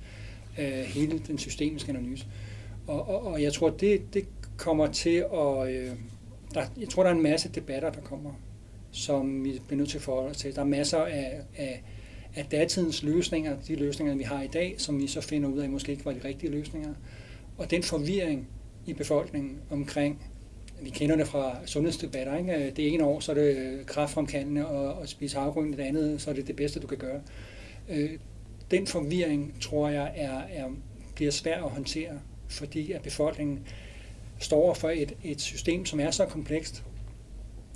øh, 0.60 0.66
hele 0.66 1.22
den 1.28 1.38
systemiske 1.38 1.90
analyse. 1.90 2.26
Og, 2.88 3.10
og, 3.10 3.28
og 3.28 3.42
jeg 3.42 3.54
tror, 3.54 3.70
det, 3.70 4.14
det 4.14 4.26
kommer 4.58 4.88
til 4.88 5.26
at... 5.34 5.70
Øh, 5.70 5.92
der, 6.54 6.66
jeg 6.80 6.90
tror, 6.90 7.04
der 7.04 7.10
er 7.10 7.16
en 7.16 7.24
masse 7.24 7.50
debatter, 7.50 7.92
der 7.92 8.02
kommer, 8.02 8.32
som 8.92 9.44
vi 9.44 9.62
bliver 9.68 9.78
nødt 9.78 9.90
til 9.90 9.98
at 9.98 10.04
forholde 10.04 10.30
os 10.30 10.38
til. 10.38 10.56
Der 10.56 10.62
er 10.62 10.66
masser 10.66 10.98
af, 10.98 11.42
af, 11.58 11.84
at 12.36 12.52
datidens 12.52 13.04
løsninger, 13.04 13.58
de 13.68 13.76
løsninger, 13.76 14.16
vi 14.16 14.24
har 14.24 14.42
i 14.42 14.48
dag, 14.48 14.76
som 14.78 15.02
vi 15.02 15.08
så 15.08 15.22
finder 15.22 15.50
ud 15.50 15.60
af, 15.60 15.70
måske 15.70 15.92
ikke 15.92 16.06
var 16.06 16.12
de 16.12 16.22
rigtige 16.26 16.52
løsninger. 16.52 16.94
Og 17.58 17.72
den 17.72 17.84
forvirring 17.84 18.48
i 18.86 18.94
befolkningen 18.94 19.58
omkring, 19.70 20.24
vi 20.82 20.90
kender 20.90 21.16
det 21.16 21.28
fra 21.28 21.58
sundhedsdebatter, 21.66 22.38
ikke? 22.38 22.74
det 22.76 22.94
ene 22.94 23.06
år, 23.06 23.20
så 23.20 23.32
er 23.32 23.36
det 23.36 23.58
øh, 23.58 23.86
kraftfremkaldende 23.86 24.68
og, 24.68 24.94
og 24.94 25.10
spise 25.10 25.38
havgrøn, 25.38 25.72
det 25.72 25.80
andet, 25.80 26.22
så 26.22 26.30
er 26.30 26.34
det 26.34 26.48
det 26.48 26.56
bedste, 26.56 26.80
du 26.80 26.88
kan 26.88 26.98
gøre. 26.98 27.22
Øh, 27.90 28.10
den 28.72 28.88
forvirring, 28.88 29.62
tror 29.62 29.90
jeg, 29.90 30.12
er, 30.16 30.42
er, 30.50 30.70
bliver 31.16 31.32
svær 31.32 31.64
at 31.64 31.70
håndtere, 31.70 32.20
fordi 32.50 32.92
at 32.92 33.02
befolkningen 33.02 33.60
står 34.40 34.74
for 34.74 34.90
et, 34.90 35.14
et 35.24 35.42
system, 35.42 35.86
som 35.86 36.00
er 36.00 36.12
så 36.12 36.26
komplekst, 36.26 36.84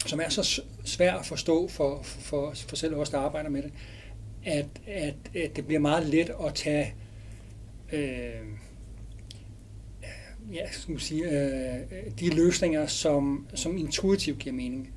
som 0.05 0.19
er 0.19 0.29
så 0.29 0.61
svært 0.85 1.19
at 1.19 1.25
forstå 1.25 1.67
for, 1.67 2.01
for, 2.03 2.53
for 2.55 2.75
selv 2.75 2.95
os, 2.95 3.09
der 3.09 3.17
arbejder 3.17 3.49
med 3.49 3.61
det, 3.61 3.71
at, 4.47 4.65
at, 4.87 5.15
at 5.35 5.55
det 5.55 5.65
bliver 5.65 5.79
meget 5.79 6.07
let 6.07 6.31
at 6.45 6.53
tage 6.55 6.93
øh, 7.93 7.99
ja, 10.53 10.71
skal 10.71 10.91
man 10.91 10.99
sige, 10.99 11.23
øh, 11.23 11.79
de 12.19 12.35
løsninger, 12.35 12.85
som, 12.85 13.47
som 13.53 13.77
intuitivt 13.77 14.39
giver 14.39 14.55
mening. 14.55 14.89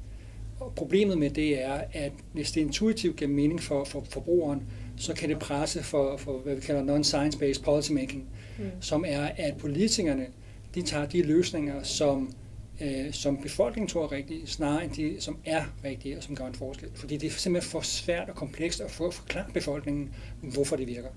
Og 0.60 0.72
problemet 0.74 1.18
med 1.18 1.30
det 1.30 1.64
er, 1.64 1.80
at 1.92 2.12
hvis 2.32 2.52
det 2.52 2.60
intuitivt 2.60 3.16
giver 3.16 3.30
mening 3.30 3.62
for, 3.62 3.84
for 3.84 4.04
forbrugeren, 4.10 4.62
så 4.96 5.14
kan 5.14 5.28
det 5.28 5.38
presse 5.38 5.82
for, 5.82 6.16
for 6.16 6.38
hvad 6.38 6.54
vi 6.54 6.60
kalder 6.60 6.82
non-science-based 6.82 7.62
policymaking, 7.62 8.28
mm. 8.58 8.64
som 8.80 9.04
er, 9.08 9.28
at 9.36 9.56
politikerne 9.56 10.26
de 10.74 10.82
tager 10.82 11.06
de 11.06 11.22
løsninger, 11.22 11.82
som, 11.82 12.32
øh, 12.80 13.12
som 13.12 13.36
befolkningen 13.42 13.88
tror 13.88 14.04
er 14.04 14.12
rigtige, 14.12 14.46
snarere 14.46 14.84
end 14.84 14.92
de, 14.92 15.16
som 15.20 15.38
er 15.44 15.64
rigtige 15.84 16.16
og 16.16 16.22
som 16.22 16.36
gør 16.36 16.46
en 16.46 16.54
forskel. 16.54 16.88
Fordi 16.94 17.16
det 17.16 17.26
er 17.26 17.30
simpelthen 17.30 17.70
for 17.70 17.80
svært 17.80 18.28
og 18.28 18.34
komplekst 18.34 18.80
at 18.80 18.90
få 18.90 19.10
forklare 19.10 19.50
befolkningen, 19.54 20.14
hvorfor 20.42 20.76
det 20.76 20.86
virker. 20.86 21.08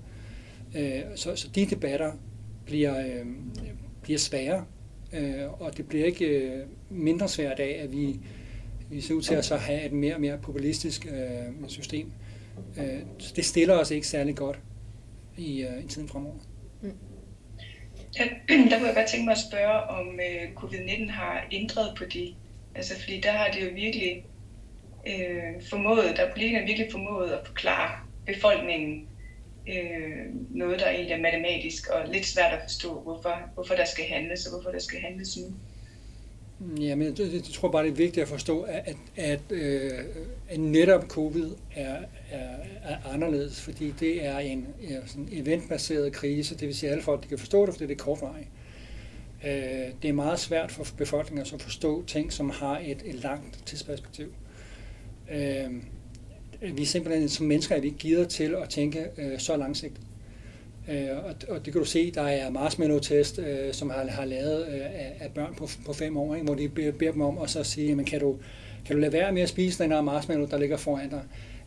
Øh, 0.75 1.01
så, 1.15 1.35
så 1.35 1.49
de 1.55 1.65
debatter 1.65 2.11
bliver, 2.65 2.99
øh, 2.99 3.25
bliver 4.01 4.19
svære, 4.19 4.65
øh, 5.13 5.61
og 5.61 5.77
det 5.77 5.87
bliver 5.87 6.05
ikke 6.05 6.25
øh, 6.25 6.65
mindre 6.89 7.29
svært 7.29 7.59
af, 7.59 7.79
at 7.83 7.91
vi, 7.91 8.19
vi 8.89 9.01
ser 9.01 9.13
ud 9.13 9.21
til 9.21 9.35
at 9.35 9.45
så 9.45 9.55
have 9.55 9.85
et 9.85 9.91
mere 9.91 10.15
og 10.15 10.21
mere 10.21 10.37
populistisk 10.37 11.07
øh, 11.11 11.67
system. 11.67 12.11
Øh, 12.77 12.99
så 13.17 13.33
det 13.35 13.45
stiller 13.45 13.75
os 13.75 13.91
ikke 13.91 14.07
særlig 14.07 14.35
godt 14.35 14.59
i, 15.37 15.63
øh, 15.63 15.83
i 15.83 15.87
tiden 15.87 16.07
fremover. 16.07 16.35
Mm. 18.19 18.25
Der, 18.49 18.55
der 18.69 18.77
kunne 18.77 18.87
jeg 18.87 18.95
godt 18.95 19.07
tænke 19.07 19.25
mig 19.25 19.31
at 19.31 19.45
spørge, 19.51 19.83
om 19.83 20.19
øh, 20.19 20.51
covid-19 20.55 21.11
har 21.11 21.47
ændret 21.51 21.93
på 21.97 22.03
det. 22.05 22.35
Altså, 22.75 22.99
fordi 22.99 23.19
der 23.21 23.31
har 23.31 23.51
det 23.51 23.65
jo 23.65 23.69
virkelig 23.73 24.25
øh, 25.07 25.61
formået, 25.69 26.13
der 26.17 26.23
er 26.23 26.31
politikerne 26.31 26.67
virkelig 26.67 26.91
formået 26.91 27.31
at 27.31 27.47
forklare 27.47 27.91
befolkningen, 28.25 29.07
øh, 29.67 30.25
noget, 30.49 30.79
der 30.79 30.89
egentlig 30.89 31.13
er 31.13 31.21
matematisk 31.21 31.87
og 31.87 32.07
lidt 32.13 32.25
svært 32.25 32.53
at 32.53 32.59
forstå, 32.63 33.01
hvorfor, 33.01 33.39
hvorfor 33.53 33.75
der 33.75 33.85
skal 33.85 34.05
handles 34.05 34.45
og 34.45 34.53
hvorfor 34.53 34.71
der 34.71 34.79
skal 34.79 34.99
handles 34.99 35.37
nu. 35.37 35.53
Mm, 36.59 36.75
ja, 36.75 36.95
men 36.95 37.07
jeg, 37.07 37.33
jeg 37.33 37.43
tror 37.53 37.71
bare, 37.71 37.83
det 37.83 37.91
er 37.91 37.95
vigtigt 37.95 38.23
at 38.23 38.27
forstå, 38.27 38.61
at, 38.61 38.83
at, 38.85 38.95
at, 39.15 39.39
øh, 39.49 39.91
at 40.49 40.59
netop 40.59 41.07
covid 41.07 41.51
er, 41.75 41.97
er, 42.33 42.55
er 42.83 43.13
anderledes, 43.13 43.61
fordi 43.61 43.93
det 43.99 44.25
er 44.25 44.37
en 44.37 44.67
ja, 44.89 44.95
sådan 45.05 45.29
eventbaseret 45.31 46.13
krise, 46.13 46.55
det 46.55 46.67
vil 46.67 46.75
sige, 46.75 46.89
at 46.89 46.91
alle 46.91 47.03
folk 47.03 47.23
de 47.23 47.27
kan 47.27 47.39
forstå 47.39 47.65
det, 47.65 47.73
fordi 47.73 47.87
det 47.87 47.99
er 47.99 48.03
kortvarigt. 48.03 48.47
Øh, 49.45 49.93
det 50.01 50.09
er 50.09 50.13
meget 50.13 50.39
svært 50.39 50.71
for 50.71 50.87
befolkningen 50.97 51.53
at 51.53 51.61
forstå 51.61 52.05
ting, 52.05 52.33
som 52.33 52.49
har 52.49 52.81
et, 52.85 53.01
et 53.05 53.15
langt 53.15 53.59
tidsperspektiv. 53.65 54.33
Øh, 55.31 55.71
vi 56.75 56.81
er 56.81 56.85
simpelthen 56.85 57.29
som 57.29 57.45
mennesker 57.45 57.75
er 57.75 57.79
vi 57.79 57.87
ikke 57.87 57.99
gider 57.99 58.25
til 58.25 58.55
at 58.63 58.69
tænke 58.69 59.05
øh, 59.17 59.39
så 59.39 59.57
langsigtet. 59.57 60.03
Øh, 60.89 61.07
og, 61.25 61.35
og 61.49 61.65
det 61.65 61.73
kan 61.73 61.81
du 61.81 61.85
se, 61.85 62.11
der 62.11 62.21
er 62.21 62.49
marshmallow-test, 62.49 63.39
øh, 63.39 63.73
som 63.73 63.89
har, 63.89 64.07
har 64.07 64.25
lavet 64.25 64.67
øh, 64.67 64.81
af, 64.81 65.17
af 65.19 65.31
børn 65.35 65.55
på, 65.55 65.69
på 65.85 65.93
fem 65.93 66.17
år, 66.17 66.35
ikke, 66.35 66.45
hvor 66.45 66.55
de 66.55 66.69
beder, 66.69 66.91
beder 66.91 67.11
dem 67.11 67.21
om 67.21 67.37
at 67.37 67.49
så 67.49 67.63
sige, 67.63 67.87
jamen, 67.87 68.05
kan 68.05 68.19
du, 68.19 68.37
kan 68.85 68.95
du 68.95 69.01
lade 69.01 69.13
være 69.13 69.31
med 69.31 69.41
at 69.41 69.49
spise 69.49 69.83
den 69.83 69.91
her 69.91 70.01
marshmallow, 70.01 70.47
der 70.47 70.57
ligger 70.57 70.77
foran 70.77 71.09
dig? 71.09 71.21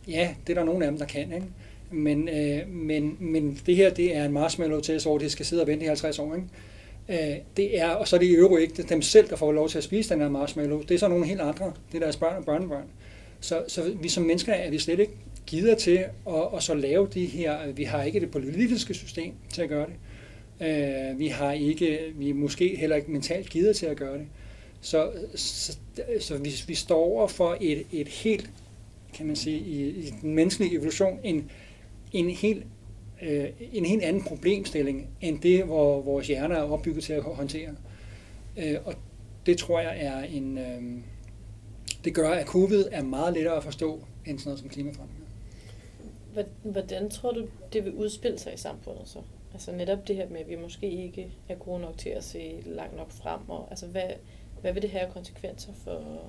Ja, 0.07 0.35
det 0.47 0.53
er 0.53 0.59
der 0.59 0.65
nogle 0.65 0.85
af 0.85 0.91
dem, 0.91 0.99
der 0.99 1.05
kan. 1.05 1.33
Ikke? 1.33 1.45
Men, 1.91 2.29
øh, 2.29 2.69
men, 2.69 3.17
men 3.19 3.59
det 3.65 3.75
her, 3.75 3.93
det 3.93 4.15
er 4.15 4.25
en 4.25 4.33
marshmallow-test, 4.33 5.05
hvor 5.05 5.17
de 5.17 5.29
skal 5.29 5.45
sidde 5.45 5.61
og 5.61 5.67
vente 5.67 5.83
i 5.83 5.87
50 5.87 6.19
år. 6.19 6.35
Ikke? 6.35 6.47
Øh, 7.09 7.37
det 7.57 7.79
er, 7.79 7.89
og 7.89 8.07
så 8.07 8.15
er 8.15 8.19
det 8.19 8.27
i 8.27 8.35
øvrigt 8.35 8.61
ikke 8.61 8.89
dem 8.89 9.01
selv, 9.01 9.29
der 9.29 9.35
får 9.35 9.51
lov 9.51 9.69
til 9.69 9.77
at 9.77 9.83
spise 9.83 10.13
den 10.13 10.21
her 10.21 10.29
marshmallow. 10.29 10.81
Det 10.81 10.91
er 10.91 10.99
så 10.99 11.07
nogle 11.07 11.25
helt 11.25 11.41
andre. 11.41 11.73
Det 11.91 11.97
er 11.97 11.99
deres 11.99 12.17
børn 12.17 12.37
og 12.37 12.45
børnebørn. 12.45 12.83
Så, 13.39 13.63
så 13.67 13.91
vi 14.01 14.09
som 14.09 14.23
mennesker 14.23 14.53
er 14.53 14.69
vi 14.69 14.79
slet 14.79 14.99
ikke 14.99 15.13
gider 15.45 15.75
til 15.75 16.05
at, 16.27 16.47
at 16.55 16.63
så 16.63 16.73
lave 16.73 17.07
de 17.13 17.25
her, 17.25 17.71
vi 17.71 17.83
har 17.83 18.03
ikke 18.03 18.19
det 18.19 18.31
politiske 18.31 18.93
system 18.93 19.33
til 19.49 19.61
at 19.61 19.69
gøre 19.69 19.85
det. 19.85 19.95
Øh, 20.67 21.19
vi 21.19 21.27
har 21.27 21.51
ikke, 21.51 21.99
vi 22.15 22.29
er 22.29 22.33
måske 22.33 22.75
heller 22.75 22.95
ikke 22.95 23.11
mentalt 23.11 23.49
gider 23.49 23.73
til 23.73 23.85
at 23.85 23.97
gøre 23.97 24.17
det. 24.17 24.27
Så, 24.81 25.11
så, 25.35 25.77
så 26.19 26.37
vi, 26.37 26.53
vi 26.67 26.75
står 26.75 26.97
over 26.97 27.27
for 27.27 27.57
et, 27.61 27.83
et 27.91 28.07
helt, 28.07 28.49
kan 29.13 29.25
man 29.25 29.35
sige, 29.35 29.59
i, 29.59 29.89
i 29.89 30.13
den 30.21 30.35
menneskelige 30.35 30.75
evolution, 30.75 31.19
en, 31.23 31.51
en 32.11 32.29
helt 32.29 32.65
uh, 33.21 33.45
en 33.73 33.85
helt 33.85 34.03
anden 34.03 34.23
problemstilling, 34.23 35.09
end 35.21 35.39
det, 35.39 35.63
hvor 35.63 36.01
vores 36.01 36.27
hjerner 36.27 36.55
er 36.55 36.71
opbygget 36.71 37.03
til 37.03 37.13
at 37.13 37.23
håndtere. 37.23 37.69
Uh, 38.57 38.85
og 38.85 38.93
det 39.45 39.57
tror 39.57 39.79
jeg 39.79 39.97
er 39.99 40.23
en, 40.23 40.57
uh, 40.57 41.01
det 42.03 42.15
gør, 42.15 42.29
at 42.29 42.47
covid 42.47 42.85
er 42.91 43.03
meget 43.03 43.33
lettere 43.33 43.55
at 43.55 43.63
forstå 43.63 43.99
end 44.25 44.39
sådan 44.39 44.49
noget 44.49 44.59
som 44.59 44.69
klimaforandringer. 44.69 45.27
Hvordan 46.63 47.09
tror 47.09 47.31
du, 47.31 47.47
det 47.73 47.85
vil 47.85 47.93
udspille 47.93 48.39
sig 48.39 48.53
i 48.53 48.57
samfundet 48.57 49.07
så? 49.07 49.19
Altså 49.53 49.71
netop 49.71 50.07
det 50.07 50.15
her 50.15 50.29
med, 50.29 50.39
at 50.39 50.49
vi 50.49 50.55
måske 50.55 50.91
ikke 50.91 51.31
er 51.49 51.55
gode 51.55 51.81
nok 51.81 51.97
til 51.97 52.09
at 52.09 52.23
se 52.23 52.63
langt 52.65 52.97
nok 52.97 53.11
frem. 53.11 53.49
Og, 53.49 53.67
altså 53.69 53.87
hvad, 53.87 54.09
hvad 54.61 54.73
vil 54.73 54.81
det 54.81 54.89
have 54.89 55.11
konsekvenser 55.11 55.73
for 55.73 56.25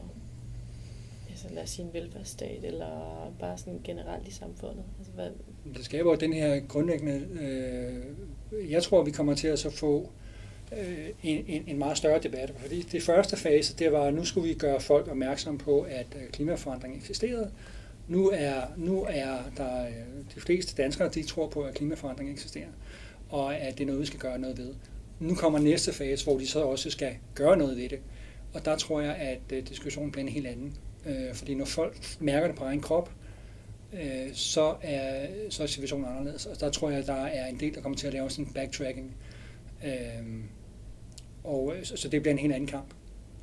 altså 1.39 1.55
lad 1.55 1.63
os 1.63 1.71
sige 1.71 1.87
en 1.87 1.95
velfærdsstat, 1.95 2.65
eller 2.65 3.33
bare 3.41 3.59
sådan 3.59 3.81
generelt 3.85 4.29
i 4.29 4.31
samfundet? 4.31 4.85
Altså, 4.99 5.13
hvad? 5.13 5.31
Det 5.77 5.85
skaber 5.85 6.17
den 6.17 6.33
her 6.33 6.61
grundlæggende... 6.69 7.27
Øh, 7.41 8.71
jeg 8.71 8.83
tror, 8.83 9.03
vi 9.03 9.11
kommer 9.11 9.35
til 9.35 9.49
at 9.49 9.59
så 9.59 9.71
få 9.71 10.11
øh, 10.73 11.09
en, 11.23 11.45
en, 11.49 11.65
en 11.67 11.79
meget 11.79 11.97
større 11.97 12.21
debat. 12.23 12.53
Fordi 12.57 12.83
det 12.83 13.03
første 13.03 13.37
fase, 13.37 13.77
det 13.77 13.93
var, 13.93 14.03
at 14.03 14.15
nu 14.15 14.25
skulle 14.25 14.49
vi 14.49 14.55
gøre 14.55 14.81
folk 14.81 15.09
opmærksom 15.09 15.59
på, 15.59 15.81
at 15.81 16.07
øh, 16.17 16.29
klimaforandring 16.31 16.97
eksisterede. 16.97 17.51
Nu 18.09 18.29
er, 18.29 18.61
nu 18.77 19.07
er 19.09 19.37
der 19.57 19.83
øh, 19.87 19.93
de 20.35 20.41
fleste 20.41 20.83
danskere, 20.83 21.09
de 21.09 21.23
tror 21.23 21.49
på, 21.49 21.63
at 21.63 21.75
klimaforandring 21.75 22.31
eksisterer, 22.31 22.69
og 23.29 23.57
at 23.57 23.79
det 23.79 23.85
er 23.85 23.87
noget, 23.87 24.01
vi 24.01 24.07
skal 24.07 24.21
gøre 24.21 24.39
noget 24.39 24.59
ved. 24.59 24.75
Nu 25.21 25.35
kommer 25.35 25.59
næste 25.59 25.93
fase, 25.93 26.25
hvor 26.25 26.39
de 26.39 26.47
så 26.47 26.63
også 26.63 26.91
skal 26.91 27.17
gøre 27.35 27.57
noget 27.57 27.77
ved 27.77 27.89
det. 27.89 28.01
Og 28.55 28.65
der 28.65 28.77
tror 28.77 29.01
jeg, 29.01 29.17
at 29.17 29.41
øh, 29.53 29.69
diskussionen 29.69 30.13
bliver 30.13 30.27
en 30.27 30.33
helt 30.33 30.47
anden. 30.47 30.75
Fordi 31.35 31.55
når 31.55 31.65
folk 31.65 32.17
mærker 32.21 32.47
det 32.47 32.57
på 32.57 32.65
egen 32.65 32.81
krop, 32.81 33.11
så 34.33 34.75
er, 34.83 35.27
så 35.51 35.63
er 35.63 35.67
situationen 35.67 36.07
anderledes. 36.07 36.47
Og 36.47 36.61
der 36.61 36.71
tror 36.71 36.91
jeg, 36.91 37.07
der 37.07 37.25
er 37.25 37.47
en 37.47 37.61
del, 37.61 37.75
der 37.75 37.81
kommer 37.81 37.99
til 37.99 38.07
at 38.07 38.13
lave 38.13 38.31
sådan 38.31 38.45
en 38.45 38.53
backtracking. 38.53 39.17
Og 41.45 41.75
så, 41.83 41.97
så 41.97 42.09
det 42.09 42.23
bliver 42.23 42.33
en 42.33 42.39
helt 42.39 42.53
anden 42.53 42.69
kamp, 42.69 42.95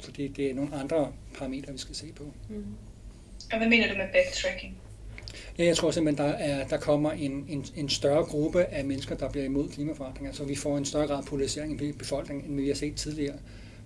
fordi 0.03 0.27
det 0.27 0.49
er 0.49 0.53
nogle 0.53 0.75
andre 0.75 1.13
parametre, 1.37 1.71
vi 1.71 1.77
skal 1.77 1.95
se 1.95 2.11
på. 2.15 2.23
Mm. 2.49 2.65
Og 3.51 3.57
hvad 3.57 3.69
mener 3.69 3.87
du 3.87 3.97
med 3.97 4.05
backtracking? 4.13 4.77
Ja, 5.57 5.65
jeg 5.65 5.77
tror 5.77 5.91
simpelthen, 5.91 6.27
der, 6.27 6.33
er, 6.33 6.67
der 6.67 6.77
kommer 6.77 7.11
en, 7.11 7.45
en, 7.49 7.65
en 7.75 7.89
større 7.89 8.23
gruppe 8.23 8.65
af 8.65 8.85
mennesker, 8.85 9.15
der 9.15 9.29
bliver 9.29 9.45
imod 9.45 9.69
klimaforandringer, 9.69 10.31
så 10.31 10.43
vi 10.43 10.55
får 10.55 10.77
en 10.77 10.85
større 10.85 11.07
grad 11.07 11.17
af 11.17 11.25
polarisering 11.25 11.81
i 11.81 11.91
befolkningen, 11.91 12.45
end 12.45 12.61
vi 12.61 12.67
har 12.67 12.75
set 12.75 12.95
tidligere. 12.95 13.35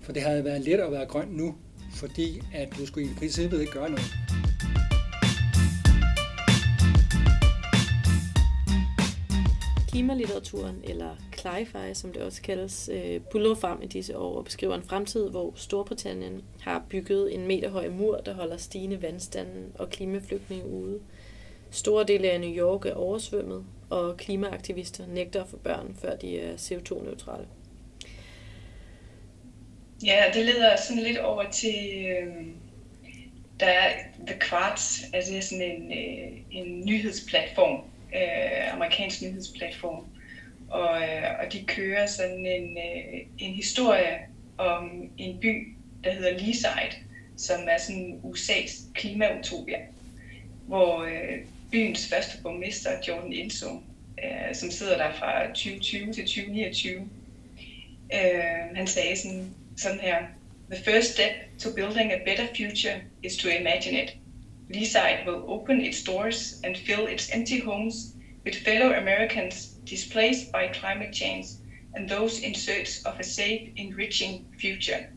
For 0.01 0.11
det 0.11 0.21
havde 0.21 0.43
været 0.43 0.61
let 0.61 0.79
at 0.79 0.91
være 0.91 1.05
grøn 1.05 1.27
nu, 1.27 1.55
fordi 1.91 2.41
at 2.53 2.77
du 2.77 2.85
skulle 2.85 3.11
i 3.11 3.13
princippet 3.13 3.61
ikke 3.61 3.71
gøre 3.71 3.89
noget. 3.89 4.15
Klimalitteraturen, 9.87 10.81
eller 10.83 11.15
cli 11.37 11.93
som 11.93 12.13
det 12.13 12.21
også 12.21 12.41
kaldes, 12.41 12.89
øh, 12.93 13.21
buller 13.31 13.55
frem 13.55 13.81
i 13.81 13.87
disse 13.87 14.17
år 14.17 14.37
og 14.37 14.45
beskriver 14.45 14.75
en 14.75 14.83
fremtid, 14.83 15.29
hvor 15.29 15.53
Storbritannien 15.55 16.41
har 16.61 16.85
bygget 16.89 17.35
en 17.35 17.47
meterhøj 17.47 17.89
mur, 17.89 18.17
der 18.17 18.33
holder 18.33 18.57
stigende 18.57 19.01
vandstanden 19.01 19.71
og 19.79 19.89
klimaflygtninge 19.89 20.65
ude. 20.65 20.99
Store 21.71 22.03
dele 22.03 22.31
af 22.31 22.39
New 22.39 22.49
York 22.49 22.85
er 22.85 22.93
oversvømmet, 22.93 23.65
og 23.89 24.17
klimaaktivister 24.17 25.07
nægter 25.07 25.43
at 25.43 25.49
få 25.49 25.57
børn, 25.57 25.95
før 26.01 26.15
de 26.15 26.39
er 26.39 26.55
CO2-neutrale. 26.55 27.45
Ja, 30.05 30.23
det 30.33 30.45
leder 30.45 30.75
sådan 30.75 31.03
lidt 31.03 31.17
over 31.17 31.51
til, 31.51 32.05
øh, 32.05 32.45
der 33.59 33.65
er 33.65 33.91
The 34.27 34.39
Quartz, 34.39 35.01
altså 35.13 35.31
det 35.31 35.37
er 35.37 35.41
sådan 35.41 35.71
en, 35.71 35.91
øh, 35.91 36.37
en 36.51 36.85
nyhedsplatform, 36.85 37.83
øh, 38.15 38.73
amerikansk 38.73 39.21
nyhedsplatform. 39.21 40.05
Og, 40.69 41.01
øh, 41.01 41.23
og 41.39 41.53
de 41.53 41.63
kører 41.67 42.05
sådan 42.05 42.45
en, 42.45 42.77
øh, 42.77 43.21
en 43.37 43.53
historie 43.53 44.19
om 44.57 45.09
en 45.17 45.39
by, 45.39 45.75
der 46.03 46.11
hedder 46.11 46.31
Leaside, 46.31 46.95
som 47.37 47.59
er 47.67 47.77
sådan 47.77 48.19
USA's 48.23 48.93
klimautopia, 48.93 49.79
hvor 50.67 51.03
øh, 51.03 51.37
byens 51.71 52.09
første 52.09 52.43
borgmester, 52.43 52.91
Jordan 53.07 53.33
Inso, 53.33 53.69
øh, 54.23 54.55
som 54.55 54.71
sidder 54.71 54.97
der 54.97 55.13
fra 55.13 55.47
2020 55.47 56.13
til 56.13 56.23
2029, 56.23 57.09
øh, 58.13 58.75
han 58.75 58.87
sagde 58.87 59.17
sådan, 59.17 59.55
sådan 59.79 59.99
her, 59.99 60.17
The 60.69 60.83
first 60.83 61.13
step 61.13 61.57
to 61.59 61.69
building 61.71 62.11
a 62.11 62.23
better 62.25 62.47
future 62.53 63.01
is 63.23 63.37
to 63.37 63.49
imagine 63.49 63.95
it. 63.95 64.13
Leaside 64.69 65.25
will 65.25 65.43
open 65.47 65.81
its 65.81 66.03
doors 66.03 66.61
and 66.63 66.77
fill 66.77 67.07
its 67.07 67.29
empty 67.33 67.59
homes 67.59 68.13
with 68.45 68.63
fellow 68.63 68.93
Americans 68.93 69.79
displaced 69.85 70.51
by 70.51 70.71
climate 70.71 71.11
change 71.11 71.45
and 71.95 72.07
those 72.07 72.39
in 72.43 72.53
search 72.53 73.03
of 73.05 73.19
a 73.19 73.23
safe, 73.23 73.71
enriching 73.75 74.45
future. 74.59 75.07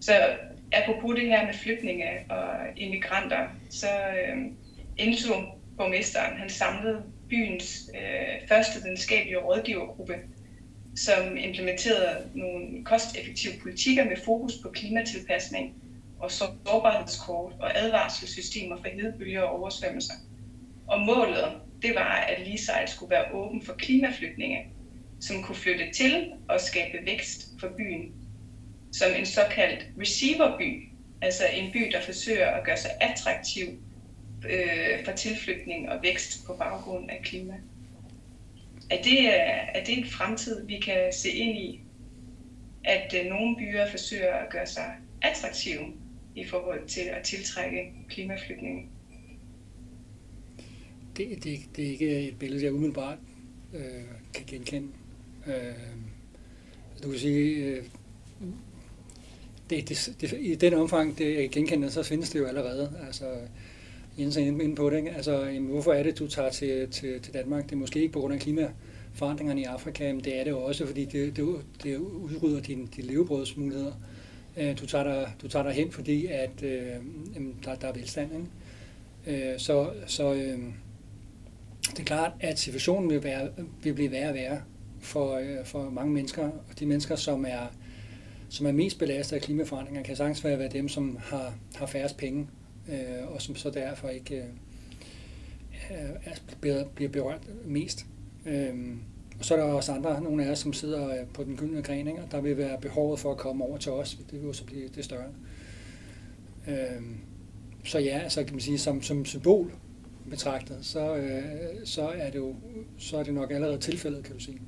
Så 0.00 0.36
apropos 0.72 1.16
det 1.16 1.26
her 1.26 1.46
med 1.46 1.54
flygtninge 1.54 2.24
og 2.30 2.48
immigranter, 2.76 3.48
så 3.70 3.88
øh, 3.88 4.36
indså 4.96 5.34
borgmesteren, 5.76 6.36
han 6.36 6.48
samlede 6.48 7.02
byens 7.28 7.90
øh, 7.94 8.48
første 8.48 8.82
videnskabelige 8.82 9.38
rådgivergruppe, 9.38 10.14
som 10.96 11.36
implementerede 11.36 12.30
nogle 12.34 12.84
kosteffektive 12.84 13.52
politikker 13.62 14.04
med 14.04 14.16
fokus 14.24 14.52
på 14.62 14.68
klimatilpasning 14.68 15.74
og 16.18 16.30
sårbarhedskort 16.30 17.52
og 17.60 17.78
advarselssystemer 17.78 18.76
for 18.76 18.88
hedebølger 18.88 19.40
og 19.40 19.60
oversvømmelser. 19.60 20.14
Og 20.88 21.00
målet, 21.00 21.60
det 21.82 21.94
var, 21.94 22.14
at 22.14 22.46
Leaside 22.46 22.86
skulle 22.86 23.10
være 23.10 23.34
åben 23.34 23.62
for 23.62 23.72
klimaflygtninge, 23.72 24.66
som 25.20 25.42
kunne 25.42 25.54
flytte 25.54 25.90
til 25.94 26.32
og 26.48 26.60
skabe 26.60 27.06
vækst 27.06 27.42
for 27.60 27.68
byen, 27.76 28.12
som 28.92 29.10
en 29.18 29.26
såkaldt 29.26 29.86
receiverby, 30.00 30.88
altså 31.22 31.44
en 31.54 31.72
by, 31.72 31.90
der 31.92 32.00
forsøger 32.00 32.48
at 32.50 32.64
gøre 32.64 32.76
sig 32.76 32.90
attraktiv 33.00 33.66
øh, 34.50 35.04
for 35.04 35.12
tilflytning 35.12 35.88
og 35.88 35.98
vækst 36.02 36.46
på 36.46 36.52
baggrund 36.52 37.10
af 37.10 37.20
klima. 37.24 37.54
Er 38.90 39.02
det, 39.02 39.18
øh, 39.18 39.74
er 39.74 39.84
det 39.84 39.98
en 39.98 40.06
fremtid, 40.06 40.66
vi 40.66 40.78
kan 40.78 41.12
se 41.12 41.30
ind 41.30 41.58
i, 41.58 41.80
at 42.84 43.14
øh, 43.20 43.30
nogle 43.30 43.56
byer 43.56 43.90
forsøger 43.90 44.34
at 44.34 44.50
gøre 44.50 44.66
sig 44.66 44.94
attraktive 45.22 45.84
i 46.34 46.44
forhold 46.44 46.86
til 46.88 47.00
at 47.00 47.24
tiltrække 47.24 47.92
klimaflygtninge? 48.08 48.88
Det, 51.16 51.44
det, 51.44 51.60
det 51.76 51.84
er 51.84 51.90
ikke 51.90 52.28
et 52.28 52.38
billede, 52.38 52.64
jeg 52.64 52.72
umiddelbart 52.72 53.18
øh, 53.74 54.04
kan 54.34 54.44
genkende. 54.46 54.88
Øh, 55.46 55.74
du 57.02 57.10
kan 57.10 57.18
sige, 57.18 57.64
øh, 57.64 57.84
det, 59.70 59.88
det, 59.88 60.16
det, 60.20 60.32
i 60.40 60.54
den 60.54 60.74
omfang, 60.74 61.18
det 61.18 61.36
jeg 61.36 61.50
genkender, 61.50 61.88
så 61.88 62.02
findes 62.02 62.30
det 62.30 62.38
jo 62.38 62.46
allerede. 62.46 63.00
Altså, 63.06 63.24
Jens 64.18 64.36
er 64.36 64.40
inde 64.40 64.74
på 64.74 64.90
det, 64.90 64.96
ikke? 64.96 65.10
Altså, 65.10 65.44
jamen, 65.44 65.70
hvorfor 65.70 65.92
er 65.92 66.02
det, 66.02 66.18
du 66.18 66.26
tager 66.26 66.50
til, 66.50 66.88
til, 66.90 67.20
til 67.20 67.34
Danmark? 67.34 67.64
Det 67.64 67.72
er 67.72 67.76
måske 67.76 68.00
ikke 68.00 68.12
på 68.12 68.20
grund 68.20 68.34
af 68.34 68.40
klimaforandringerne 68.40 69.60
i 69.60 69.64
Afrika, 69.64 70.12
men 70.12 70.24
det 70.24 70.40
er 70.40 70.44
det 70.44 70.52
også, 70.52 70.86
fordi 70.86 71.04
det, 71.04 71.36
det, 71.36 71.46
det 71.82 71.96
udrydder 71.96 72.60
dine, 72.60 72.86
dine 72.96 73.08
levebrødsmuligheder. 73.08 73.92
Øh, 74.56 74.78
du 74.80 74.86
tager, 74.86 75.04
dig, 75.04 75.32
du 75.42 75.48
tager 75.48 75.62
dig 75.62 75.72
hen, 75.72 75.92
fordi 75.92 76.26
at, 76.26 76.62
øh, 76.62 76.88
der, 77.64 77.74
der 77.74 77.88
er 77.88 77.92
velstand. 77.92 78.30
Ikke? 79.26 79.52
Øh, 79.52 79.58
så 79.58 79.90
så 80.06 80.34
øh, 80.34 80.58
det 81.90 82.00
er 82.00 82.04
klart, 82.04 82.32
at 82.40 82.58
situationen 82.58 83.10
vil, 83.10 83.24
være, 83.24 83.48
vil 83.82 83.94
blive 83.94 84.10
værre 84.10 84.28
og 84.28 84.34
værre 84.34 84.60
for, 85.00 85.36
øh, 85.36 85.64
for 85.64 85.90
mange 85.90 86.12
mennesker, 86.12 86.44
og 86.44 86.78
de 86.78 86.86
mennesker, 86.86 87.16
som 87.16 87.44
er, 87.48 87.66
som 88.48 88.66
er 88.66 88.72
mest 88.72 88.98
belastet 88.98 89.36
af 89.36 89.42
klimaforandringer, 89.42 90.02
kan 90.02 90.16
sagtens 90.16 90.44
være 90.44 90.68
dem, 90.68 90.88
som 90.88 91.18
har, 91.20 91.54
har 91.74 91.86
færrest 91.86 92.16
penge, 92.16 92.46
øh, 92.88 93.34
og 93.34 93.42
som 93.42 93.56
så 93.56 93.70
derfor 93.70 94.08
ikke 94.08 94.44
øh, 95.90 96.36
bliver, 96.60 96.84
bliver 96.84 97.10
berørt 97.10 97.48
mest. 97.64 98.06
Øh, 98.46 98.74
og 99.38 99.44
så 99.44 99.54
er 99.54 99.58
der 99.58 99.64
også 99.64 99.92
andre, 99.92 100.20
nogle 100.20 100.44
af 100.44 100.50
os, 100.50 100.58
som 100.58 100.72
sidder 100.72 101.08
øh, 101.08 101.26
på 101.34 101.44
den 101.44 101.56
gyldne 101.56 101.82
gren, 101.82 102.08
ikke? 102.08 102.22
og 102.22 102.32
der 102.32 102.40
vil 102.40 102.56
være 102.56 102.80
behovet 102.80 103.20
for 103.20 103.30
at 103.30 103.36
komme 103.38 103.64
over 103.64 103.78
til 103.78 103.92
os. 103.92 104.18
Det 104.30 104.40
vil 104.40 104.46
jo 104.46 104.52
så 104.52 104.64
blive 104.64 104.88
det 104.88 105.04
større. 105.04 105.28
Øh, 106.68 107.02
så 107.84 107.98
ja, 107.98 108.18
altså 108.18 108.44
kan 108.44 108.52
man 108.52 108.60
sige, 108.60 108.78
som, 108.78 109.02
som 109.02 109.24
symbol 109.24 109.72
betragtet, 110.30 110.78
så, 110.82 111.16
øh, 111.16 111.42
så, 111.84 112.08
er 112.08 112.30
det 112.30 112.38
jo 112.38 112.54
så 112.98 113.16
er 113.16 113.22
det 113.22 113.34
nok 113.34 113.50
allerede 113.50 113.78
tilfældet, 113.78 114.24
kan 114.24 114.34
du 114.34 114.40
sige. 114.40 114.60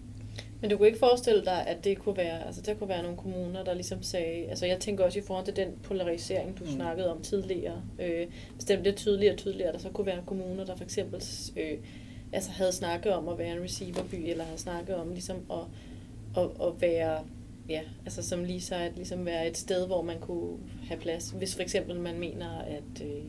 Men 0.61 0.71
du 0.71 0.77
kunne 0.77 0.87
ikke 0.87 0.99
forestille 0.99 1.44
dig, 1.44 1.66
at 1.66 1.85
det 1.85 1.99
kunne 1.99 2.16
være, 2.16 2.47
altså 2.47 2.61
der 2.61 2.75
kunne 2.75 2.88
være 2.88 3.03
nogle 3.03 3.16
kommuner, 3.16 3.64
der 3.64 3.75
ligesom 3.75 4.03
sagde, 4.03 4.49
altså 4.49 4.66
jeg 4.66 4.79
tænker 4.81 5.05
også 5.05 5.18
i 5.18 5.23
forhold 5.23 5.44
til 5.44 5.57
den 5.57 5.68
polarisering, 5.83 6.59
du 6.59 6.64
mm. 6.64 6.71
snakkede 6.71 7.11
om 7.11 7.23
tidligere, 7.23 7.83
øh, 7.99 8.27
bestemt 8.57 8.85
lidt 8.85 8.97
tydeligere 8.97 9.35
og 9.35 9.38
tydeligere, 9.38 9.73
der 9.73 9.79
så 9.79 9.88
kunne 9.88 10.07
være 10.07 10.23
kommuner, 10.27 10.64
der 10.64 10.77
for 10.77 10.85
eksempel 10.85 11.23
øh, 11.57 11.79
altså 12.33 12.51
havde 12.51 12.73
snakket 12.73 13.12
om 13.12 13.29
at 13.29 13.38
være 13.38 13.57
en 13.57 13.62
receiverby, 13.62 14.14
eller 14.14 14.44
havde 14.44 14.59
snakket 14.59 14.97
om 14.97 15.11
ligesom 15.11 15.37
at, 15.51 15.64
at, 16.42 16.51
at 16.66 16.81
være, 16.81 17.25
ja, 17.68 17.81
altså 18.05 18.23
som 18.23 18.44
Lisa, 18.44 18.85
at 18.85 18.97
ligesom 18.97 19.27
være 19.27 19.49
et 19.49 19.57
sted, 19.57 19.87
hvor 19.87 20.03
man 20.03 20.21
kunne 20.21 20.59
have 20.88 21.01
plads, 21.01 21.31
hvis 21.31 21.55
for 21.55 21.62
eksempel 21.62 22.01
man 22.01 22.18
mener, 22.18 22.59
at 22.59 23.03
øh, 23.03 23.23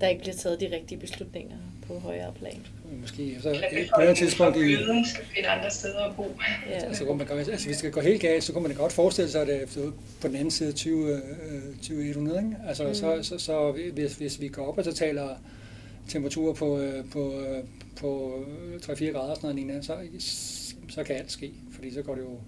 der 0.00 0.08
ikke 0.08 0.20
bliver 0.20 0.34
taget 0.34 0.60
de 0.60 0.74
rigtige 0.74 0.98
beslutninger 0.98 1.56
på 1.86 1.98
højere 1.98 2.32
plan. 2.32 2.66
Måske 3.00 3.38
så 3.40 3.62
på 3.94 4.00
et 4.00 4.16
tidspunkt 4.16 4.56
i... 4.56 4.76
skal 5.04 5.24
finde 5.34 5.48
andre 5.48 5.70
steder 5.70 5.98
at 5.98 6.16
bo. 6.16 6.36
Ja. 6.70 6.72
Altså, 6.72 7.04
man 7.04 7.26
godt, 7.26 7.30
altså, 7.30 7.52
hvis 7.52 7.62
det 7.62 7.76
skal 7.76 7.90
gå 7.90 8.00
helt 8.00 8.20
galt, 8.20 8.44
så 8.44 8.52
kunne 8.52 8.68
man 8.68 8.76
godt 8.76 8.92
forestille 8.92 9.30
sig, 9.30 9.40
at 9.40 9.46
det 9.46 9.92
på 10.20 10.28
den 10.28 10.36
anden 10.36 10.50
side 10.50 10.72
20, 10.72 11.20
2100, 11.76 12.38
ikke? 12.38 12.56
Altså, 12.68 12.86
mm. 12.88 12.94
så, 12.94 13.18
så, 13.22 13.38
så, 13.38 13.72
hvis, 13.92 14.14
hvis 14.14 14.40
vi 14.40 14.48
går 14.48 14.66
op 14.66 14.78
og 14.78 14.84
så 14.84 14.92
taler 14.92 15.28
temperaturer 16.08 16.54
på, 16.54 16.78
øh, 16.78 17.04
på, 17.10 17.40
øh, 17.40 17.64
på 18.00 18.44
3-4 18.82 19.04
grader, 19.04 19.34
sådan 19.34 19.66
noget, 19.66 19.84
så, 19.84 19.96
så 20.88 21.04
kan 21.04 21.16
alt 21.16 21.32
ske, 21.32 21.52
fordi 21.72 21.94
så 21.94 22.02
går 22.02 22.14
det 22.14 22.22
jo, 22.22 22.38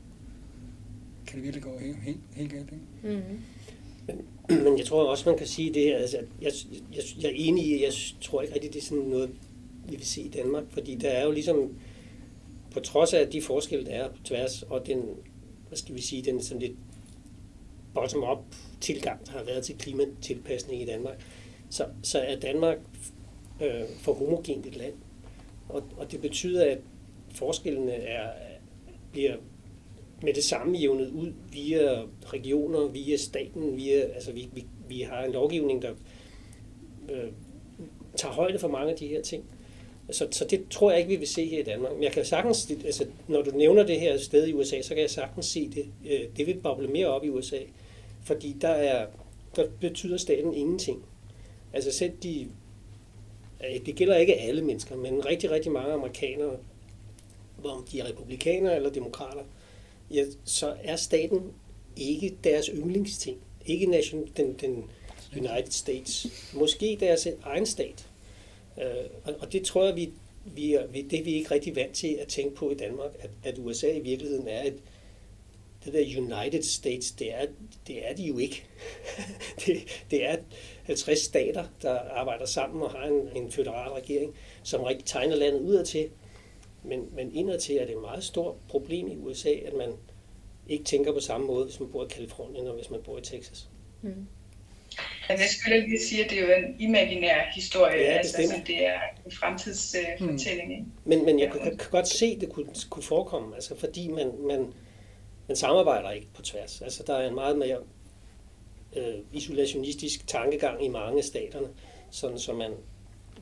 kan 1.27 1.37
det 1.37 1.45
virkelig 1.45 1.63
gå 1.63 1.79
helt, 1.79 1.97
helt, 2.03 2.19
helt 2.35 2.53
galt. 2.53 2.69
Ikke? 2.73 3.17
Mm. 3.17 3.41
Men, 4.07 4.27
men 4.65 4.79
jeg 4.79 4.87
tror 4.87 5.11
også, 5.11 5.29
man 5.29 5.39
kan 5.39 5.47
sige 5.47 5.75
det 5.75 5.83
her, 5.83 5.99
altså, 5.99 6.17
jeg, 6.43 6.53
jeg, 6.95 7.03
jeg 7.21 7.29
er 7.29 7.35
enig 7.35 7.67
i, 7.67 7.85
jeg 7.85 7.93
tror 8.21 8.43
ikke 8.43 8.55
rigtig, 8.55 8.73
det 8.73 8.79
er 8.79 8.85
sådan 8.85 9.05
noget, 9.05 9.31
vi 9.89 9.97
vil 9.97 10.07
se 10.07 10.23
i 10.23 10.29
Danmark, 10.29 10.65
fordi 10.71 10.95
der 10.95 11.09
er 11.09 11.25
jo 11.25 11.31
ligesom, 11.31 11.75
på 12.71 12.81
trods 12.81 13.15
af 13.15 13.31
de 13.31 13.43
forskelle, 13.43 13.87
der 13.87 13.93
er 13.93 14.09
på 14.09 14.23
tværs, 14.25 14.63
og 14.63 14.87
den, 14.87 15.03
hvad 15.69 15.79
skal 15.79 15.95
vi 15.95 16.03
sige, 16.03 16.23
den 16.23 16.43
sådan 16.43 16.61
lidt 16.61 16.77
bottom-up 17.95 18.45
tilgang, 18.81 19.27
der 19.27 19.33
har 19.33 19.45
været 19.45 19.65
til 19.65 19.79
klimatilpasning 19.79 20.83
i 20.83 20.87
Danmark, 20.87 21.27
så, 21.71 21.87
så 22.03 22.19
er 22.19 22.41
Danmark 22.41 22.79
øh, 23.63 23.83
for 23.99 24.13
homogent 24.13 24.67
et 24.67 24.77
land. 24.77 24.95
Og, 25.69 25.83
og 25.97 26.13
det 26.13 26.21
betyder, 26.21 26.71
at 26.71 26.79
forskellene 27.35 27.93
er, 27.93 28.31
bliver 29.13 29.37
med 30.23 30.35
det 30.35 30.45
samme 30.45 30.79
jævnet 30.79 31.11
ud 31.11 31.33
via 31.53 32.03
regioner, 32.27 32.87
via 32.89 33.17
staten, 33.17 33.77
via, 33.77 34.01
altså 34.01 34.33
vi, 34.33 34.49
vi, 34.53 34.67
vi 34.89 35.01
har 35.01 35.25
en 35.25 35.33
lovgivning, 35.33 35.83
der 35.83 35.91
øh, 37.09 37.33
tager 38.17 38.33
højde 38.35 38.59
for 38.59 38.69
mange 38.69 38.93
af 38.93 38.99
de 38.99 39.07
her 39.07 39.23
ting. 39.23 39.45
Så, 40.11 40.29
så 40.31 40.45
det 40.45 40.69
tror 40.71 40.91
jeg 40.91 41.01
ikke, 41.01 41.09
vi 41.09 41.17
vil 41.17 41.29
se 41.29 41.47
her 41.47 41.59
i 41.59 41.63
Danmark. 41.63 41.93
Men 41.93 42.03
jeg 42.03 42.13
kan 42.13 42.25
sagtens, 42.25 42.71
altså, 42.85 43.07
når 43.29 43.43
du 43.43 43.51
nævner 43.51 43.83
det 43.83 44.01
her 44.01 44.19
sted 44.19 44.47
i 44.47 44.53
USA, 44.53 44.83
så 44.83 44.89
kan 44.89 44.99
jeg 44.99 45.11
sagtens 45.11 45.47
se 45.47 45.69
det. 45.69 45.87
Øh, 46.11 46.21
det 46.37 46.47
vil 46.47 46.55
boble 46.55 46.89
mere 46.89 47.07
op 47.07 47.25
i 47.25 47.29
USA. 47.29 47.59
Fordi 48.23 48.57
der, 48.61 48.69
er, 48.69 49.07
der 49.57 49.67
betyder 49.81 50.17
staten 50.17 50.55
ingenting. 50.55 51.05
Altså 51.73 51.93
selv 51.93 52.13
de, 52.23 52.49
det 53.87 53.95
gælder 53.95 54.17
ikke 54.17 54.35
alle 54.35 54.63
mennesker, 54.63 54.97
men 54.97 55.27
rigtig, 55.27 55.51
rigtig 55.51 55.73
mange 55.73 55.93
amerikanere, 55.93 56.57
om 57.65 57.87
de 57.93 58.01
er 58.01 58.09
republikanere 58.09 58.77
eller 58.77 58.91
demokrater, 58.91 59.43
ja, 60.11 60.25
så 60.45 60.75
er 60.83 60.97
staten 60.97 61.41
ikke 61.97 62.37
deres 62.45 62.67
yndlingsting. 62.75 63.39
Ikke 63.67 63.87
nation, 63.87 64.29
den, 64.37 64.53
den 64.61 64.85
United 65.37 65.71
States. 65.71 66.27
Måske 66.55 66.97
deres 67.01 67.29
egen 67.43 67.67
stat. 67.67 68.09
Øh, 68.79 69.05
og, 69.25 69.35
og 69.41 69.53
det 69.53 69.65
tror 69.65 69.85
jeg, 69.85 69.97
vi, 69.97 70.11
vi 70.45 70.77
vi, 70.91 71.03
det 71.03 71.21
er 71.21 71.25
vi 71.25 71.35
ikke 71.35 71.51
rigtig 71.51 71.77
vant 71.77 71.93
til 71.93 72.19
at 72.21 72.29
tænke 72.29 72.57
på 72.57 72.71
i 72.71 72.75
Danmark, 72.75 73.11
at, 73.19 73.31
at 73.45 73.59
USA 73.59 73.93
i 73.93 74.01
virkeligheden 74.01 74.49
er 74.49 74.63
et, 74.63 74.75
det 75.85 75.93
der 75.93 76.21
United 76.21 76.63
States, 76.63 77.11
det 77.13 77.35
er, 77.35 77.47
det 77.87 78.11
er 78.11 78.15
de 78.15 78.23
jo 78.23 78.39
ikke. 78.39 78.65
det, 79.67 80.03
det 80.11 80.25
er 80.25 80.37
50 80.85 81.19
stater, 81.19 81.65
der 81.83 81.99
arbejder 81.99 82.47
sammen 82.47 82.83
og 82.83 82.91
har 82.91 83.05
en, 83.05 83.29
en 83.37 83.53
federal 83.53 83.93
regering, 83.93 84.35
som 84.63 84.83
rigtig 84.83 85.07
tegner 85.07 85.37
landet 85.37 85.61
udad 85.61 85.85
til. 85.85 86.11
Men, 86.83 87.09
men 87.13 87.35
indadtil 87.35 87.77
er 87.77 87.87
det 87.87 87.95
et 87.95 88.01
meget 88.01 88.25
stort 88.25 88.55
problem 88.69 89.09
i 89.09 89.17
USA, 89.17 89.51
at 89.51 89.73
man 89.75 89.93
ikke 90.69 90.85
tænker 90.85 91.13
på 91.13 91.21
samme 91.21 91.47
måde, 91.47 91.65
hvis 91.65 91.81
man 91.81 91.89
bor 91.89 92.05
i 92.05 92.09
Kalifornien 92.09 92.67
og 92.67 92.75
hvis 92.75 92.91
man 92.91 93.03
bor 93.03 93.19
i 93.19 93.23
Texas. 93.23 93.69
Mm. 94.03 94.27
Jeg 95.29 95.49
skulle 95.49 95.81
lige 95.81 96.01
sige, 96.01 96.25
at 96.25 96.31
det 96.31 96.39
er 96.39 96.43
jo 96.43 96.67
en 96.67 96.77
imaginær 96.79 97.43
historie, 97.55 97.97
ja, 97.97 98.13
altså, 98.13 98.37
altså 98.37 98.61
det 98.67 98.87
er 98.87 98.99
en 99.27 99.33
fremtidsfortælling. 99.33 100.73
Uh, 100.73 100.87
mm. 100.87 100.93
Men, 101.05 101.25
men 101.25 101.41
jeg, 101.41 101.51
kunne, 101.51 101.65
jeg 101.65 101.79
kan 101.79 101.91
godt 101.91 102.09
se, 102.09 102.27
at 102.27 102.41
det 102.41 102.49
kunne, 102.49 102.67
kunne 102.91 103.03
forekomme, 103.03 103.55
altså 103.55 103.79
fordi 103.79 104.09
man, 104.09 104.33
man, 104.49 104.73
man 105.49 105.57
samarbejder 105.57 106.11
ikke 106.11 106.27
på 106.35 106.43
tværs. 106.43 106.83
Altså 106.83 107.03
der 107.07 107.17
er 107.17 107.29
en 107.29 107.35
meget 107.35 107.59
mere 107.59 107.79
øh, 108.97 109.15
isolationistisk 109.33 110.27
tankegang 110.27 110.85
i 110.85 110.89
mange 110.89 111.19
af 111.19 111.25
staterne, 111.25 111.69
sådan 112.11 112.39
så 112.39 112.53
man 112.53 112.71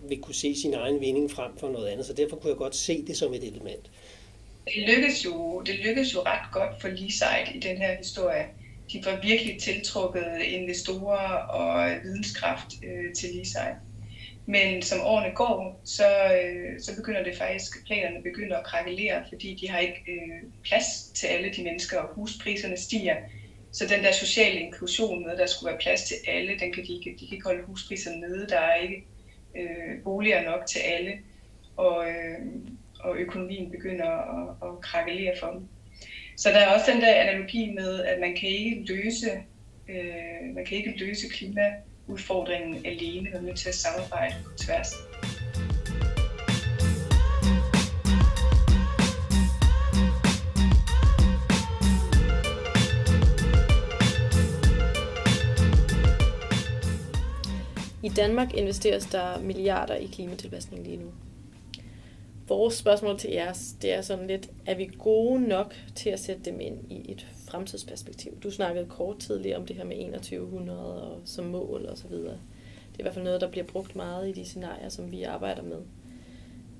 vil 0.08 0.20
kunne 0.20 0.34
se 0.34 0.60
sin 0.60 0.74
egen 0.74 1.00
vinding 1.00 1.30
frem 1.30 1.58
for 1.58 1.68
noget 1.68 1.88
andet. 1.88 2.06
Så 2.06 2.12
derfor 2.12 2.36
kunne 2.36 2.50
jeg 2.50 2.58
godt 2.58 2.76
se 2.76 3.06
det 3.06 3.16
som 3.16 3.34
et 3.34 3.44
element. 3.44 3.90
Det 4.64 4.88
lykkedes 4.88 5.24
jo, 5.24 5.60
det 5.66 5.74
lykkedes 5.74 6.14
jo 6.14 6.20
ret 6.20 6.52
godt 6.52 6.80
for 6.80 6.88
Leaside 6.88 7.54
i 7.54 7.60
den 7.60 7.76
her 7.76 7.96
historie. 7.96 8.46
De 8.92 9.02
var 9.04 9.20
virkelig 9.22 9.62
tiltrukket 9.62 10.42
investorer 10.42 11.36
og 11.36 11.90
videnskraft 12.02 12.68
øh, 12.84 13.14
til 13.14 13.28
Leaside. 13.34 13.76
Men 14.46 14.82
som 14.82 15.00
årene 15.00 15.34
går, 15.34 15.80
så, 15.84 16.08
øh, 16.08 16.80
så 16.80 16.96
begynder 16.96 17.22
det 17.24 17.36
faktisk, 17.36 17.86
planerne 17.86 18.22
begynder 18.22 18.56
at 18.56 18.64
krakelere, 18.64 19.24
fordi 19.28 19.58
de 19.60 19.70
har 19.70 19.78
ikke 19.78 20.02
øh, 20.08 20.50
plads 20.64 21.10
til 21.14 21.26
alle 21.26 21.52
de 21.56 21.62
mennesker, 21.62 21.98
og 21.98 22.14
huspriserne 22.14 22.76
stiger. 22.76 23.16
Så 23.72 23.86
den 23.86 24.04
der 24.04 24.12
sociale 24.12 24.60
inklusion 24.60 25.26
med, 25.26 25.36
der 25.36 25.46
skulle 25.46 25.70
være 25.70 25.80
plads 25.80 26.02
til 26.02 26.16
alle, 26.28 26.58
den 26.58 26.72
kan 26.72 26.86
de 26.86 26.92
ikke, 26.92 27.16
de 27.20 27.26
kan 27.26 27.34
ikke 27.36 27.46
holde 27.46 27.64
huspriserne 27.64 28.20
nede. 28.20 28.48
Der 28.48 28.58
er 28.58 28.74
ikke 28.74 29.04
øh, 29.56 30.02
boliger 30.04 30.42
nok 30.44 30.66
til 30.66 30.78
alle, 30.78 31.18
og, 31.76 32.08
øh, 32.08 32.38
og 33.00 33.16
økonomien 33.16 33.70
begynder 33.70 34.08
at, 34.08 34.68
at 34.68 34.80
krakelere 34.80 35.34
for 35.40 35.50
dem. 35.50 35.68
Så 36.36 36.48
der 36.48 36.56
er 36.58 36.74
også 36.74 36.90
den 36.92 37.00
der 37.00 37.14
analogi 37.14 37.70
med, 37.70 38.04
at 38.04 38.20
man 38.20 38.36
kan 38.36 38.48
ikke 38.48 38.84
løse, 38.88 39.30
øh, 39.88 40.54
man 40.54 40.64
kan 40.64 40.76
ikke 40.76 40.94
løse 40.96 41.28
klimaudfordringen 41.28 42.86
alene, 42.86 43.30
man 43.30 43.40
er 43.40 43.46
nødt 43.46 43.58
til 43.58 43.68
at 43.68 43.74
samarbejde 43.74 44.34
på 44.44 44.50
tværs. 44.58 44.94
I 58.04 58.08
Danmark 58.08 58.54
investeres 58.54 59.06
der 59.06 59.40
milliarder 59.40 59.94
i 59.94 60.06
klimatilpasning 60.06 60.84
lige 60.84 60.96
nu. 60.96 61.12
Vores 62.48 62.74
spørgsmål 62.74 63.18
til 63.18 63.30
jer, 63.30 63.74
det 63.82 63.92
er 63.92 64.00
sådan 64.00 64.26
lidt, 64.26 64.50
er 64.66 64.74
vi 64.74 64.90
gode 64.98 65.48
nok 65.48 65.74
til 65.94 66.10
at 66.10 66.20
sætte 66.20 66.42
dem 66.44 66.60
ind 66.60 66.92
i 66.92 67.12
et 67.12 67.26
fremtidsperspektiv? 67.48 68.40
Du 68.40 68.50
snakkede 68.50 68.86
kort 68.86 69.18
tidligere 69.18 69.58
om 69.58 69.66
det 69.66 69.76
her 69.76 69.84
med 69.84 70.12
2100 70.12 71.02
og 71.02 71.20
som 71.24 71.44
mål 71.44 71.86
og 71.86 71.98
så 71.98 72.08
videre. 72.08 72.38
Det 72.92 72.98
er 72.98 73.00
i 73.00 73.02
hvert 73.02 73.14
fald 73.14 73.24
noget, 73.24 73.40
der 73.40 73.50
bliver 73.50 73.66
brugt 73.66 73.96
meget 73.96 74.28
i 74.28 74.32
de 74.32 74.44
scenarier, 74.44 74.88
som 74.88 75.12
vi 75.12 75.22
arbejder 75.22 75.62
med. 75.62 75.78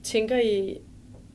Tænker 0.03 0.38
I, 0.38 0.79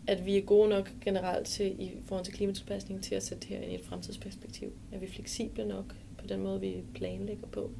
at 0.07 0.25
vi 0.25 0.37
er 0.37 0.41
gode 0.41 0.69
nok 0.69 0.91
generelt 1.01 1.47
til, 1.47 1.75
i 1.79 1.91
forhold 2.05 2.25
til 2.25 2.33
klimatilpasning 2.33 3.03
til 3.03 3.15
at 3.15 3.23
sætte 3.23 3.47
det 3.47 3.57
her 3.57 3.63
ind 3.63 3.71
i 3.71 3.75
et 3.75 3.85
fremtidsperspektiv? 3.85 4.71
Er 4.91 4.99
vi 4.99 5.07
fleksible 5.07 5.65
nok 5.65 5.95
på 6.17 6.27
den 6.27 6.41
måde, 6.41 6.61
vi 6.61 6.83
planlægger 6.95 7.47
på? 7.47 7.71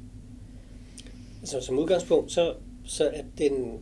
Altså, 1.40 1.60
som 1.60 1.78
udgangspunkt, 1.78 2.32
så, 2.32 2.54
så 2.84 3.08
at 3.08 3.24
den, 3.38 3.80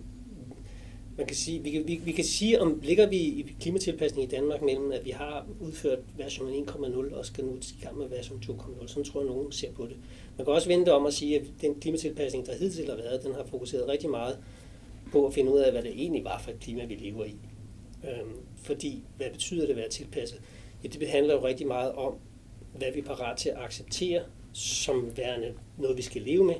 man 1.17 1.27
kan 1.27 1.37
sige, 1.37 1.63
vi 1.63 1.71
kan, 1.71 1.89
vi, 1.89 2.01
vi 2.05 2.13
kan 2.13 2.25
sige, 2.25 2.61
om 2.61 2.81
ligger 2.83 3.09
vi 3.09 3.17
i 3.17 3.57
klimatilpasning 3.61 4.33
i 4.33 4.37
Danmark 4.37 4.63
mellem, 4.63 4.93
at 4.93 5.05
vi 5.05 5.11
har 5.11 5.47
udført 5.61 5.99
version 6.17 6.69
1.0 6.69 7.15
og 7.15 7.27
skal 7.27 7.45
nu 7.45 7.57
i 7.57 7.83
gang 7.83 7.99
med 7.99 8.09
version 8.09 8.43
2.0. 8.47 8.87
Sådan 8.87 9.05
tror 9.05 9.21
jeg, 9.21 9.31
nogen 9.31 9.53
ser 9.53 9.73
på 9.73 9.87
det. 9.87 9.97
Man 10.37 10.45
kan 10.45 10.55
også 10.55 10.69
vente 10.69 10.93
om 10.93 11.07
at 11.07 11.15
sige, 11.15 11.41
at 11.41 11.47
den 11.61 11.81
klimatilpasning, 11.81 12.47
der 12.47 12.57
hidtil 12.57 12.89
har 12.89 12.97
været, 12.97 13.25
den 13.25 13.35
har 13.35 13.45
fokuseret 13.45 13.89
rigtig 13.89 14.11
meget 14.11 14.39
på 15.13 15.27
at 15.27 15.35
finde 15.35 15.53
ud 15.53 15.59
af, 15.59 15.73
hvad 15.73 15.83
det 15.83 15.91
egentlig 15.91 16.25
var 16.25 16.39
for 16.39 16.51
et 16.51 16.61
klima, 16.61 16.85
vi 16.85 16.95
lever 16.95 17.25
i. 17.25 17.37
Øhm, 18.05 18.37
fordi, 18.57 19.05
hvad 19.17 19.31
betyder 19.31 19.61
det 19.61 19.71
at 19.71 19.77
være 19.77 19.89
tilpasset? 19.89 20.41
Ja, 20.85 20.89
det 20.89 21.09
handler 21.09 21.35
jo 21.35 21.47
rigtig 21.47 21.67
meget 21.67 21.93
om, 21.93 22.15
hvad 22.79 22.93
vi 22.93 23.01
er 23.01 23.05
parat 23.05 23.37
til 23.37 23.49
at 23.49 23.57
acceptere 23.59 24.23
som 24.53 25.17
værende 25.17 25.55
noget, 25.79 25.97
vi 25.97 26.03
skal 26.03 26.23
leve 26.23 26.45
med. 26.45 26.55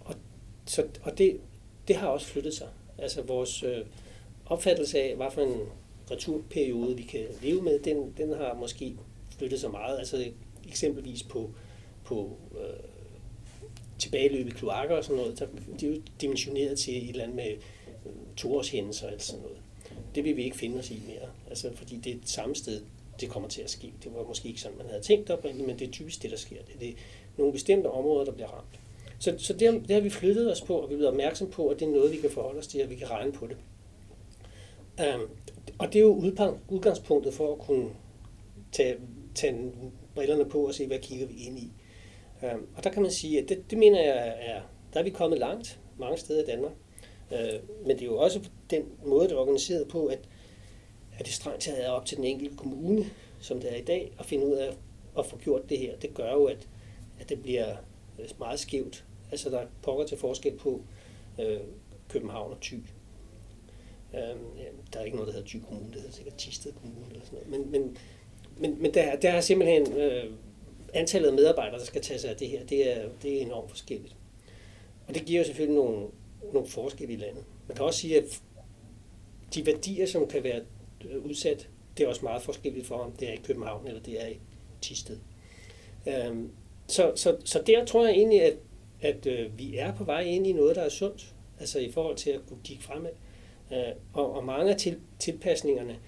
Og, 0.00 0.14
så, 0.66 0.86
og 1.02 1.18
det, 1.18 1.40
det 1.88 1.96
har 1.96 2.08
også 2.08 2.26
flyttet 2.26 2.54
sig. 2.54 2.68
Altså 3.00 3.22
vores 3.22 3.62
øh, 3.62 3.84
opfattelse 4.46 5.00
af, 5.00 5.16
hvad 5.16 5.30
for 5.30 5.42
en 5.42 5.60
returperiode 6.10 6.96
vi 6.96 7.02
kan 7.02 7.26
leve 7.42 7.62
med, 7.62 7.78
den, 7.78 8.14
den 8.16 8.32
har 8.32 8.54
måske 8.54 8.96
flyttet 9.38 9.60
sig 9.60 9.70
meget. 9.70 9.98
Altså 9.98 10.24
eksempelvis 10.68 11.22
på, 11.22 11.50
på 12.04 12.36
øh, 12.60 12.84
tilbageløb 13.98 14.46
i 14.46 14.50
kloakker 14.50 14.96
og 14.96 15.04
sådan 15.04 15.16
noget, 15.16 15.38
der, 15.38 15.46
de 15.80 15.86
er 15.86 15.90
jo 15.90 16.00
dimensioneret 16.20 16.78
til 16.78 16.96
et 16.96 17.08
eller 17.08 17.22
andet 17.22 17.36
med 17.36 17.50
øh, 18.06 18.12
toårshændelser 18.36 19.06
eller 19.06 19.20
sådan 19.20 19.42
noget. 19.42 19.58
Det 20.14 20.24
vil 20.24 20.36
vi 20.36 20.44
ikke 20.44 20.56
finde 20.56 20.78
os 20.78 20.90
i 20.90 21.02
mere, 21.06 21.28
altså 21.48 21.70
fordi 21.74 21.96
det 21.96 22.12
er 22.12 22.16
det 22.16 22.28
samme 22.28 22.54
sted, 22.54 22.80
det 23.20 23.28
kommer 23.28 23.48
til 23.48 23.62
at 23.62 23.70
ske. 23.70 23.92
Det 24.04 24.14
var 24.14 24.24
måske 24.24 24.48
ikke 24.48 24.60
sådan, 24.60 24.78
man 24.78 24.86
havde 24.86 25.02
tænkt 25.02 25.30
oprindeligt, 25.30 25.66
men 25.66 25.78
det 25.78 25.88
er 25.88 25.92
typisk 25.92 26.22
det, 26.22 26.30
der 26.30 26.36
sker. 26.36 26.56
Det 26.66 26.74
er, 26.74 26.78
det 26.78 26.88
er 26.88 26.94
nogle 27.38 27.52
bestemte 27.52 27.90
områder, 27.90 28.24
der 28.24 28.32
bliver 28.32 28.48
ramt. 28.48 28.79
Så, 29.20 29.34
så 29.38 29.52
det, 29.52 29.82
det 29.88 29.94
har 29.94 30.00
vi 30.00 30.10
flyttet 30.10 30.52
os 30.52 30.60
på, 30.60 30.74
og 30.74 30.88
vi 30.88 30.94
er 30.94 30.98
blevet 30.98 31.12
opmærksom 31.12 31.50
på, 31.50 31.68
at 31.68 31.80
det 31.80 31.88
er 31.88 31.92
noget, 31.92 32.12
vi 32.12 32.16
kan 32.16 32.30
forholde 32.30 32.58
os 32.58 32.66
til, 32.66 32.82
og 32.82 32.90
vi 32.90 32.94
kan 32.94 33.10
regne 33.10 33.32
på 33.32 33.46
det. 33.46 33.56
Um, 35.14 35.30
og 35.78 35.92
det 35.92 35.96
er 35.96 36.02
jo 36.02 36.32
udgangspunktet 36.68 37.34
for 37.34 37.52
at 37.52 37.58
kunne 37.58 37.90
tage, 38.72 38.96
tage 39.34 39.72
brillerne 40.14 40.44
på 40.44 40.66
og 40.66 40.74
se, 40.74 40.86
hvad 40.86 40.98
kigger 40.98 41.26
vi 41.26 41.34
ind 41.34 41.58
i. 41.58 41.72
Um, 42.42 42.66
og 42.76 42.84
der 42.84 42.90
kan 42.90 43.02
man 43.02 43.10
sige, 43.10 43.42
at 43.42 43.48
det, 43.48 43.70
det 43.70 43.78
mener 43.78 44.00
jeg 44.00 44.36
er, 44.40 44.60
der 44.92 45.00
er 45.00 45.04
vi 45.04 45.10
kommet 45.10 45.38
langt 45.38 45.80
mange 45.98 46.18
steder 46.18 46.42
i 46.42 46.46
Danmark. 46.46 46.72
Uh, 47.30 47.86
men 47.86 47.96
det 47.96 48.02
er 48.02 48.06
jo 48.06 48.16
også 48.16 48.48
den 48.70 48.82
måde, 49.06 49.28
det 49.28 49.34
er 49.34 49.38
organiseret 49.38 49.88
på, 49.88 50.06
at, 50.06 50.20
at 51.18 51.26
det 51.26 51.34
strengt 51.34 51.62
taget 51.62 51.84
er 51.86 51.90
op 51.90 52.06
til 52.06 52.16
den 52.16 52.24
enkelte 52.24 52.56
kommune, 52.56 53.04
som 53.40 53.60
det 53.60 53.72
er 53.72 53.76
i 53.76 53.84
dag, 53.84 54.12
at 54.18 54.26
finde 54.26 54.46
ud 54.46 54.52
af 54.52 54.72
at 55.18 55.26
få 55.26 55.38
gjort 55.38 55.68
det 55.68 55.78
her. 55.78 55.96
Det 55.96 56.14
gør 56.14 56.32
jo, 56.32 56.44
at, 56.44 56.68
at 57.20 57.28
det 57.28 57.42
bliver 57.42 57.76
meget 58.38 58.60
skævt 58.60 59.04
Altså, 59.30 59.50
der 59.50 59.58
er 59.58 59.66
pokker 59.82 60.06
til 60.06 60.18
forskel 60.18 60.56
på 60.56 60.82
øh, 61.40 61.60
København 62.08 62.52
og 62.52 62.60
Thy. 62.60 62.74
Øhm, 64.14 64.44
der 64.92 65.00
er 65.00 65.04
ikke 65.04 65.16
noget, 65.16 65.26
der 65.28 65.34
hedder 65.34 65.48
Thy 65.48 65.60
Kommune, 65.68 65.86
det 65.86 65.94
hedder 65.94 66.12
sikkert 66.12 66.36
Tisted 66.36 66.72
Kommune 66.72 67.06
eller 67.10 67.24
sådan 67.24 67.38
noget. 67.48 67.60
Men, 67.60 67.70
men, 67.72 67.96
men, 68.58 68.82
men 68.82 68.94
der, 68.94 69.16
der 69.16 69.30
er 69.30 69.40
simpelthen 69.40 69.92
øh, 69.92 70.32
antallet 70.94 71.28
af 71.28 71.34
medarbejdere, 71.34 71.78
der 71.78 71.84
skal 71.84 72.02
tage 72.02 72.18
sig 72.20 72.30
af 72.30 72.36
det 72.36 72.48
her, 72.48 72.66
det 72.66 72.96
er, 72.96 73.08
det 73.22 73.36
er 73.36 73.40
enormt 73.40 73.70
forskelligt. 73.70 74.16
Og 75.08 75.14
det 75.14 75.24
giver 75.24 75.40
jo 75.40 75.44
selvfølgelig 75.44 75.76
nogle, 75.76 76.06
nogle 76.52 76.68
forskelle 76.68 77.14
i 77.14 77.16
landet. 77.16 77.44
Man 77.68 77.76
kan 77.76 77.84
også 77.84 78.00
sige, 78.00 78.18
at 78.18 78.42
de 79.54 79.66
værdier, 79.66 80.06
som 80.06 80.26
kan 80.26 80.44
være 80.44 80.60
øh, 81.10 81.24
udsat, 81.24 81.68
det 81.96 82.04
er 82.04 82.08
også 82.08 82.24
meget 82.24 82.42
forskelligt 82.42 82.86
for, 82.86 82.94
om 82.94 83.12
det 83.12 83.28
er 83.28 83.32
i 83.32 83.40
København 83.44 83.86
eller 83.86 84.02
det 84.02 84.22
er 84.22 84.26
i 84.26 84.38
Tisted. 84.80 85.18
Øhm, 86.06 86.50
så, 86.86 87.12
så, 87.16 87.36
så 87.44 87.62
der 87.66 87.84
tror 87.84 88.06
jeg 88.06 88.14
egentlig, 88.14 88.42
at 88.42 88.56
at 89.02 89.26
øh, 89.26 89.58
vi 89.58 89.76
er 89.76 89.94
på 89.94 90.04
vej 90.04 90.20
ind 90.20 90.46
i 90.46 90.52
noget, 90.52 90.76
der 90.76 90.82
er 90.82 90.88
sundt, 90.88 91.34
altså 91.60 91.78
i 91.78 91.92
forhold 91.92 92.16
til 92.16 92.30
at 92.30 92.40
kunne 92.48 92.60
kigge 92.64 92.82
fremad. 92.82 93.10
Øh, 93.72 93.94
og, 94.12 94.32
og 94.32 94.44
mange 94.44 94.72
af 94.72 94.78
til, 94.78 95.00
tilpasningerne 95.18 95.98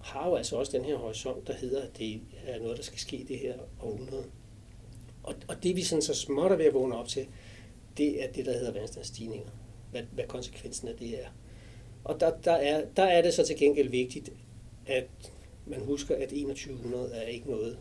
har 0.00 0.28
jo 0.28 0.34
altså 0.34 0.56
også 0.56 0.72
den 0.72 0.84
her 0.84 0.96
horisont, 0.96 1.46
der 1.46 1.54
hedder, 1.54 1.82
at 1.82 1.98
det 1.98 2.20
er 2.46 2.58
noget, 2.58 2.76
der 2.76 2.82
skal 2.82 2.98
ske 2.98 3.16
i 3.16 3.22
det 3.22 3.38
her 3.38 3.54
århundrede. 3.82 4.24
Og, 5.22 5.34
og 5.48 5.62
det 5.62 5.76
vi 5.76 5.82
sådan 5.82 6.02
så 6.02 6.14
småt 6.14 6.52
er 6.52 6.56
ved 6.56 6.64
at 6.64 6.74
vågne 6.74 6.96
op 6.96 7.08
til, 7.08 7.26
det 7.96 8.24
er 8.24 8.32
det, 8.32 8.46
der 8.46 8.52
hedder 8.52 8.72
vandstandsstigninger. 8.72 9.50
Hvad, 9.90 10.02
hvad 10.12 10.24
konsekvensen 10.24 10.88
af 10.88 10.94
det 10.96 11.24
er. 11.24 11.28
Og 12.04 12.20
der, 12.20 12.32
der, 12.44 12.52
er, 12.52 12.84
der 12.96 13.02
er 13.02 13.22
det 13.22 13.34
så 13.34 13.46
til 13.46 13.56
gengæld 13.56 13.88
vigtigt, 13.88 14.32
at 14.86 15.04
man 15.66 15.80
husker, 15.80 16.16
at 16.16 16.28
2100 16.28 17.10
er 17.12 17.26
ikke 17.26 17.50
noget 17.50 17.78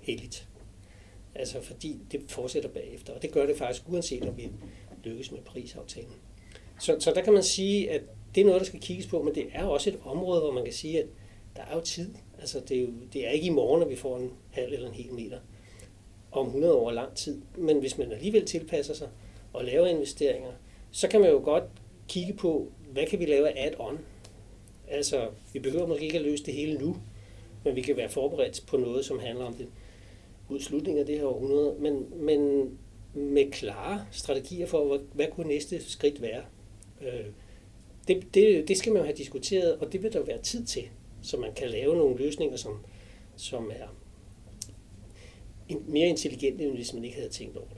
heldigt. 0.00 0.45
Altså 1.38 1.60
fordi 1.60 1.98
det 2.12 2.20
fortsætter 2.28 2.68
bagefter, 2.68 3.12
og 3.12 3.22
det 3.22 3.32
gør 3.32 3.46
det 3.46 3.56
faktisk 3.56 3.82
uanset 3.88 4.28
om 4.28 4.36
vi 4.36 4.48
lykkes 5.04 5.32
med 5.32 5.40
prisaftalen. 5.40 6.14
Så, 6.80 6.96
så 7.00 7.12
der 7.14 7.22
kan 7.22 7.32
man 7.32 7.42
sige, 7.42 7.90
at 7.90 8.02
det 8.34 8.40
er 8.40 8.44
noget, 8.44 8.60
der 8.60 8.66
skal 8.66 8.80
kigges 8.80 9.06
på, 9.06 9.22
men 9.22 9.34
det 9.34 9.46
er 9.52 9.64
også 9.64 9.90
et 9.90 9.98
område, 10.04 10.40
hvor 10.40 10.52
man 10.52 10.64
kan 10.64 10.72
sige, 10.72 10.98
at 10.98 11.06
der 11.56 11.62
er 11.62 11.74
jo 11.74 11.80
tid. 11.80 12.14
Altså 12.38 12.60
det 12.60 12.76
er, 12.76 12.80
jo, 12.80 12.88
det 13.12 13.26
er 13.26 13.30
ikke 13.30 13.46
i 13.46 13.50
morgen, 13.50 13.82
at 13.82 13.88
vi 13.88 13.96
får 13.96 14.18
en 14.18 14.32
halv 14.50 14.72
eller 14.72 14.88
en 14.88 14.94
hel 14.94 15.12
meter. 15.12 15.38
Om 16.32 16.46
100 16.46 16.74
år 16.74 16.90
lang 16.90 17.14
tid. 17.14 17.42
Men 17.58 17.78
hvis 17.78 17.98
man 17.98 18.12
alligevel 18.12 18.46
tilpasser 18.46 18.94
sig 18.94 19.08
og 19.52 19.64
laver 19.64 19.86
investeringer, 19.86 20.52
så 20.90 21.08
kan 21.08 21.20
man 21.20 21.30
jo 21.30 21.40
godt 21.44 21.64
kigge 22.08 22.32
på, 22.32 22.72
hvad 22.92 23.06
kan 23.06 23.18
vi 23.18 23.24
lave 23.24 23.48
af 23.48 23.66
add-on? 23.66 23.98
Altså, 24.88 25.28
vi 25.52 25.58
behøver 25.58 25.86
måske 25.86 26.04
ikke 26.04 26.18
at 26.18 26.24
løse 26.24 26.44
det 26.44 26.54
hele 26.54 26.78
nu, 26.78 26.96
men 27.64 27.76
vi 27.76 27.82
kan 27.82 27.96
være 27.96 28.08
forberedt 28.08 28.64
på 28.66 28.76
noget, 28.76 29.04
som 29.04 29.18
handler 29.18 29.44
om 29.44 29.54
det 29.54 29.66
mod 30.48 30.60
slutningen 30.60 31.00
af 31.00 31.06
det 31.06 31.18
her 31.18 31.24
århundrede, 31.24 31.76
men, 31.80 32.24
men 32.24 32.70
med 33.14 33.52
klare 33.52 34.06
strategier 34.10 34.66
for, 34.66 34.88
hvad, 34.88 34.98
hvad 35.12 35.26
kunne 35.32 35.48
næste 35.48 35.90
skridt 35.90 36.22
være. 36.22 36.42
Øh, 37.00 37.26
det, 38.08 38.34
det, 38.34 38.68
det 38.68 38.76
skal 38.76 38.92
man 38.92 39.00
jo 39.00 39.06
have 39.06 39.16
diskuteret, 39.16 39.76
og 39.76 39.92
det 39.92 40.02
vil 40.02 40.12
der 40.12 40.22
være 40.22 40.42
tid 40.42 40.64
til, 40.64 40.82
så 41.22 41.36
man 41.36 41.54
kan 41.54 41.70
lave 41.70 41.96
nogle 41.96 42.16
løsninger, 42.16 42.56
som, 42.56 42.76
som 43.36 43.70
er 43.74 43.96
mere 45.88 46.08
intelligente, 46.08 46.64
end 46.64 46.74
hvis 46.74 46.92
man 46.92 47.04
ikke 47.04 47.16
havde 47.16 47.30
tænkt 47.30 47.56
over 47.56 47.68
det. 47.68 47.76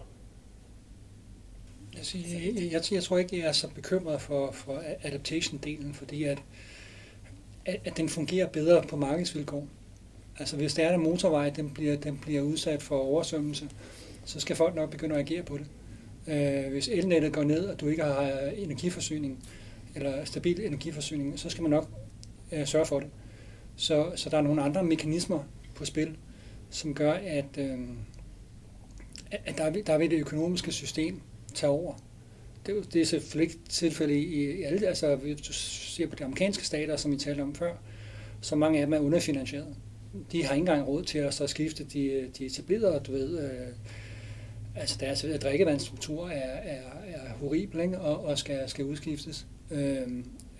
Altså, 1.96 2.18
jeg, 2.18 2.72
jeg, 2.72 2.82
jeg 2.92 3.02
tror 3.02 3.18
ikke, 3.18 3.38
jeg 3.38 3.48
er 3.48 3.52
så 3.52 3.68
bekymret 3.74 4.20
for, 4.20 4.50
for 4.52 4.82
adaptation-delen, 5.02 5.94
fordi 5.94 6.24
at, 6.24 6.38
at, 7.64 7.80
at 7.84 7.96
den 7.96 8.08
fungerer 8.08 8.46
bedre 8.46 8.82
på 8.88 8.96
markedsvilkår. 8.96 9.68
Altså 10.38 10.56
hvis 10.56 10.74
der 10.74 10.88
er 10.88 10.94
en 10.94 11.02
motorvej, 11.02 11.50
den 11.50 11.70
bliver, 11.70 11.96
den 11.96 12.18
bliver 12.18 12.42
udsat 12.42 12.82
for 12.82 12.98
oversvømmelse, 12.98 13.68
så 14.24 14.40
skal 14.40 14.56
folk 14.56 14.74
nok 14.74 14.90
begynde 14.90 15.14
at 15.14 15.20
agere 15.20 15.42
på 15.42 15.58
det. 15.58 15.66
Øh, 16.26 16.70
hvis 16.70 16.88
elnettet 16.88 17.32
går 17.32 17.44
ned, 17.44 17.66
og 17.66 17.80
du 17.80 17.88
ikke 17.88 18.02
har 18.02 18.50
energiforsyning, 18.56 19.44
eller 19.94 20.24
stabil 20.24 20.60
energiforsyning, 20.60 21.38
så 21.38 21.50
skal 21.50 21.62
man 21.62 21.70
nok 21.70 21.88
øh, 22.52 22.66
sørge 22.66 22.86
for 22.86 23.00
det. 23.00 23.08
Så, 23.76 24.12
så 24.16 24.30
der 24.30 24.38
er 24.38 24.42
nogle 24.42 24.62
andre 24.62 24.84
mekanismer 24.84 25.44
på 25.74 25.84
spil, 25.84 26.16
som 26.70 26.94
gør, 26.94 27.12
at, 27.12 27.58
øh, 27.58 27.78
at 29.30 29.58
der, 29.58 29.70
der 29.70 29.98
vil 29.98 30.10
det 30.10 30.18
økonomiske 30.18 30.72
system 30.72 31.20
tage 31.54 31.70
over. 31.70 31.94
Det, 32.66 32.92
det 32.92 33.02
er 33.02 33.06
selvfølgelig 33.06 33.54
ikke 33.54 33.68
tilfældet 33.68 34.14
i, 34.14 34.58
i 34.58 34.62
alle, 34.62 34.86
altså 34.86 35.16
hvis 35.16 35.40
du 35.40 35.52
ser 35.52 36.06
på 36.06 36.16
de 36.16 36.24
amerikanske 36.24 36.66
stater, 36.66 36.96
som 36.96 37.12
vi 37.12 37.16
talte 37.16 37.40
om 37.40 37.54
før, 37.54 37.74
så 38.40 38.56
mange 38.56 38.80
af 38.80 38.86
dem 38.86 38.92
er 38.92 38.98
underfinansieret 38.98 39.76
de 40.32 40.44
har 40.44 40.54
ikke 40.54 40.60
engang 40.60 40.88
råd 40.88 41.02
til 41.02 41.18
at 41.18 41.34
så 41.34 41.46
skifte 41.46 41.84
de, 41.84 42.30
de 42.38 42.46
etablerede, 42.46 43.00
du 43.06 43.12
ved, 43.12 43.38
øh, 43.38 43.68
altså 44.76 44.96
deres 45.00 45.24
øh, 45.24 45.38
drikkevandsstruktur 45.38 46.28
er, 46.28 46.50
er, 46.50 46.80
er 47.06 47.32
horribel, 47.40 47.80
ikke? 47.80 47.98
Og, 47.98 48.24
og 48.24 48.38
skal, 48.38 48.68
skal 48.68 48.84
udskiftes. 48.84 49.46
Øh, 49.70 50.02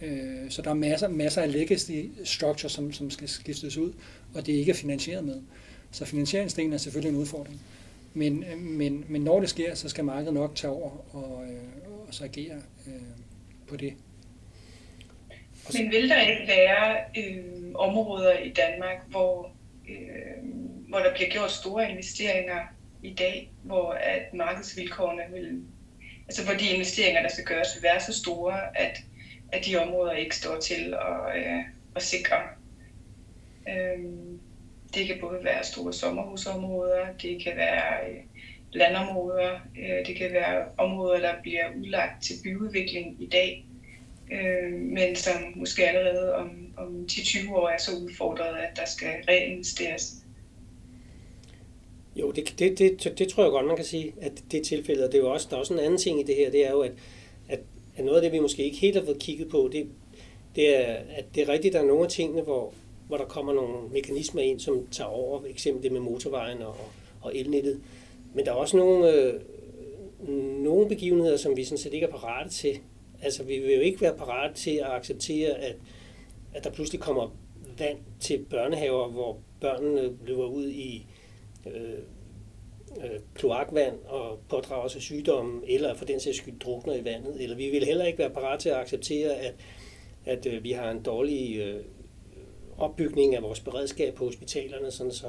øh, 0.03 0.51
så 0.51 0.63
der 0.63 0.71
er 0.71 0.75
masser, 0.75 1.09
masser 1.09 1.43
af 1.43 1.53
legacy 1.53 1.91
structure, 2.25 2.71
som, 2.71 2.93
som 2.93 3.11
skal 3.11 3.29
skiftes 3.29 3.77
ud, 3.77 3.93
og 4.35 4.47
det 4.47 4.55
er 4.55 4.59
ikke 4.59 4.75
finansieret 4.75 5.25
med. 5.25 5.41
Så 5.91 6.05
finansieringsdelen 6.05 6.73
er 6.73 6.79
selvfølgelig 6.79 7.15
en 7.17 7.21
udfordring. 7.21 7.61
Men, 8.15 8.45
øh, 8.53 8.59
men, 8.59 9.05
men 9.09 9.23
når 9.23 9.41
det 9.41 9.49
sker, 9.49 9.75
så 9.75 9.89
skal 9.89 10.05
markedet 10.05 10.35
nok 10.35 10.55
tage 10.55 10.71
over 10.71 10.91
og, 11.17 11.45
øh, 11.45 11.59
og 12.09 12.15
så 12.15 12.25
agere 12.25 12.57
øh, 12.87 12.93
på 13.69 13.77
det. 13.77 13.93
Men 15.73 15.91
vil 15.91 16.09
der 16.09 16.21
ikke 16.21 16.47
være 16.49 16.97
øh, 17.19 17.75
områder 17.75 18.39
i 18.39 18.51
Danmark, 18.51 18.97
hvor, 19.09 19.53
øh, 19.89 20.45
hvor 20.89 20.99
der 20.99 21.15
bliver 21.15 21.31
gjort 21.31 21.51
store 21.51 21.91
investeringer 21.91 22.61
i 23.03 23.15
dag, 23.15 23.51
hvor 23.63 23.93
at 23.93 24.35
markedsvilkårene 24.35 25.23
vil, 25.33 25.63
altså 26.27 26.45
hvor 26.45 26.55
de 26.55 26.69
investeringer, 26.69 27.23
der 27.23 27.29
skal 27.29 27.45
gøres, 27.45 27.69
vil 27.77 27.83
være 27.83 28.01
så 28.01 28.21
store, 28.21 28.79
at, 28.79 28.99
at 29.53 29.65
de 29.67 29.77
områder 29.77 30.13
ikke 30.13 30.37
står 30.37 30.61
til 30.61 30.95
at, 30.95 31.37
øh, 31.37 31.61
at 31.97 32.03
sikre. 32.03 32.37
Øh, 33.69 34.05
det 34.95 35.07
kan 35.07 35.17
både 35.21 35.45
være 35.45 35.65
store 35.65 35.93
sommerhusområder, 35.93 37.07
det 37.23 37.43
kan 37.45 37.57
være 37.57 38.11
øh, 38.11 38.17
landområder, 38.73 39.61
øh, 39.79 40.07
det 40.07 40.17
kan 40.17 40.33
være 40.33 40.65
områder, 40.79 41.21
der 41.21 41.43
bliver 41.43 41.65
udlagt 41.77 42.23
til 42.23 42.35
byudvikling 42.45 43.23
i 43.23 43.27
dag, 43.27 43.67
øh, 44.33 44.73
men 44.73 45.17
som 45.17 45.35
måske 45.57 45.89
allerede 45.89 46.35
om, 46.35 46.51
om 46.77 47.07
10-20 47.11 47.55
år 47.55 47.69
er 47.69 47.79
så 47.79 47.91
udfordret, 48.05 48.57
at 48.57 48.77
der 48.77 48.87
skal 48.87 49.09
reinvesteres. 49.29 50.15
Jo, 52.17 52.31
det, 52.31 52.55
det, 52.59 52.79
det, 52.79 53.19
det 53.19 53.29
tror 53.29 53.43
jeg 53.43 53.51
godt, 53.51 53.67
man 53.67 53.77
kan 53.77 53.85
sige, 53.85 54.15
at 54.21 54.33
det 54.51 54.61
er 54.61 54.65
tilfældet. 54.65 55.05
Og 55.05 55.13
det 55.13 55.19
er 55.19 55.23
jo 55.23 55.33
også, 55.33 55.47
der 55.51 55.57
er 55.57 55.61
også 55.61 55.75
en 55.75 55.81
anden 55.81 55.99
ting 55.99 56.21
i 56.21 56.23
det 56.23 56.37
her, 56.37 56.51
det 56.51 56.67
er 56.67 56.71
jo, 56.71 56.81
at, 56.81 56.93
at, 57.49 57.61
at 57.97 58.05
noget 58.05 58.17
af 58.17 58.23
det, 58.23 58.33
vi 58.33 58.39
måske 58.39 58.65
ikke 58.65 58.77
helt 58.77 58.97
har 58.97 59.05
fået 59.05 59.19
kigget 59.19 59.49
på, 59.49 59.69
det, 59.73 59.87
det 60.57 60.77
er, 60.77 60.93
at 60.93 61.25
det 61.35 61.43
er 61.43 61.49
rigtigt, 61.49 61.75
der 61.75 61.81
er 61.81 61.85
nogle 61.85 62.05
af 62.05 62.11
tingene, 62.11 62.43
hvor, 62.43 62.73
hvor 63.09 63.17
der 63.17 63.25
kommer 63.25 63.53
nogle 63.53 63.89
mekanismer 63.93 64.43
ind, 64.43 64.61
som 64.61 64.87
tager 64.91 65.11
over, 65.11 65.43
eksempel 65.49 65.83
det 65.83 65.93
med 65.93 66.01
motorvejen 66.01 66.63
og, 66.63 66.77
og 67.21 67.37
elnettet. 67.37 67.81
Men 68.35 68.45
der 68.45 68.51
er 68.51 68.57
også 68.57 68.77
nogle, 68.77 69.13
øh, 69.13 69.41
nogle 70.63 70.89
begivenheder, 70.89 71.37
som 71.37 71.57
vi 71.57 71.65
sådan 71.65 71.79
set 71.79 71.95
ikke 71.95 72.07
er 72.07 72.11
parate 72.11 72.51
til. 72.51 72.79
Altså, 73.23 73.43
vi 73.43 73.59
vil 73.59 73.75
jo 73.75 73.81
ikke 73.81 74.01
være 74.01 74.17
parate 74.17 74.55
til 74.55 74.71
at 74.71 74.87
acceptere, 74.87 75.51
at, 75.51 75.77
at 76.55 76.65
der 76.65 76.71
pludselig 76.71 77.01
kommer 77.01 77.37
vand 77.79 77.99
til 78.21 78.45
børnehaver, 78.51 79.09
hvor 79.09 79.39
børnene 79.61 80.17
løber 80.27 80.47
ud 80.47 80.69
i 80.69 81.07
øh, 81.67 81.99
øh, 83.05 83.21
kloakvand 83.35 83.99
og 84.05 84.39
pådrager 84.49 84.89
sig 84.89 85.03
sygdomme, 85.03 85.71
eller 85.71 85.95
for 85.95 86.05
den 86.05 86.21
sags 86.21 86.37
skyld 86.37 86.59
drukner 86.59 86.95
i 86.95 87.05
vandet. 87.05 87.43
Eller 87.43 87.57
vi 87.57 87.71
vil 87.71 87.85
heller 87.85 88.05
ikke 88.05 88.19
være 88.19 88.31
parat 88.31 88.61
til 88.61 88.69
at 88.69 88.77
acceptere, 88.77 89.35
at, 89.35 89.55
at 90.25 90.47
øh, 90.47 90.65
vi 90.65 90.73
har 90.73 90.91
en 90.91 91.03
dårlig 91.03 91.57
øh, 91.57 91.85
opbygning 92.79 93.35
af 93.35 93.43
vores 93.43 93.61
beredskab 93.61 94.15
på 94.15 94.25
hospitalerne, 94.25 94.91
sådan 94.91 95.13
så 95.13 95.27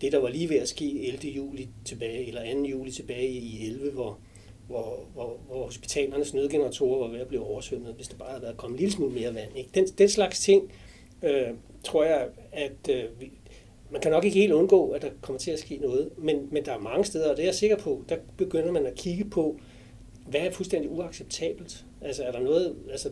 det, 0.00 0.12
der 0.12 0.18
var 0.18 0.28
lige 0.28 0.48
ved 0.48 0.56
at 0.56 0.68
ske 0.68 1.06
11. 1.06 1.28
juli 1.28 1.68
tilbage, 1.84 2.26
eller 2.26 2.54
2. 2.54 2.64
juli 2.64 2.90
tilbage 2.90 3.28
i 3.28 3.66
11, 3.66 3.90
hvor, 3.90 4.18
hvor, 4.68 5.06
hvor, 5.14 5.36
hvor 5.46 5.64
hospitalernes 5.64 6.34
nødgeneratorer 6.34 6.98
var 6.98 7.12
ved 7.12 7.20
at 7.20 7.28
blive 7.28 7.42
oversvømmet, 7.42 7.94
hvis 7.94 8.08
der 8.08 8.16
bare 8.16 8.28
havde 8.28 8.42
været 8.42 8.56
kommet 8.56 8.76
en 8.76 8.80
lille 8.80 8.92
smule 8.92 9.14
mere 9.14 9.34
vand. 9.34 9.56
Ikke? 9.56 9.70
Den, 9.74 9.86
den 9.86 10.08
slags 10.08 10.40
ting, 10.40 10.72
øh, 11.22 11.48
tror 11.84 12.04
jeg, 12.04 12.28
at 12.52 12.90
øh, 12.90 13.20
vi, 13.20 13.32
man 13.90 14.00
kan 14.00 14.10
nok 14.10 14.24
ikke 14.24 14.38
helt 14.38 14.52
undgå, 14.52 14.90
at 14.90 15.02
der 15.02 15.08
kommer 15.20 15.38
til 15.38 15.50
at 15.50 15.58
ske 15.58 15.76
noget, 15.76 16.10
men, 16.18 16.48
men 16.50 16.64
der 16.64 16.72
er 16.72 16.78
mange 16.78 17.04
steder, 17.04 17.30
og 17.30 17.36
det 17.36 17.42
er 17.42 17.46
jeg 17.46 17.54
sikker 17.54 17.76
på, 17.76 18.04
der 18.08 18.16
begynder 18.36 18.72
man 18.72 18.86
at 18.86 18.94
kigge 18.94 19.24
på, 19.24 19.60
hvad 20.26 20.40
er 20.40 20.50
fuldstændig 20.50 20.90
uacceptabelt? 20.90 21.84
Altså 22.00 22.22
er 22.22 22.32
der 22.32 22.40
noget, 22.40 22.76
altså 22.90 23.10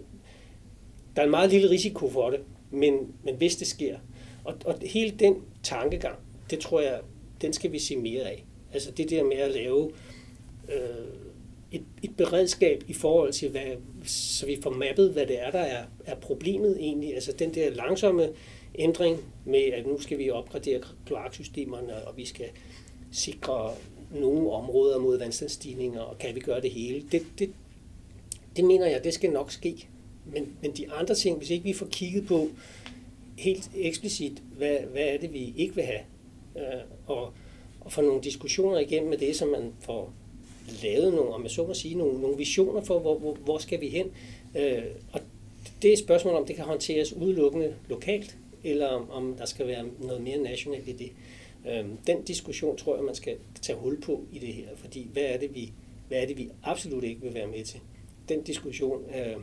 der 1.17 1.23
er 1.23 1.27
en 1.27 1.31
meget 1.31 1.51
lille 1.51 1.71
risiko 1.71 2.11
for 2.11 2.31
det, 2.31 2.41
men, 2.71 3.15
men 3.25 3.37
hvis 3.37 3.57
det 3.57 3.67
sker, 3.67 3.99
og, 4.45 4.55
og 4.65 4.75
hele 4.83 5.11
den 5.11 5.43
tankegang, 5.63 6.19
det 6.51 6.59
tror 6.59 6.81
jeg, 6.81 7.01
den 7.41 7.53
skal 7.53 7.73
vi 7.73 7.79
se 7.79 7.97
mere 7.97 8.23
af. 8.23 8.45
Altså 8.73 8.91
det 8.91 9.11
der 9.11 9.25
med 9.25 9.37
at 9.37 9.51
lave 9.51 9.91
øh, 10.69 11.26
et, 11.73 11.85
et 12.03 12.17
beredskab 12.17 12.85
i 12.89 12.93
forhold 12.93 13.33
til, 13.33 13.51
hvad, 13.51 13.77
så 14.05 14.47
vi 14.47 14.59
får 14.63 14.71
mappet, 14.71 15.13
hvad 15.13 15.27
det 15.27 15.43
er, 15.43 15.51
der 15.51 15.59
er, 15.59 15.85
er 16.05 16.15
problemet 16.15 16.77
egentlig. 16.81 17.15
Altså 17.15 17.33
den 17.33 17.55
der 17.55 17.71
langsomme 17.71 18.29
ændring 18.75 19.19
med, 19.45 19.65
at 19.73 19.87
nu 19.87 20.01
skal 20.01 20.19
vi 20.19 20.31
opgradere 20.31 20.81
kloaksystemerne, 21.07 22.09
og 22.09 22.17
vi 22.17 22.25
skal 22.25 22.47
sikre 23.13 23.71
nogle 24.15 24.51
områder 24.51 24.99
mod 24.99 25.19
vandstandsstigninger, 25.19 26.01
og 26.01 26.19
kan 26.19 26.35
vi 26.35 26.41
gøre 26.41 26.61
det 26.61 26.71
hele? 26.71 27.05
Det, 27.13 27.23
det, 27.39 27.51
det 28.57 28.65
mener 28.65 28.87
jeg, 28.87 29.05
det 29.05 29.15
skal 29.15 29.31
nok 29.31 29.51
ske. 29.53 29.89
Men, 30.33 30.57
men 30.63 30.71
de 30.71 30.93
andre 30.93 31.15
ting, 31.15 31.39
hvis 31.39 31.51
ikke 31.51 31.65
vi 31.65 31.73
får 31.73 31.87
kigget 31.87 32.27
på 32.27 32.49
helt 33.39 33.71
eksplicit, 33.75 34.43
hvad, 34.57 34.77
hvad 34.93 35.03
er 35.03 35.19
det, 35.19 35.33
vi 35.33 35.55
ikke 35.57 35.75
vil 35.75 35.85
have, 35.85 36.01
øh, 36.57 36.81
og, 37.07 37.33
og 37.81 37.93
få 37.93 38.01
nogle 38.01 38.23
diskussioner 38.23 38.79
igennem 38.79 39.11
med 39.11 39.19
det, 39.19 39.37
som 39.37 39.49
man 39.49 39.73
får 39.81 40.13
lavet 40.83 41.15
nogle, 41.15 41.35
om 41.35 41.43
jeg 41.43 41.51
så 41.51 41.67
må 41.67 41.75
sige, 41.75 41.95
nogle, 41.95 42.21
nogle 42.21 42.37
visioner 42.37 42.81
for, 42.81 42.99
hvor, 42.99 43.19
hvor, 43.19 43.35
hvor 43.35 43.59
skal 43.59 43.81
vi 43.81 43.89
hen. 43.89 44.07
Øh, 44.57 44.83
og 45.13 45.21
det 45.83 45.89
er 45.89 45.93
et 45.93 45.99
spørgsmål, 45.99 46.35
om 46.35 46.47
det 46.47 46.57
kan 46.57 46.65
håndteres 46.65 47.13
udelukkende 47.13 47.75
lokalt, 47.89 48.37
eller 48.65 48.87
om, 48.87 49.11
om 49.11 49.35
der 49.39 49.47
skal 49.47 49.67
være 49.67 49.85
noget 50.01 50.23
mere 50.23 50.39
nationalt 50.39 50.89
i 50.89 50.93
det. 50.93 51.13
Øh, 51.71 51.85
den 52.07 52.23
diskussion 52.23 52.77
tror 52.77 52.97
jeg, 52.97 53.05
man 53.05 53.15
skal 53.15 53.37
tage 53.63 53.79
hul 53.79 54.01
på 54.01 54.25
i 54.33 54.39
det 54.39 54.55
her, 54.55 54.69
fordi 54.77 55.09
hvad 55.13 55.23
er 55.23 55.39
det, 55.39 55.55
vi, 55.55 55.73
hvad 56.09 56.23
er 56.23 56.27
det, 56.27 56.39
vi 56.39 56.49
absolut 56.63 57.05
ikke 57.05 57.21
vil 57.21 57.35
være 57.35 57.47
med 57.47 57.65
til? 57.65 57.81
Den 58.29 58.43
diskussion 58.43 59.05
øh, 59.11 59.37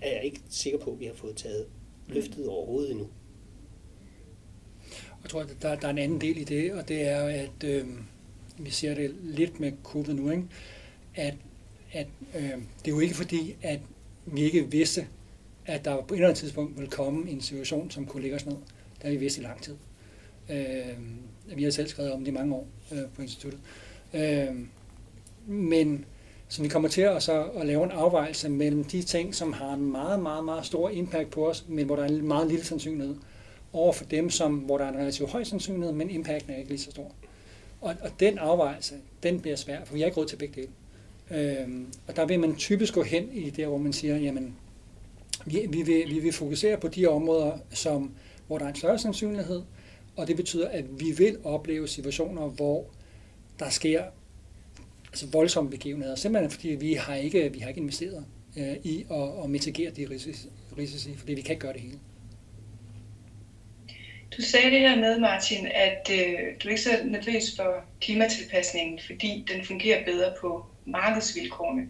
er 0.00 0.14
jeg 0.14 0.24
ikke 0.24 0.40
sikker 0.50 0.78
på, 0.78 0.90
at 0.90 1.00
vi 1.00 1.04
har 1.04 1.14
fået 1.14 1.36
taget 1.36 1.66
løftet 2.08 2.48
overhovedet 2.48 2.90
endnu. 2.90 3.08
Jeg 5.22 5.30
tror, 5.30 5.40
at 5.40 5.56
der, 5.62 5.74
der 5.74 5.86
er 5.86 5.90
en 5.90 5.98
anden 5.98 6.20
del 6.20 6.38
i 6.38 6.44
det, 6.44 6.72
og 6.72 6.88
det 6.88 7.08
er, 7.08 7.24
at 7.24 7.64
øh, 7.64 7.86
vi 8.58 8.70
ser 8.70 8.94
det 8.94 9.14
lidt 9.22 9.60
med 9.60 9.72
covid 9.82 10.14
nu, 10.14 10.30
ikke? 10.30 10.44
at, 11.14 11.34
at 11.92 12.06
øh, 12.34 12.42
det 12.42 12.86
er 12.86 12.90
jo 12.90 13.00
ikke 13.00 13.14
fordi, 13.14 13.56
at 13.62 13.80
vi 14.26 14.42
ikke 14.42 14.70
vidste, 14.70 15.06
at 15.66 15.84
der 15.84 16.02
på 16.02 16.14
et 16.14 16.18
eller 16.18 16.28
andet 16.28 16.38
tidspunkt 16.38 16.76
ville 16.76 16.90
komme 16.90 17.30
en 17.30 17.40
situation, 17.40 17.90
som 17.90 18.06
kunne 18.06 18.22
lægge 18.22 18.36
os 18.36 18.46
ned. 18.46 18.56
Det 18.94 19.02
har 19.02 19.10
vi 19.10 19.16
vidst 19.16 19.38
i 19.38 19.40
lang 19.40 19.62
tid. 19.62 19.76
Øh, 20.50 20.98
vi 21.56 21.64
har 21.64 21.70
selv 21.70 21.88
skrevet 21.88 22.12
om 22.12 22.20
det 22.20 22.28
i 22.28 22.34
mange 22.34 22.54
år 22.54 22.66
øh, 22.92 22.98
på 23.14 23.22
instituttet. 23.22 23.60
Øh, 24.14 24.56
men 25.46 26.04
så 26.48 26.62
vi 26.62 26.68
kommer 26.68 26.88
til 26.88 27.00
at, 27.00 27.22
så, 27.22 27.42
at 27.44 27.66
lave 27.66 27.84
en 27.84 27.90
afvejelse 27.90 28.48
mellem 28.48 28.84
de 28.84 29.02
ting, 29.02 29.34
som 29.34 29.52
har 29.52 29.72
en 29.72 29.92
meget, 29.92 30.22
meget, 30.22 30.44
meget 30.44 30.66
stor 30.66 30.88
impact 30.88 31.30
på 31.30 31.48
os, 31.48 31.64
men 31.68 31.86
hvor 31.86 31.96
der 31.96 32.02
er 32.02 32.08
en 32.08 32.28
meget 32.28 32.48
lille 32.48 32.64
sandsynlighed, 32.64 33.16
over 33.72 33.92
for 33.92 34.04
dem, 34.04 34.30
som, 34.30 34.54
hvor 34.54 34.78
der 34.78 34.84
er 34.84 34.88
en 34.88 34.98
relativt 34.98 35.30
høj 35.30 35.44
sandsynlighed, 35.44 35.92
men 35.92 36.10
impacten 36.10 36.52
er 36.52 36.56
ikke 36.56 36.70
lige 36.70 36.78
så 36.78 36.90
stor. 36.90 37.12
Og, 37.84 37.94
og 38.00 38.10
den 38.20 38.38
afvejelse, 38.38 38.94
den 39.22 39.40
bliver 39.40 39.56
svær, 39.56 39.84
for 39.84 39.94
vi 39.94 40.00
har 40.00 40.06
ikke 40.06 40.20
råd 40.20 40.26
til 40.26 40.36
begge 40.36 40.60
dele. 40.60 40.72
Øhm, 41.30 41.86
og 42.06 42.16
der 42.16 42.26
vil 42.26 42.40
man 42.40 42.56
typisk 42.56 42.94
gå 42.94 43.02
hen 43.02 43.32
i 43.32 43.50
det, 43.50 43.66
hvor 43.66 43.78
man 43.78 43.92
siger, 43.92 44.16
jamen, 44.16 44.56
vi, 45.46 45.66
vi, 45.68 45.82
vil, 45.82 46.04
vi 46.08 46.18
vil 46.18 46.32
fokusere 46.32 46.76
på 46.76 46.88
de 46.88 47.06
områder, 47.06 47.58
som, 47.70 48.14
hvor 48.46 48.58
der 48.58 48.64
er 48.64 48.68
en 48.68 48.74
større 48.74 48.98
sandsynlighed, 48.98 49.62
og 50.16 50.28
det 50.28 50.36
betyder, 50.36 50.68
at 50.68 51.00
vi 51.00 51.10
vil 51.10 51.38
opleve 51.44 51.88
situationer, 51.88 52.48
hvor 52.48 52.86
der 53.58 53.70
sker 53.70 54.04
altså 55.08 55.26
voldsomme 55.26 55.70
begivenheder, 55.70 56.14
simpelthen 56.14 56.50
fordi 56.50 56.68
vi 56.68 56.94
har 56.94 57.14
ikke, 57.14 57.52
vi 57.52 57.58
har 57.58 57.68
ikke 57.68 57.80
investeret 57.80 58.24
øh, 58.56 58.76
i 58.82 59.06
at, 59.10 59.44
at 59.44 59.50
mitigere 59.50 59.90
de 59.90 60.06
risici, 60.10 60.48
risici, 60.78 61.16
fordi 61.16 61.34
vi 61.34 61.40
kan 61.40 61.52
ikke 61.52 61.60
gøre 61.60 61.72
det 61.72 61.80
hele. 61.80 61.98
Du 64.36 64.42
sagde 64.42 64.70
det 64.70 64.80
her 64.80 65.00
med, 65.00 65.18
Martin, 65.18 65.66
at 65.66 66.10
øh, 66.10 66.54
du 66.62 66.68
er 66.68 66.70
ikke 66.70 66.82
så 66.82 67.00
nervøs 67.04 67.44
for 67.56 67.84
klimatilpasningen, 68.00 69.00
fordi 69.06 69.44
den 69.48 69.64
fungerer 69.64 70.04
bedre 70.04 70.34
på 70.40 70.66
markedsvilkårene. 70.86 71.88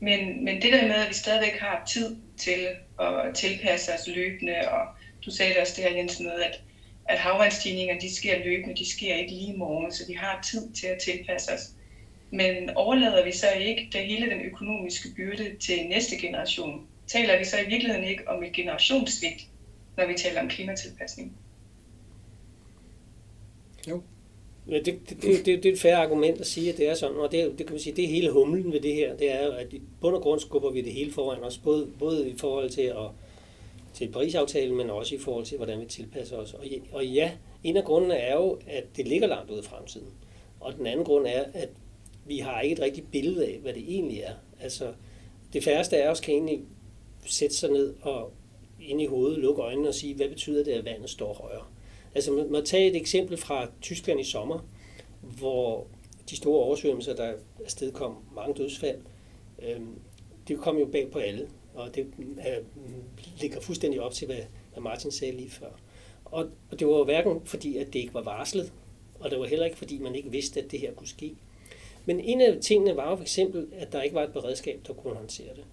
Men, 0.00 0.44
men 0.44 0.62
det 0.62 0.72
der 0.72 0.86
med, 0.88 0.96
at 0.96 1.08
vi 1.08 1.14
stadigvæk 1.14 1.58
har 1.58 1.84
tid 1.88 2.16
til 2.38 2.68
at 3.00 3.34
tilpasse 3.34 3.92
os 3.94 4.06
løbende, 4.06 4.68
og 4.68 4.86
du 5.24 5.30
sagde 5.30 5.52
det 5.52 5.60
også 5.60 5.74
der, 5.76 5.88
Jens, 5.88 6.20
med, 6.20 6.40
at, 6.40 6.60
at 7.04 7.18
havvandsstigninger, 7.18 7.98
de 7.98 8.14
sker 8.16 8.38
løbende, 8.44 8.76
de 8.76 8.90
sker 8.90 9.14
ikke 9.14 9.32
lige 9.32 9.52
i 9.54 9.56
morgen, 9.56 9.92
så 9.92 10.04
vi 10.06 10.12
har 10.12 10.40
tid 10.44 10.72
til 10.72 10.86
at 10.86 10.98
tilpasse 11.04 11.52
os. 11.52 11.60
Men 12.30 12.70
overlader 12.74 13.24
vi 13.24 13.32
så 13.32 13.52
ikke 13.52 13.88
det 13.92 14.04
hele 14.04 14.28
den 14.28 14.40
økonomiske 14.40 15.08
byrde 15.16 15.56
til 15.56 15.86
næste 15.86 16.16
generation? 16.16 16.86
Taler 17.06 17.38
vi 17.38 17.44
så 17.44 17.58
i 17.58 17.66
virkeligheden 17.66 18.04
ikke 18.04 18.28
om 18.28 18.42
et 18.42 18.52
generationssvigt, 18.52 19.42
når 19.96 20.06
vi 20.06 20.14
taler 20.14 20.40
om 20.40 20.48
klimatilpasning? 20.48 21.36
Jo. 23.88 24.02
Ja, 24.68 24.78
det, 24.78 24.84
det, 24.84 25.22
det, 25.22 25.46
det, 25.46 25.62
det 25.62 25.66
er 25.66 25.72
et 25.72 25.80
færre 25.80 25.96
argument 25.96 26.40
at 26.40 26.46
sige, 26.46 26.72
at 26.72 26.78
det 26.78 26.88
er 26.88 26.94
sådan, 26.94 27.16
og 27.16 27.32
det, 27.32 27.58
det 27.58 27.66
kan 27.66 27.74
man 27.74 27.80
sige, 27.80 27.96
det 27.96 28.04
er 28.04 28.08
hele 28.08 28.30
humlen 28.30 28.72
ved 28.72 28.80
det 28.80 28.94
her, 28.94 29.16
det 29.16 29.30
er 29.30 29.52
at 29.52 29.72
i 29.72 29.82
bund 30.00 30.16
og 30.16 30.22
grund 30.22 30.40
skubber 30.40 30.70
vi 30.70 30.80
det 30.80 30.92
hele 30.92 31.12
foran 31.12 31.42
os, 31.42 31.58
både, 31.58 31.88
både 31.98 32.30
i 32.30 32.34
forhold 32.36 32.70
til 32.70 32.82
at 32.82 33.10
til 33.96 34.08
Paris-aftalen, 34.08 34.76
men 34.76 34.90
også 34.90 35.14
i 35.14 35.18
forhold 35.18 35.44
til, 35.44 35.56
hvordan 35.56 35.80
vi 35.80 35.86
tilpasser 35.86 36.36
os. 36.36 36.54
Og, 36.54 36.64
og 36.92 37.06
ja, 37.06 37.32
en 37.64 37.76
af 37.76 37.84
grundene 37.84 38.14
er 38.14 38.36
jo, 38.36 38.58
at 38.66 38.84
det 38.96 39.08
ligger 39.08 39.26
langt 39.26 39.50
ude 39.50 39.60
i 39.60 39.62
fremtiden. 39.62 40.06
Og 40.60 40.74
den 40.74 40.86
anden 40.86 41.04
grund 41.04 41.26
er, 41.26 41.44
at 41.54 41.68
vi 42.26 42.38
har 42.38 42.60
ikke 42.60 42.72
et 42.72 42.80
rigtigt 42.80 43.10
billede 43.10 43.46
af, 43.46 43.58
hvad 43.62 43.72
det 43.72 43.82
egentlig 43.88 44.20
er. 44.20 44.32
Altså, 44.60 44.92
det 45.52 45.64
færreste 45.64 46.02
af 46.02 46.10
os 46.10 46.20
kan 46.20 46.34
egentlig 46.34 46.60
sætte 47.26 47.56
sig 47.56 47.70
ned 47.70 47.94
og 48.02 48.32
ind 48.80 49.02
i 49.02 49.06
hovedet, 49.06 49.38
lukke 49.38 49.62
øjnene 49.62 49.88
og 49.88 49.94
sige, 49.94 50.14
hvad 50.14 50.28
betyder 50.28 50.64
det, 50.64 50.72
at 50.72 50.84
vandet 50.84 51.10
står 51.10 51.32
højere? 51.32 51.64
Altså, 52.16 52.32
man 52.32 52.52
må 52.52 52.60
tage 52.60 52.90
et 52.90 52.96
eksempel 52.96 53.36
fra 53.36 53.70
Tyskland 53.80 54.20
i 54.20 54.24
sommer, 54.24 54.68
hvor 55.20 55.86
de 56.30 56.36
store 56.36 56.64
oversvømmelser, 56.64 57.14
der 57.14 57.32
afsted 57.64 57.92
kom 57.92 58.16
mange 58.34 58.54
dødsfald, 58.54 58.98
øh, 59.62 59.80
det 60.48 60.58
kom 60.58 60.78
jo 60.78 60.86
bag 60.86 61.10
på 61.10 61.18
alle, 61.18 61.48
og 61.74 61.94
det 61.94 62.06
øh, 62.18 62.64
ligger 63.40 63.60
fuldstændig 63.60 64.00
op 64.00 64.12
til, 64.12 64.26
hvad, 64.26 64.40
hvad 64.72 64.82
Martin 64.82 65.10
sagde 65.10 65.36
lige 65.36 65.50
før. 65.50 65.80
Og, 66.24 66.50
og 66.70 66.80
det 66.80 66.86
var 66.86 66.98
jo 66.98 67.04
hverken 67.04 67.40
fordi, 67.44 67.76
at 67.76 67.86
det 67.86 67.98
ikke 67.98 68.14
var 68.14 68.22
varslet, 68.22 68.72
og 69.20 69.30
det 69.30 69.38
var 69.38 69.46
heller 69.46 69.66
ikke 69.66 69.78
fordi, 69.78 69.98
man 69.98 70.14
ikke 70.14 70.30
vidste, 70.30 70.62
at 70.62 70.70
det 70.70 70.80
her 70.80 70.92
kunne 70.92 71.08
ske. 71.08 71.34
Men 72.04 72.20
en 72.20 72.40
af 72.40 72.58
tingene 72.60 72.96
var 72.96 73.10
jo 73.10 73.16
for 73.16 73.22
eksempel, 73.22 73.66
at 73.72 73.92
der 73.92 74.02
ikke 74.02 74.14
var 74.14 74.22
et 74.22 74.32
beredskab, 74.32 74.80
der 74.86 74.92
kunne 74.92 75.14
håndtere 75.14 75.54
det. 75.56 75.64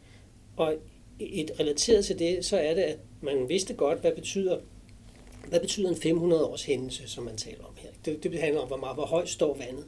Og 0.57 0.75
et 1.19 1.51
relateret 1.59 2.05
til 2.05 2.19
det, 2.19 2.45
så 2.45 2.57
er 2.57 2.73
det, 2.73 2.81
at 2.81 2.97
man 3.21 3.49
vidste 3.49 3.73
godt, 3.73 3.99
hvad 3.99 4.11
betyder, 4.11 4.59
hvad 5.49 5.59
betyder 5.59 5.89
en 5.89 5.95
500 5.95 6.45
års 6.45 6.63
hændelse, 6.63 7.07
som 7.07 7.23
man 7.23 7.37
taler 7.37 7.63
om 7.63 7.73
her. 7.77 7.89
Det, 8.05 8.23
det 8.23 8.39
handler 8.39 8.61
om, 8.61 8.67
hvor, 8.67 8.77
meget, 8.77 8.95
hvor 8.95 9.05
højt 9.05 9.29
står 9.29 9.57
vandet. 9.57 9.85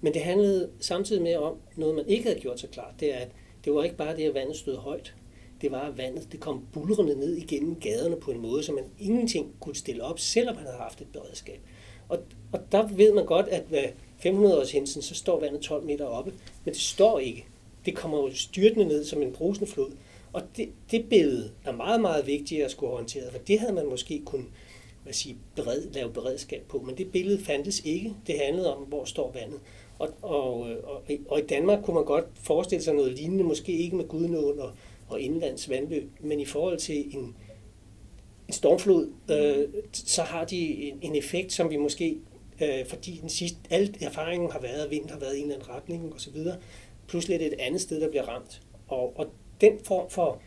Men 0.00 0.14
det 0.14 0.22
handlede 0.22 0.70
samtidig 0.80 1.22
med 1.22 1.36
om 1.36 1.56
noget, 1.76 1.94
man 1.94 2.08
ikke 2.08 2.24
havde 2.24 2.40
gjort 2.40 2.60
så 2.60 2.66
klart. 2.66 2.94
Det 3.00 3.14
er, 3.14 3.18
at 3.18 3.28
det 3.64 3.74
var 3.74 3.84
ikke 3.84 3.96
bare 3.96 4.16
det, 4.16 4.24
at 4.24 4.34
vandet 4.34 4.56
stod 4.56 4.76
højt. 4.76 5.14
Det 5.60 5.70
var, 5.70 5.80
at 5.80 5.98
vandet 5.98 6.32
det 6.32 6.40
kom 6.40 6.66
bulrende 6.72 7.14
ned 7.14 7.36
igennem 7.36 7.80
gaderne 7.80 8.16
på 8.16 8.30
en 8.30 8.40
måde, 8.40 8.62
så 8.62 8.72
man 8.72 8.84
ingenting 8.98 9.54
kunne 9.60 9.76
stille 9.76 10.04
op, 10.04 10.18
selvom 10.18 10.54
man 10.54 10.64
havde 10.64 10.78
haft 10.78 11.00
et 11.00 11.06
beredskab. 11.12 11.60
Og, 12.08 12.18
og 12.52 12.60
der 12.72 12.88
ved 12.88 13.12
man 13.12 13.26
godt, 13.26 13.48
at 13.48 13.70
ved 13.70 13.84
500 14.18 14.60
års 14.60 14.72
hændelsen, 14.72 15.02
så 15.02 15.14
står 15.14 15.40
vandet 15.40 15.60
12 15.60 15.84
meter 15.84 16.04
oppe, 16.04 16.32
men 16.64 16.74
det 16.74 16.82
står 16.82 17.18
ikke. 17.18 17.46
det 17.86 17.96
kommer 17.96 18.18
jo 18.18 18.34
styrtende 18.34 18.84
ned 18.84 19.04
som 19.04 19.22
en 19.22 19.32
brusende 19.32 19.70
flod. 19.70 19.92
Og 20.32 20.42
det, 20.56 20.68
det 20.90 21.08
billede 21.08 21.50
er 21.64 21.72
meget, 21.72 22.00
meget 22.00 22.26
vigtigt 22.26 22.64
at 22.64 22.70
skulle 22.70 22.92
håndtere, 22.92 23.30
for 23.30 23.38
det 23.38 23.58
havde 23.58 23.72
man 23.72 23.86
måske 23.86 24.22
kun 24.24 24.48
hvad 25.02 25.12
sige, 25.12 25.36
bered, 25.56 25.82
lave 25.92 26.12
beredskab 26.12 26.62
på, 26.68 26.78
men 26.78 26.98
det 26.98 27.12
billede 27.12 27.44
fandtes 27.44 27.80
ikke. 27.84 28.14
Det 28.26 28.38
handlede 28.38 28.76
om, 28.76 28.82
hvor 28.82 29.04
står 29.04 29.32
vandet. 29.32 29.60
Og, 29.98 30.08
og, 30.22 30.60
og, 30.60 31.02
og 31.28 31.38
i 31.38 31.42
Danmark 31.42 31.82
kunne 31.84 31.94
man 31.94 32.04
godt 32.04 32.24
forestille 32.34 32.84
sig 32.84 32.94
noget 32.94 33.12
lignende, 33.12 33.44
måske 33.44 33.72
ikke 33.72 33.96
med 33.96 34.08
Gudnåen 34.08 34.60
og, 34.60 34.72
og 35.08 35.20
indlands 35.20 35.70
vandløb, 35.70 36.10
men 36.20 36.40
i 36.40 36.44
forhold 36.44 36.78
til 36.78 37.16
en, 37.16 37.36
en 38.48 38.52
stormflod, 38.52 39.08
øh, 39.30 39.82
så 39.92 40.22
har 40.22 40.44
de 40.44 40.84
en, 40.84 40.98
en 41.02 41.16
effekt, 41.16 41.52
som 41.52 41.70
vi 41.70 41.76
måske, 41.76 42.16
øh, 42.62 42.86
fordi 42.86 43.18
den 43.20 43.28
sidste, 43.28 43.58
al 43.70 43.94
erfaringen 44.00 44.50
har 44.50 44.60
været, 44.60 44.84
at 44.84 44.90
vind 44.90 45.10
har 45.10 45.18
været 45.18 45.36
i 45.36 45.38
en 45.38 45.44
eller 45.44 45.54
anden 45.54 45.74
retning 45.74 46.14
osv., 46.14 46.36
pludselig 47.08 47.34
er 47.34 47.38
det 47.38 47.46
et 47.46 47.60
andet 47.60 47.80
sted, 47.80 48.00
der 48.00 48.08
bliver 48.08 48.28
ramt. 48.28 48.62
Og, 48.88 49.18
og 49.18 49.26
den 49.62 49.78
form 49.84 50.10
for 50.10 50.40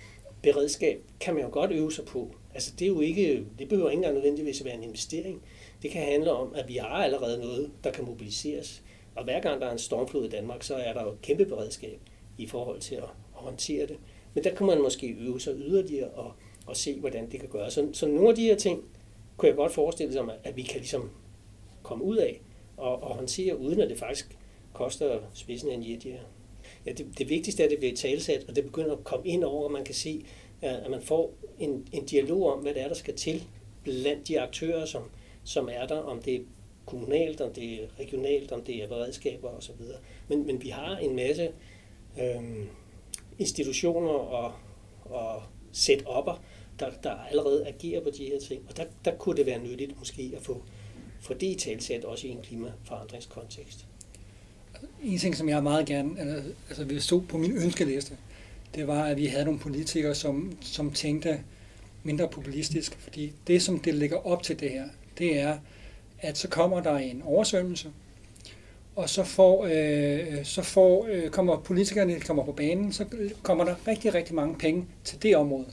beredskab 0.43 1.01
kan 1.20 1.34
man 1.34 1.43
jo 1.43 1.49
godt 1.51 1.72
øve 1.72 1.91
sig 1.91 2.05
på. 2.05 2.32
Altså 2.53 2.74
det 2.80 2.86
er 2.86 2.89
jo 2.89 2.99
ikke, 2.99 3.45
det 3.59 3.70
behøver 3.70 3.89
ikke 3.89 3.97
engang 3.97 4.13
nødvendigvis 4.13 4.59
at 4.59 4.66
være 4.66 4.76
en 4.76 4.84
investering. 4.84 5.41
Det 5.82 5.91
kan 5.91 6.01
handle 6.01 6.32
om, 6.32 6.53
at 6.55 6.68
vi 6.68 6.76
har 6.76 6.88
allerede 6.88 7.39
noget, 7.39 7.72
der 7.84 7.91
kan 7.91 8.05
mobiliseres. 8.05 8.84
Og 9.16 9.24
hver 9.24 9.39
gang 9.39 9.61
der 9.61 9.68
er 9.68 9.72
en 9.72 9.78
stormflod 9.78 10.26
i 10.26 10.30
Danmark, 10.30 10.63
så 10.63 10.76
er 10.76 10.93
der 10.93 11.03
jo 11.03 11.11
et 11.11 11.22
kæmpe 11.22 11.45
beredskab 11.45 11.99
i 12.38 12.47
forhold 12.47 12.80
til 12.80 12.95
at 12.95 13.03
håndtere 13.32 13.88
det. 13.88 13.97
Men 14.34 14.43
der 14.43 14.55
kan 14.55 14.68
man 14.68 14.82
måske 14.82 15.16
øve 15.20 15.41
sig 15.41 15.55
yderligere 15.55 16.09
og, 16.09 16.32
og 16.66 16.78
se, 16.78 16.99
hvordan 16.99 17.32
det 17.32 17.39
kan 17.39 17.49
gøres. 17.49 17.74
Så, 17.74 17.89
så 17.93 18.07
nogle 18.07 18.30
af 18.30 18.36
de 18.36 18.43
her 18.43 18.55
ting 18.55 18.84
kunne 19.38 19.47
jeg 19.47 19.55
godt 19.55 19.72
forestille 19.72 20.24
mig, 20.24 20.36
at 20.43 20.57
vi 20.57 20.61
kan 20.61 20.80
ligesom 20.80 21.09
komme 21.84 22.03
ud 22.03 22.18
af 22.18 22.41
og, 22.78 23.03
og 23.03 23.16
håndtere, 23.16 23.57
uden 23.57 23.82
at 23.82 23.89
det 23.89 23.97
faktisk 23.97 24.38
koster 24.74 25.20
spidsen 25.34 25.70
af 25.70 25.74
en 25.74 25.84
jet 25.84 26.03
her. 26.03 26.20
Ja, 26.86 26.91
det, 26.91 27.17
det 27.17 27.29
vigtigste 27.29 27.63
er, 27.63 27.67
at 27.67 27.71
det 27.71 27.79
bliver 27.79 27.95
talsat, 27.95 28.45
og 28.47 28.55
det 28.55 28.63
begynder 28.63 28.91
at 28.91 29.03
komme 29.03 29.27
ind 29.27 29.43
over, 29.43 29.65
og 29.65 29.71
man 29.71 29.83
kan 29.83 29.95
se, 29.95 30.25
øh, 30.63 30.86
at 30.86 30.91
man 30.91 31.01
får 31.01 31.33
en, 31.59 31.88
en 31.91 32.05
dialog 32.05 32.53
om, 32.53 32.59
hvad 32.59 32.73
det 32.73 32.81
er, 32.81 32.88
der 32.88 32.95
skal 32.95 33.15
til 33.15 33.43
blandt 33.83 34.27
de 34.27 34.41
aktører, 34.41 34.86
som, 34.86 35.03
som 35.43 35.69
er 35.71 35.88
der, 35.88 35.97
om 35.97 36.21
det 36.21 36.36
er 36.36 36.39
kommunalt, 36.86 37.41
om 37.41 37.53
det 37.53 37.73
er 37.73 37.88
regionalt, 37.99 38.51
om 38.51 38.63
det 38.63 38.83
er 38.83 38.88
beredskaber 38.88 39.49
osv. 39.49 39.75
Men, 40.27 40.45
men 40.45 40.63
vi 40.63 40.69
har 40.69 40.97
en 40.97 41.15
masse 41.15 41.51
øhm, 42.21 42.67
institutioner 43.39 44.09
og, 44.09 44.53
og 45.05 45.43
setup'er, 45.73 46.39
der, 46.79 46.89
der 47.03 47.11
allerede 47.11 47.67
agerer 47.67 48.03
på 48.03 48.09
de 48.09 48.25
her 48.25 48.39
ting. 48.39 48.65
Og 48.69 48.77
der, 48.77 48.86
der 49.05 49.15
kunne 49.15 49.38
det 49.38 49.45
være 49.45 49.59
nyttigt 49.59 49.99
måske 49.99 50.33
at 50.36 50.41
få, 50.41 50.63
få 51.21 51.33
det 51.33 51.47
i 51.47 51.55
talsat 51.55 52.05
også 52.05 52.27
i 52.27 52.29
en 52.29 52.41
klimaforandringskontekst. 52.41 53.86
En 55.03 55.17
ting, 55.17 55.36
som 55.36 55.49
jeg 55.49 55.63
meget 55.63 55.86
gerne 55.86 56.43
altså, 56.69 56.83
vil 56.83 57.01
stå 57.01 57.19
på 57.19 57.38
min 57.38 57.51
ønskeliste, 57.51 58.13
det 58.75 58.88
var, 58.88 59.03
at 59.03 59.17
vi 59.17 59.25
havde 59.25 59.45
nogle 59.45 59.59
politikere, 59.59 60.15
som, 60.15 60.57
som 60.61 60.91
tænkte 60.91 61.39
mindre 62.03 62.27
populistisk. 62.27 62.97
Fordi 62.99 63.33
det, 63.47 63.61
som 63.61 63.79
det 63.79 63.95
ligger 63.95 64.27
op 64.27 64.43
til 64.43 64.59
det 64.59 64.69
her, 64.69 64.83
det 65.17 65.39
er, 65.39 65.57
at 66.19 66.38
så 66.38 66.47
kommer 66.47 66.81
der 66.81 66.97
en 66.97 67.21
oversvømmelse, 67.25 67.89
og 68.95 69.09
så 69.09 69.23
får, 69.23 69.67
øh, 69.71 70.45
så 70.45 70.61
får 70.61 71.07
øh, 71.11 71.29
kommer 71.29 71.57
politikerne 71.59 72.19
kommer 72.19 72.45
på 72.45 72.51
banen, 72.51 72.93
så 72.93 73.05
kommer 73.43 73.63
der 73.63 73.75
rigtig, 73.88 74.13
rigtig 74.13 74.36
mange 74.36 74.55
penge 74.55 74.86
til 75.03 75.23
det 75.23 75.36
område. 75.36 75.65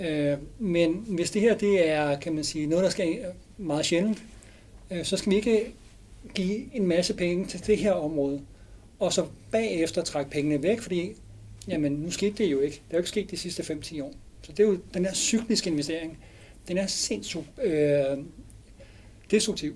Øh, 0.00 0.38
men 0.58 1.04
hvis 1.08 1.30
det 1.30 1.42
her 1.42 1.58
det 1.58 1.88
er, 1.88 2.18
kan 2.18 2.34
man 2.34 2.44
sige, 2.44 2.66
noget, 2.66 2.84
der 2.84 2.90
skal 2.90 3.18
meget 3.58 3.86
sjældent, 3.86 4.22
øh, 4.90 5.04
så 5.04 5.16
skal 5.16 5.30
vi 5.30 5.36
ikke 5.36 5.72
give 6.34 6.76
en 6.76 6.86
masse 6.86 7.14
penge 7.14 7.46
til 7.46 7.66
det 7.66 7.78
her 7.78 7.92
område, 7.92 8.40
og 8.98 9.12
så 9.12 9.26
bagefter 9.50 10.02
trække 10.02 10.30
pengene 10.30 10.62
væk, 10.62 10.80
fordi 10.80 11.12
jamen, 11.68 11.92
nu 11.92 12.10
skete 12.10 12.34
det 12.38 12.52
jo 12.52 12.60
ikke. 12.60 12.74
Det 12.74 12.90
er 12.90 12.96
jo 12.96 12.98
ikke 12.98 13.08
sket 13.08 13.30
de 13.30 13.36
sidste 13.36 13.62
5-10 13.62 14.02
år. 14.02 14.12
Så 14.42 14.52
det 14.52 14.60
er 14.60 14.68
jo 14.68 14.78
den 14.94 15.04
her 15.04 15.14
cykliske 15.14 15.70
investering, 15.70 16.18
den 16.68 16.78
er 16.78 16.86
sindssygt 16.86 17.44
øh, 17.62 18.18
destruktiv. 19.30 19.74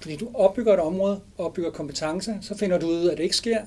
Fordi 0.00 0.16
du 0.16 0.28
opbygger 0.34 0.74
et 0.74 0.80
område, 0.80 1.20
opbygger 1.38 1.70
kompetence, 1.70 2.38
så 2.40 2.56
finder 2.56 2.78
du 2.78 2.86
ud 2.86 3.06
af, 3.06 3.12
at 3.12 3.18
det 3.18 3.24
ikke 3.24 3.36
sker, 3.36 3.58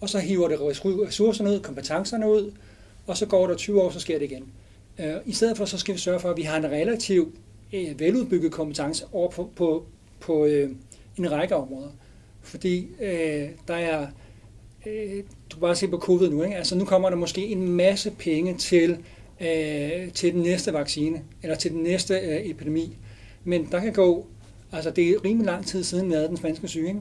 og 0.00 0.08
så 0.08 0.18
hiver 0.18 0.48
det 0.48 0.60
ressourcerne 0.60 1.50
ud, 1.50 1.60
kompetencerne 1.60 2.30
ud, 2.30 2.52
og 3.06 3.16
så 3.16 3.26
går 3.26 3.46
der 3.46 3.54
20 3.56 3.82
år, 3.82 3.90
så 3.90 4.00
sker 4.00 4.18
det 4.18 4.30
igen. 4.30 4.52
Øh, 4.98 5.14
I 5.26 5.32
stedet 5.32 5.56
for, 5.56 5.64
så 5.64 5.78
skal 5.78 5.94
vi 5.94 6.00
sørge 6.00 6.20
for, 6.20 6.30
at 6.30 6.36
vi 6.36 6.42
har 6.42 6.56
en 6.56 6.70
relativt 6.70 7.34
øh, 7.72 8.00
veludbygget 8.00 8.52
kompetence 8.52 9.04
over 9.12 9.30
på, 9.30 9.50
på, 9.56 9.86
på 10.20 10.46
øh, 10.46 10.70
en 11.18 11.32
række 11.32 11.56
områder. 11.56 11.88
Fordi 12.42 12.88
øh, 13.00 13.48
der 13.68 13.74
er, 13.74 14.06
øh, 14.86 15.16
du 15.50 15.56
kan 15.56 15.60
bare 15.60 15.76
se 15.76 15.88
på 15.88 15.98
covid 15.98 16.30
nu, 16.30 16.42
ikke? 16.42 16.56
altså 16.56 16.76
nu 16.76 16.84
kommer 16.84 17.10
der 17.10 17.16
måske 17.16 17.46
en 17.46 17.68
masse 17.68 18.10
penge 18.10 18.54
til, 18.54 18.98
øh, 19.40 20.12
til 20.12 20.32
den 20.32 20.42
næste 20.42 20.72
vaccine, 20.72 21.22
eller 21.42 21.56
til 21.56 21.70
den 21.70 21.82
næste 21.82 22.14
øh, 22.14 22.50
epidemi. 22.50 22.96
Men 23.44 23.68
der 23.72 23.80
kan 23.80 23.92
gå 23.92 24.26
Altså, 24.72 24.90
det 24.90 25.10
er 25.10 25.24
rimelig 25.24 25.46
lang 25.46 25.66
tid 25.66 25.84
siden, 25.84 26.08
vi 26.08 26.14
havde 26.14 26.28
den 26.28 26.36
spanske 26.36 26.68
syge. 26.68 26.88
Ikke? 26.88 27.00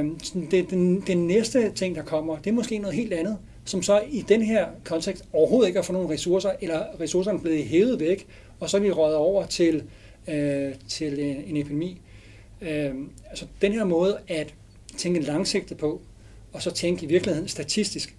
Øh, 0.00 0.06
det, 0.50 0.70
den, 0.70 1.00
den 1.00 1.26
næste 1.26 1.70
ting, 1.70 1.96
der 1.96 2.02
kommer, 2.02 2.36
det 2.36 2.50
er 2.50 2.54
måske 2.54 2.78
noget 2.78 2.96
helt 2.96 3.12
andet, 3.12 3.38
som 3.64 3.82
så 3.82 4.02
i 4.10 4.24
den 4.28 4.42
her 4.42 4.66
kontekst 4.84 5.24
overhovedet 5.32 5.68
ikke 5.68 5.78
har 5.78 5.82
fået 5.82 5.98
nogle 5.98 6.14
ressourcer, 6.14 6.50
eller 6.60 6.82
ressourcerne 7.00 7.38
er 7.38 7.42
blevet 7.42 7.64
hævet 7.64 8.00
væk, 8.00 8.26
og 8.60 8.70
så 8.70 8.76
er 8.76 8.80
vi 8.80 8.90
røget 8.90 9.16
over 9.16 9.46
til, 9.46 9.82
øh, 10.28 10.72
til 10.88 11.20
en, 11.20 11.36
en 11.46 11.56
epidemi. 11.56 12.00
Øh, 12.60 12.94
altså, 13.30 13.46
den 13.60 13.72
her 13.72 13.84
måde 13.84 14.18
at 14.28 14.54
tænke 14.96 15.20
langsigtet 15.20 15.76
på, 15.76 16.00
og 16.52 16.62
så 16.62 16.70
tænke 16.70 17.04
i 17.06 17.08
virkeligheden 17.08 17.48
statistisk, 17.48 18.14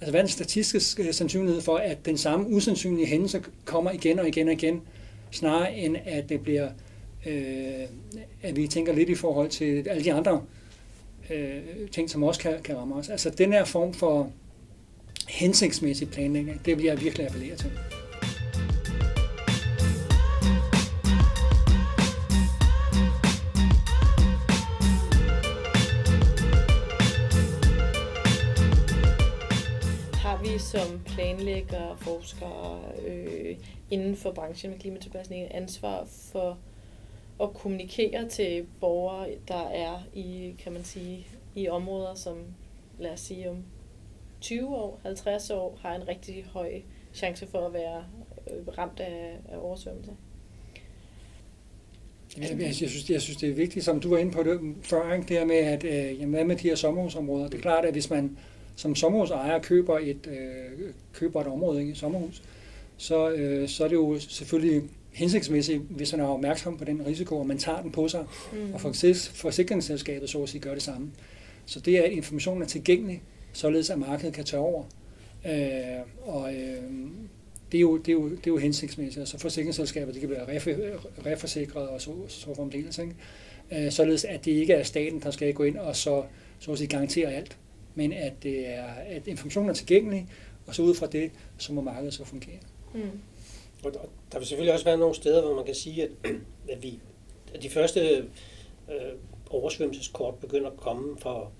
Altså 0.00 0.10
hvad 0.10 0.20
er 0.20 0.24
den 0.24 0.32
statistiske 0.32 1.12
sandsynlighed 1.12 1.60
for, 1.60 1.76
at 1.76 2.06
den 2.06 2.18
samme 2.18 2.48
usandsynlige 2.48 3.06
hændelse 3.06 3.42
kommer 3.64 3.90
igen 3.90 4.18
og 4.18 4.28
igen 4.28 4.48
og 4.48 4.52
igen, 4.52 4.82
snarere 5.30 5.74
end 5.74 5.96
at 6.04 6.28
det 6.28 6.40
bliver 6.40 6.68
øh, 7.26 7.86
at 8.42 8.56
vi 8.56 8.66
tænker 8.66 8.92
lidt 8.92 9.08
i 9.08 9.14
forhold 9.14 9.48
til 9.48 9.88
alle 9.88 10.04
de 10.04 10.12
andre 10.12 10.42
øh, 11.30 11.60
ting, 11.92 12.10
som 12.10 12.22
også 12.22 12.40
kan, 12.40 12.54
kan 12.64 12.76
ramme 12.76 12.94
os. 12.94 13.08
Altså 13.08 13.30
den 13.30 13.52
her 13.52 13.64
form 13.64 13.94
for 13.94 14.32
hensigtsmæssig 15.28 16.10
planlægning, 16.10 16.60
det 16.64 16.76
vil 16.76 16.84
jeg 16.84 17.00
virkelig 17.00 17.26
appellere 17.26 17.56
til. 17.56 17.70
Som 30.68 31.00
planlægger, 31.06 31.80
og 31.80 31.98
forskere 31.98 32.80
øh, 33.06 33.56
inden 33.90 34.16
for 34.16 34.32
branchen 34.32 34.70
med 34.70 34.80
klimatilpasning 34.80 35.54
ansvar 35.54 36.04
for 36.32 36.58
at 37.42 37.54
kommunikere 37.54 38.28
til 38.28 38.66
borgere, 38.80 39.28
der 39.48 39.68
er 39.68 40.02
i, 40.14 40.54
kan 40.62 40.72
man 40.72 40.84
sige, 40.84 41.26
i 41.54 41.68
områder, 41.68 42.14
som 42.14 42.36
lad 42.98 43.10
os 43.10 43.20
sige 43.20 43.50
om 43.50 43.56
20 44.40 44.76
år, 44.76 45.00
50 45.02 45.50
år, 45.50 45.78
har 45.82 45.94
en 45.94 46.08
rigtig 46.08 46.44
høj 46.52 46.80
chance 47.14 47.46
for 47.46 47.66
at 47.66 47.72
være 47.72 48.04
øh, 48.50 48.78
ramt 48.78 49.00
af, 49.00 49.36
af 49.48 49.56
oversvømmelse. 49.58 50.10
Ja, 52.38 52.56
jeg, 52.58 52.74
synes, 52.74 53.10
jeg 53.10 53.22
synes, 53.22 53.36
det 53.36 53.48
er 53.48 53.54
vigtigt, 53.54 53.84
som 53.84 54.00
du 54.00 54.10
var 54.10 54.18
inde 54.18 54.32
på 54.32 54.42
det 54.42 54.60
før, 54.82 55.12
ikke? 55.12 55.28
det 55.28 55.38
her 55.38 55.44
med, 55.44 55.56
at 55.56 55.84
øh, 55.84 56.20
jamen, 56.20 56.34
hvad 56.34 56.44
med 56.44 56.56
de 56.56 56.68
her 56.68 56.74
sommerhusområder? 56.74 57.48
Det 57.48 57.58
er 57.58 57.62
klart, 57.62 57.84
at 57.84 57.92
hvis 57.92 58.10
man 58.10 58.38
som 58.78 58.94
sommerhusejer 58.94 59.58
køber 59.58 59.98
et, 59.98 60.26
øh, 60.26 60.90
køber 61.12 61.40
et 61.40 61.46
område, 61.46 61.80
ikke? 61.80 61.90
et 61.90 61.98
sommerhus, 61.98 62.42
så, 62.96 63.30
øh, 63.30 63.68
så 63.68 63.84
er 63.84 63.88
det 63.88 63.94
jo 63.94 64.18
selvfølgelig 64.18 64.82
hensigtsmæssigt, 65.12 65.82
hvis 65.90 66.12
man 66.12 66.20
er 66.20 66.24
opmærksom 66.24 66.78
på 66.78 66.84
den 66.84 67.06
risiko, 67.06 67.38
og 67.38 67.46
man 67.46 67.58
tager 67.58 67.82
den 67.82 67.92
på 67.92 68.08
sig, 68.08 68.24
mm. 68.52 68.74
og 68.74 68.80
forsikringsselskabet 69.34 70.30
så 70.30 70.42
at 70.42 70.48
sige 70.48 70.60
gør 70.60 70.74
det 70.74 70.82
samme. 70.82 71.10
Så 71.66 71.80
det 71.80 71.98
er, 71.98 72.02
at 72.02 72.12
informationen 72.12 72.62
er 72.62 72.66
tilgængelig, 72.66 73.22
således 73.52 73.90
at 73.90 73.98
markedet 73.98 74.34
kan 74.34 74.44
tage 74.44 74.60
over. 74.60 74.84
Øh, 75.46 76.26
og 76.26 76.54
øh, 76.54 76.82
det, 77.72 77.78
er 77.78 77.82
jo, 77.82 77.96
det, 77.96 78.08
er 78.08 78.12
jo, 78.12 78.28
det 78.28 78.36
er 78.36 78.50
jo 78.50 78.56
hensigtsmæssigt. 78.56 79.20
Altså 79.20 79.38
forsikringsselskaber, 79.38 80.12
det 80.12 80.20
kan 80.20 80.30
være 80.30 80.58
reforsikret 81.26 81.88
og 81.88 82.00
så, 82.00 82.10
så 82.28 82.54
fremdeles. 82.54 82.98
Ikke? 82.98 83.86
Øh, 83.86 83.92
således 83.92 84.24
at 84.24 84.44
det 84.44 84.52
ikke 84.52 84.72
er 84.72 84.82
staten, 84.82 85.20
der 85.20 85.30
skal 85.30 85.54
gå 85.54 85.62
ind 85.62 85.76
og 85.76 85.96
så, 85.96 86.22
så 86.58 86.72
at 86.72 86.78
sige, 86.78 86.88
garantere 86.88 87.32
alt, 87.32 87.56
men 87.98 88.12
at, 88.12 88.32
det 88.42 88.68
er, 88.68 88.84
at 88.84 89.26
informationen 89.26 89.70
er 89.70 89.74
tilgængelig, 89.74 90.26
og 90.66 90.74
så 90.74 90.82
ud 90.82 90.94
fra 90.94 91.06
det, 91.06 91.30
så 91.58 91.72
må 91.72 91.80
markedet 91.80 92.14
så 92.14 92.24
fungere. 92.24 92.58
Mm. 92.94 93.20
Og 93.84 93.92
der 94.32 94.38
vil 94.38 94.46
selvfølgelig 94.46 94.72
også 94.72 94.84
være 94.84 94.98
nogle 94.98 95.14
steder, 95.14 95.42
hvor 95.42 95.54
man 95.54 95.64
kan 95.64 95.74
sige, 95.74 96.02
at, 96.02 96.10
at, 96.68 96.82
vi, 96.82 97.00
at 97.54 97.62
de 97.62 97.70
første 97.70 98.00
øh, 98.88 99.12
oversvømmelseskort 99.50 100.34
begynder 100.34 100.70
at 100.70 100.76
komme 100.76 101.18
for 101.18 101.52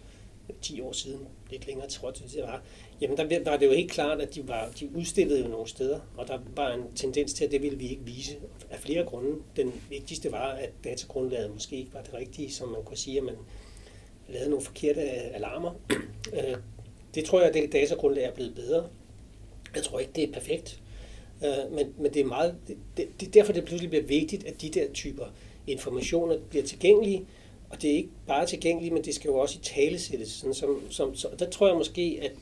10 0.63 0.81
år 0.81 0.93
siden, 0.93 1.21
lidt 1.51 1.67
længere 1.67 1.89
tror 1.89 2.09
jeg, 2.09 2.31
det 2.33 2.43
var, 2.43 2.63
jamen 3.01 3.17
der 3.17 3.51
var 3.51 3.57
det 3.57 3.67
jo 3.67 3.73
helt 3.73 3.91
klart, 3.91 4.21
at 4.21 4.35
de, 4.35 4.49
var, 4.49 4.71
de 4.81 4.97
udstillede 4.97 5.43
jo 5.43 5.49
nogle 5.49 5.69
steder, 5.69 6.01
og 6.17 6.29
der 6.29 6.39
var 6.57 6.73
en 6.73 6.83
tendens 6.95 7.33
til, 7.33 7.45
at 7.45 7.51
det 7.51 7.63
ville 7.63 7.79
vi 7.79 7.89
ikke 7.89 8.05
vise 8.05 8.37
af 8.71 8.79
flere 8.79 9.05
grunde. 9.05 9.37
Den 9.57 9.73
vigtigste 9.91 10.33
var, 10.33 10.49
at 10.49 10.71
datagrundlaget 10.85 11.51
måske 11.55 11.77
ikke 11.77 11.95
var 11.95 12.03
det 12.03 12.15
rigtige, 12.15 12.53
som 12.53 12.69
man 12.69 12.83
kunne 12.85 12.97
sige, 12.97 13.19
at 13.19 13.25
man 13.25 13.37
lavede 14.29 14.51
nogle 14.51 14.65
forkerte 14.65 15.01
øh, 15.01 15.35
alarmer. 15.35 15.71
Øh, 16.33 16.57
det 17.15 17.25
tror 17.25 17.39
jeg, 17.41 17.49
at 17.49 17.55
det 17.55 17.73
datagrundlag 17.73 18.25
er 18.25 18.35
blevet 18.35 18.55
bedre. 18.55 18.89
Jeg 19.75 19.83
tror 19.83 19.99
ikke, 19.99 20.13
det 20.17 20.25
er 20.25 20.33
perfekt. 20.33 20.81
Øh, 21.45 21.73
men, 21.73 21.95
men 21.99 22.15
det 22.15 22.21
er 22.21 22.25
meget, 22.25 22.57
det, 22.97 23.09
det, 23.21 23.35
derfor 23.35 23.53
det 23.53 23.65
pludselig 23.65 23.91
bliver 23.91 24.05
vigtigt, 24.05 24.47
at 24.47 24.63
de 24.63 24.69
der 24.69 24.93
typer 24.93 25.25
informationer 25.67 26.39
bliver 26.51 26.65
tilgængelige, 26.65 27.27
og 27.71 27.83
det 27.83 27.91
er 27.91 27.95
ikke 27.95 28.11
bare 28.27 28.47
tilgængeligt, 28.47 28.95
men 28.95 29.05
det 29.05 29.15
skal 29.15 29.29
jo 29.29 29.35
også 29.35 29.59
i 29.59 29.63
talesættes. 29.63 30.29
Sådan 30.29 30.55
som, 30.55 30.83
som, 30.91 31.15
så 31.15 31.29
der 31.39 31.51
tror 31.51 31.69
jeg 31.69 31.77
måske, 31.77 32.19
at, 32.23 32.33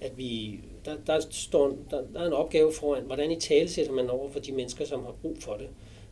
at 0.00 0.18
vi, 0.18 0.60
der, 0.84 0.96
der, 1.06 1.20
står, 1.30 1.76
der, 1.90 2.02
der 2.14 2.20
er 2.20 2.26
en 2.26 2.32
opgave 2.32 2.72
foran, 2.72 3.02
hvordan 3.02 3.30
i 3.30 3.40
talesætter 3.40 3.92
man 3.92 4.10
over 4.10 4.30
for 4.30 4.40
de 4.40 4.52
mennesker, 4.52 4.84
som 4.84 5.04
har 5.04 5.14
brug 5.22 5.36
for 5.40 5.54
det, 5.54 5.68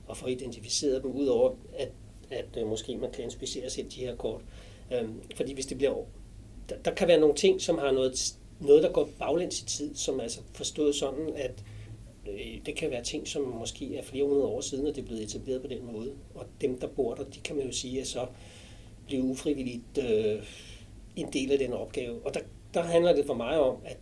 og 0.07 0.17
få 0.17 0.27
identificeret 0.27 1.03
dem, 1.03 1.11
udover 1.11 1.51
at, 1.79 1.89
at, 2.31 2.45
at 2.57 2.67
måske 2.67 2.97
man 2.97 3.11
kan 3.11 3.25
inspicere 3.25 3.71
selv 3.71 3.91
de 3.91 4.01
her 4.01 4.17
kort. 4.17 4.41
Øhm, 4.93 5.21
fordi 5.37 5.55
hvis 5.55 5.67
det 5.67 5.77
bliver, 5.77 5.95
der, 6.69 6.77
der 6.85 6.95
kan 6.95 7.09
være 7.09 7.21
nogle 7.21 7.35
ting, 7.35 7.61
som 7.61 7.79
har 7.79 7.93
noget, 7.93 8.35
noget 8.61 8.83
der 8.83 8.93
går 8.93 9.09
baglæns 9.19 9.61
i 9.61 9.65
tid, 9.65 9.95
som 9.95 10.21
altså 10.21 10.41
forstået 10.55 10.95
sådan, 10.95 11.33
at 11.37 11.65
øh, 12.29 12.67
det 12.67 12.77
kan 12.77 12.91
være 12.91 13.03
ting, 13.03 13.29
som 13.29 13.43
måske 13.43 13.97
er 13.97 14.03
flere 14.03 14.25
hundrede 14.25 14.47
år 14.47 14.61
siden, 14.61 14.87
at 14.87 14.95
det 14.95 15.03
er 15.03 15.07
blevet 15.07 15.23
etableret 15.23 15.63
på 15.63 15.69
den 15.69 15.93
måde. 15.93 16.13
Og 16.35 16.47
dem, 16.61 16.81
der 16.81 16.87
bor 16.87 17.15
der, 17.15 17.25
de 17.25 17.41
kan 17.41 17.57
man 17.57 17.67
jo 17.67 17.73
sige, 17.73 18.01
at 18.01 18.07
så 18.07 18.27
bliver 19.07 19.23
ufrivilligt 19.23 19.99
øh, 19.99 20.43
en 21.17 21.33
del 21.33 21.53
af 21.53 21.59
den 21.59 21.73
opgave. 21.73 22.27
Og 22.27 22.35
der, 22.35 22.41
der 22.75 22.83
handler 22.83 23.15
det 23.15 23.27
for 23.27 23.35
mig 23.35 23.61
om, 23.61 23.77
at 23.85 23.97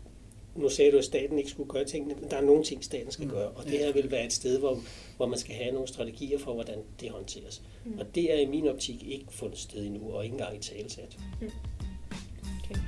nu 0.57 0.69
sagde 0.69 0.93
du, 0.93 0.99
at 0.99 1.05
staten 1.05 1.39
ikke 1.39 1.51
skulle 1.51 1.71
gøre 1.71 1.85
tingene, 1.85 2.15
men 2.15 2.31
der 2.31 2.37
er 2.37 2.41
nogle 2.41 2.65
ting, 2.65 2.85
staten 2.85 3.11
skal 3.11 3.25
mm. 3.25 3.31
gøre. 3.31 3.49
Og 3.49 3.65
det 3.65 3.79
her 3.79 3.93
vil 3.93 4.11
være 4.11 4.27
et 4.27 4.33
sted, 4.33 4.59
hvor, 4.59 4.79
hvor 5.17 5.27
man 5.27 5.39
skal 5.39 5.55
have 5.55 5.73
nogle 5.73 5.89
strategier 5.89 6.39
for, 6.39 6.55
hvordan 6.55 6.79
det 7.01 7.11
håndteres. 7.11 7.63
Mm. 7.85 7.99
Og 7.99 8.15
det 8.15 8.33
er 8.33 8.39
i 8.39 8.47
min 8.47 8.69
optik 8.69 9.09
ikke 9.09 9.27
fundet 9.31 9.59
sted 9.59 9.87
endnu, 9.87 10.13
og 10.13 10.25
ikke 10.25 10.35
engang 10.35 10.57
i 10.57 10.61
talesat. 10.61 11.19
Mm. 11.41 11.51
Okay. 12.65 12.81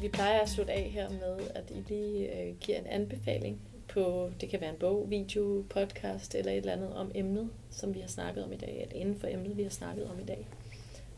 Vi 0.00 0.08
plejer 0.08 0.40
at 0.40 0.48
slutte 0.48 0.72
af 0.72 0.90
her 0.90 1.10
med, 1.10 1.46
at 1.54 1.64
I 1.70 1.92
lige 1.92 2.42
øh, 2.42 2.54
giver 2.60 2.78
en 2.78 2.86
anbefaling 2.86 3.60
på, 3.88 4.30
det 4.40 4.48
kan 4.48 4.60
være 4.60 4.70
en 4.70 4.76
bog, 4.80 5.10
video, 5.10 5.64
podcast 5.70 6.34
eller 6.34 6.52
et 6.52 6.56
eller 6.56 6.72
andet 6.72 6.92
om 6.94 7.10
emnet, 7.14 7.50
som 7.70 7.94
vi 7.94 8.00
har 8.00 8.08
snakket 8.08 8.44
om 8.44 8.52
i 8.52 8.56
dag, 8.56 8.82
eller 8.82 8.96
inden 8.96 9.16
for 9.16 9.26
emnet, 9.26 9.56
vi 9.56 9.62
har 9.62 9.70
snakket 9.70 10.10
om 10.10 10.20
i 10.20 10.24
dag. 10.24 10.46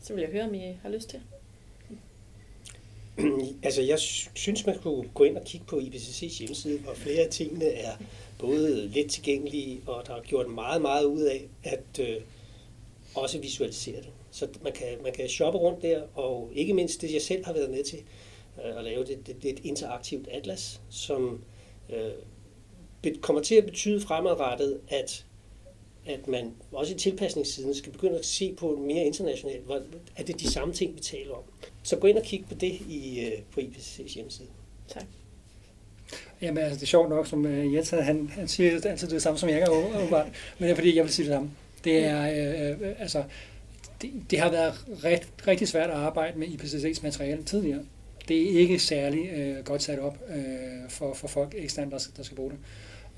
Så 0.05 0.13
vil 0.13 0.21
jeg 0.21 0.31
høre, 0.31 0.43
om 0.43 0.53
I 0.53 0.77
har 0.81 0.89
lyst 0.89 1.09
til. 1.09 1.21
Altså, 3.63 3.81
jeg 3.81 3.99
synes, 4.33 4.65
man 4.65 4.75
skulle 4.75 5.09
gå 5.13 5.23
ind 5.23 5.37
og 5.37 5.43
kigge 5.45 5.65
på 5.67 5.75
IPCC's 5.79 6.39
hjemmeside, 6.39 6.79
hvor 6.79 6.93
flere 6.93 7.23
af 7.23 7.29
tingene 7.29 7.65
er 7.65 7.91
både 8.39 8.87
let 8.87 9.11
tilgængelige, 9.11 9.81
og 9.87 10.07
der 10.07 10.15
er 10.15 10.21
gjort 10.21 10.49
meget, 10.49 10.81
meget 10.81 11.05
ud 11.05 11.21
af 11.21 11.47
at 11.63 11.99
øh, 11.99 12.21
også 13.15 13.39
visualisere 13.39 13.95
det. 13.95 14.09
Så 14.31 14.47
man 14.63 14.73
kan, 14.73 14.87
man 15.03 15.13
kan 15.13 15.29
shoppe 15.29 15.59
rundt 15.59 15.81
der, 15.81 16.01
og 16.15 16.51
ikke 16.53 16.73
mindst 16.73 17.01
det, 17.01 17.13
jeg 17.13 17.21
selv 17.21 17.45
har 17.45 17.53
været 17.53 17.69
med 17.69 17.83
til 17.83 17.99
øh, 18.65 18.77
at 18.77 18.83
lave, 18.83 19.05
det, 19.05 19.27
det, 19.27 19.43
det 19.43 19.49
er 19.49 19.53
et 19.53 19.65
interaktivt 19.65 20.27
atlas, 20.31 20.81
som 20.89 21.43
øh, 21.89 23.15
kommer 23.21 23.41
til 23.41 23.55
at 23.55 23.65
betyde 23.65 24.01
fremadrettet, 24.01 24.79
at 24.87 25.25
at 26.05 26.27
man 26.27 26.53
også 26.71 26.93
i 26.93 26.97
tilpasningssiden 26.97 27.75
skal 27.75 27.91
begynde 27.91 28.19
at 28.19 28.25
se 28.25 28.53
på 28.57 28.79
mere 28.87 29.03
internationalt, 29.05 29.65
hvor, 29.65 29.81
er 30.15 30.23
det 30.23 30.39
de 30.39 30.51
samme 30.51 30.73
ting, 30.73 30.95
vi 30.95 30.99
taler 30.99 31.33
om. 31.33 31.43
Så 31.83 31.95
gå 31.95 32.07
ind 32.07 32.17
og 32.17 32.23
kig 32.23 32.45
på 32.49 32.53
det 32.53 32.71
i, 32.89 33.25
øh, 33.25 33.41
på 33.51 33.59
IPCC's 33.59 34.13
hjemmeside. 34.13 34.47
Tak. 34.87 35.05
Jamen 36.41 36.57
altså, 36.63 36.75
det 36.75 36.83
er 36.83 36.87
sjovt 36.87 37.09
nok, 37.09 37.27
som 37.27 37.45
øh, 37.45 37.73
Jens 37.73 37.89
han, 37.89 38.27
han 38.27 38.47
siger 38.47 38.89
altid 38.89 39.07
det 39.07 39.21
samme, 39.21 39.39
som 39.39 39.49
jeg 39.49 39.65
gør 39.67 39.99
åbenbart, 39.99 40.27
men 40.59 40.65
det 40.67 40.71
er 40.71 40.75
fordi, 40.75 40.95
jeg 40.95 41.03
vil 41.03 41.13
sige 41.13 41.25
det 41.25 41.33
samme. 41.33 41.51
Det 41.83 42.05
er, 42.05 42.21
øh, 42.21 42.81
øh, 42.81 42.95
altså, 42.99 43.23
det, 44.01 44.11
det 44.29 44.39
har 44.39 44.51
været 44.51 44.73
ret, 45.03 45.27
rigtig 45.47 45.67
svært 45.67 45.89
at 45.89 45.95
arbejde 45.95 46.39
med 46.39 46.47
IPCC's 46.47 47.03
materiale 47.03 47.43
tidligere. 47.43 47.85
Det 48.27 48.41
er 48.41 48.59
ikke 48.59 48.79
særlig 48.79 49.29
øh, 49.29 49.63
godt 49.65 49.83
sat 49.83 49.99
op 49.99 50.17
øh, 50.35 50.89
for, 50.89 51.13
for 51.13 51.27
folk 51.27 51.55
eksternt, 51.57 51.91
der, 51.91 52.07
der 52.17 52.23
skal 52.23 52.35
bruge 52.35 52.51
det. 52.51 52.59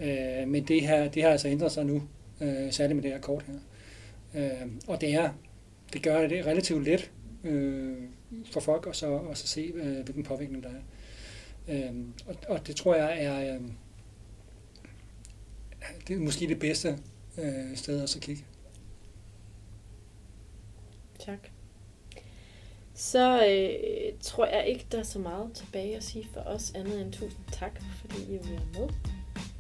Øh, 0.07 0.47
men 0.47 0.63
det 0.63 0.81
her, 0.81 1.07
det 1.09 1.23
har 1.23 1.29
altså 1.29 1.47
ændret 1.47 1.71
sig 1.71 1.85
nu, 1.85 2.01
øh, 2.41 2.71
særligt 2.73 2.95
med 2.95 3.03
det 3.03 3.11
her 3.11 3.19
kort 3.19 3.43
her. 3.43 3.59
Øh, 4.35 4.71
og 4.87 5.01
det 5.01 5.13
er, 5.13 5.33
det 5.93 6.03
gør 6.03 6.27
det 6.27 6.45
relativt 6.45 6.83
let 6.83 7.11
øh, 7.43 7.97
for 8.51 8.59
folk 8.59 8.87
at 8.87 8.95
så, 8.95 9.17
at 9.17 9.37
så 9.37 9.47
se, 9.47 9.71
øh, 9.75 10.03
hvilken 10.03 10.23
påvirkning 10.23 10.63
der 10.63 10.69
er. 10.69 10.81
Øh, 11.67 11.95
og, 12.25 12.35
og 12.47 12.67
det 12.67 12.75
tror 12.75 12.95
jeg 12.95 13.23
er, 13.23 13.55
øh, 13.55 13.61
det 16.07 16.15
er 16.15 16.19
måske 16.19 16.47
det 16.47 16.59
bedste 16.59 16.97
øh, 17.37 17.75
sted 17.75 18.03
at 18.03 18.09
så 18.09 18.19
kigge. 18.19 18.45
Tak. 21.19 21.39
Så 22.93 23.47
øh, 23.47 24.13
tror 24.21 24.45
jeg 24.45 24.67
ikke, 24.67 24.85
der 24.91 24.99
er 24.99 25.03
så 25.03 25.19
meget 25.19 25.51
tilbage 25.53 25.95
at 25.95 26.03
sige 26.03 26.27
for 26.33 26.41
os 26.41 26.71
andet 26.75 27.01
end 27.01 27.13
tusind 27.13 27.43
tak, 27.51 27.81
fordi 28.01 28.23
I 28.23 28.31
vil 28.31 28.51
være 28.51 28.67
med. 28.73 28.89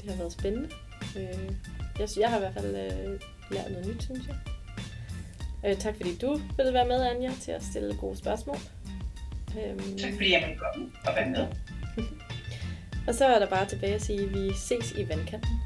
Det 0.01 0.09
har 0.09 0.17
været 0.17 0.31
spændende. 0.31 0.69
Øh, 1.17 1.51
jeg, 1.99 2.09
jeg 2.19 2.29
har 2.29 2.37
i 2.37 2.39
hvert 2.39 2.53
fald 2.53 2.75
øh, 2.75 3.19
lært 3.51 3.71
noget 3.71 3.87
nyt, 3.87 4.03
synes 4.03 4.27
jeg. 4.27 4.35
Øh, 5.65 5.77
tak 5.77 5.95
fordi 5.95 6.17
du 6.17 6.39
ville 6.57 6.73
være 6.73 6.87
med, 6.87 7.01
Anja, 7.01 7.31
til 7.41 7.51
at 7.51 7.63
stille 7.63 7.95
gode 7.95 8.17
spørgsmål. 8.17 8.57
Øhm, 9.59 9.97
tak 9.97 10.13
fordi 10.13 10.31
jeg 10.31 10.41
måtte 10.41 10.61
komme 10.73 10.91
og 11.07 11.15
være 11.15 11.29
med. 11.29 11.47
og 13.07 13.15
så 13.15 13.25
er 13.25 13.39
der 13.39 13.49
bare 13.49 13.65
tilbage 13.65 13.95
at 13.95 14.01
sige, 14.01 14.21
at 14.21 14.33
vi 14.33 14.53
ses 14.53 14.91
i 14.91 15.09
vandkanten. 15.09 15.59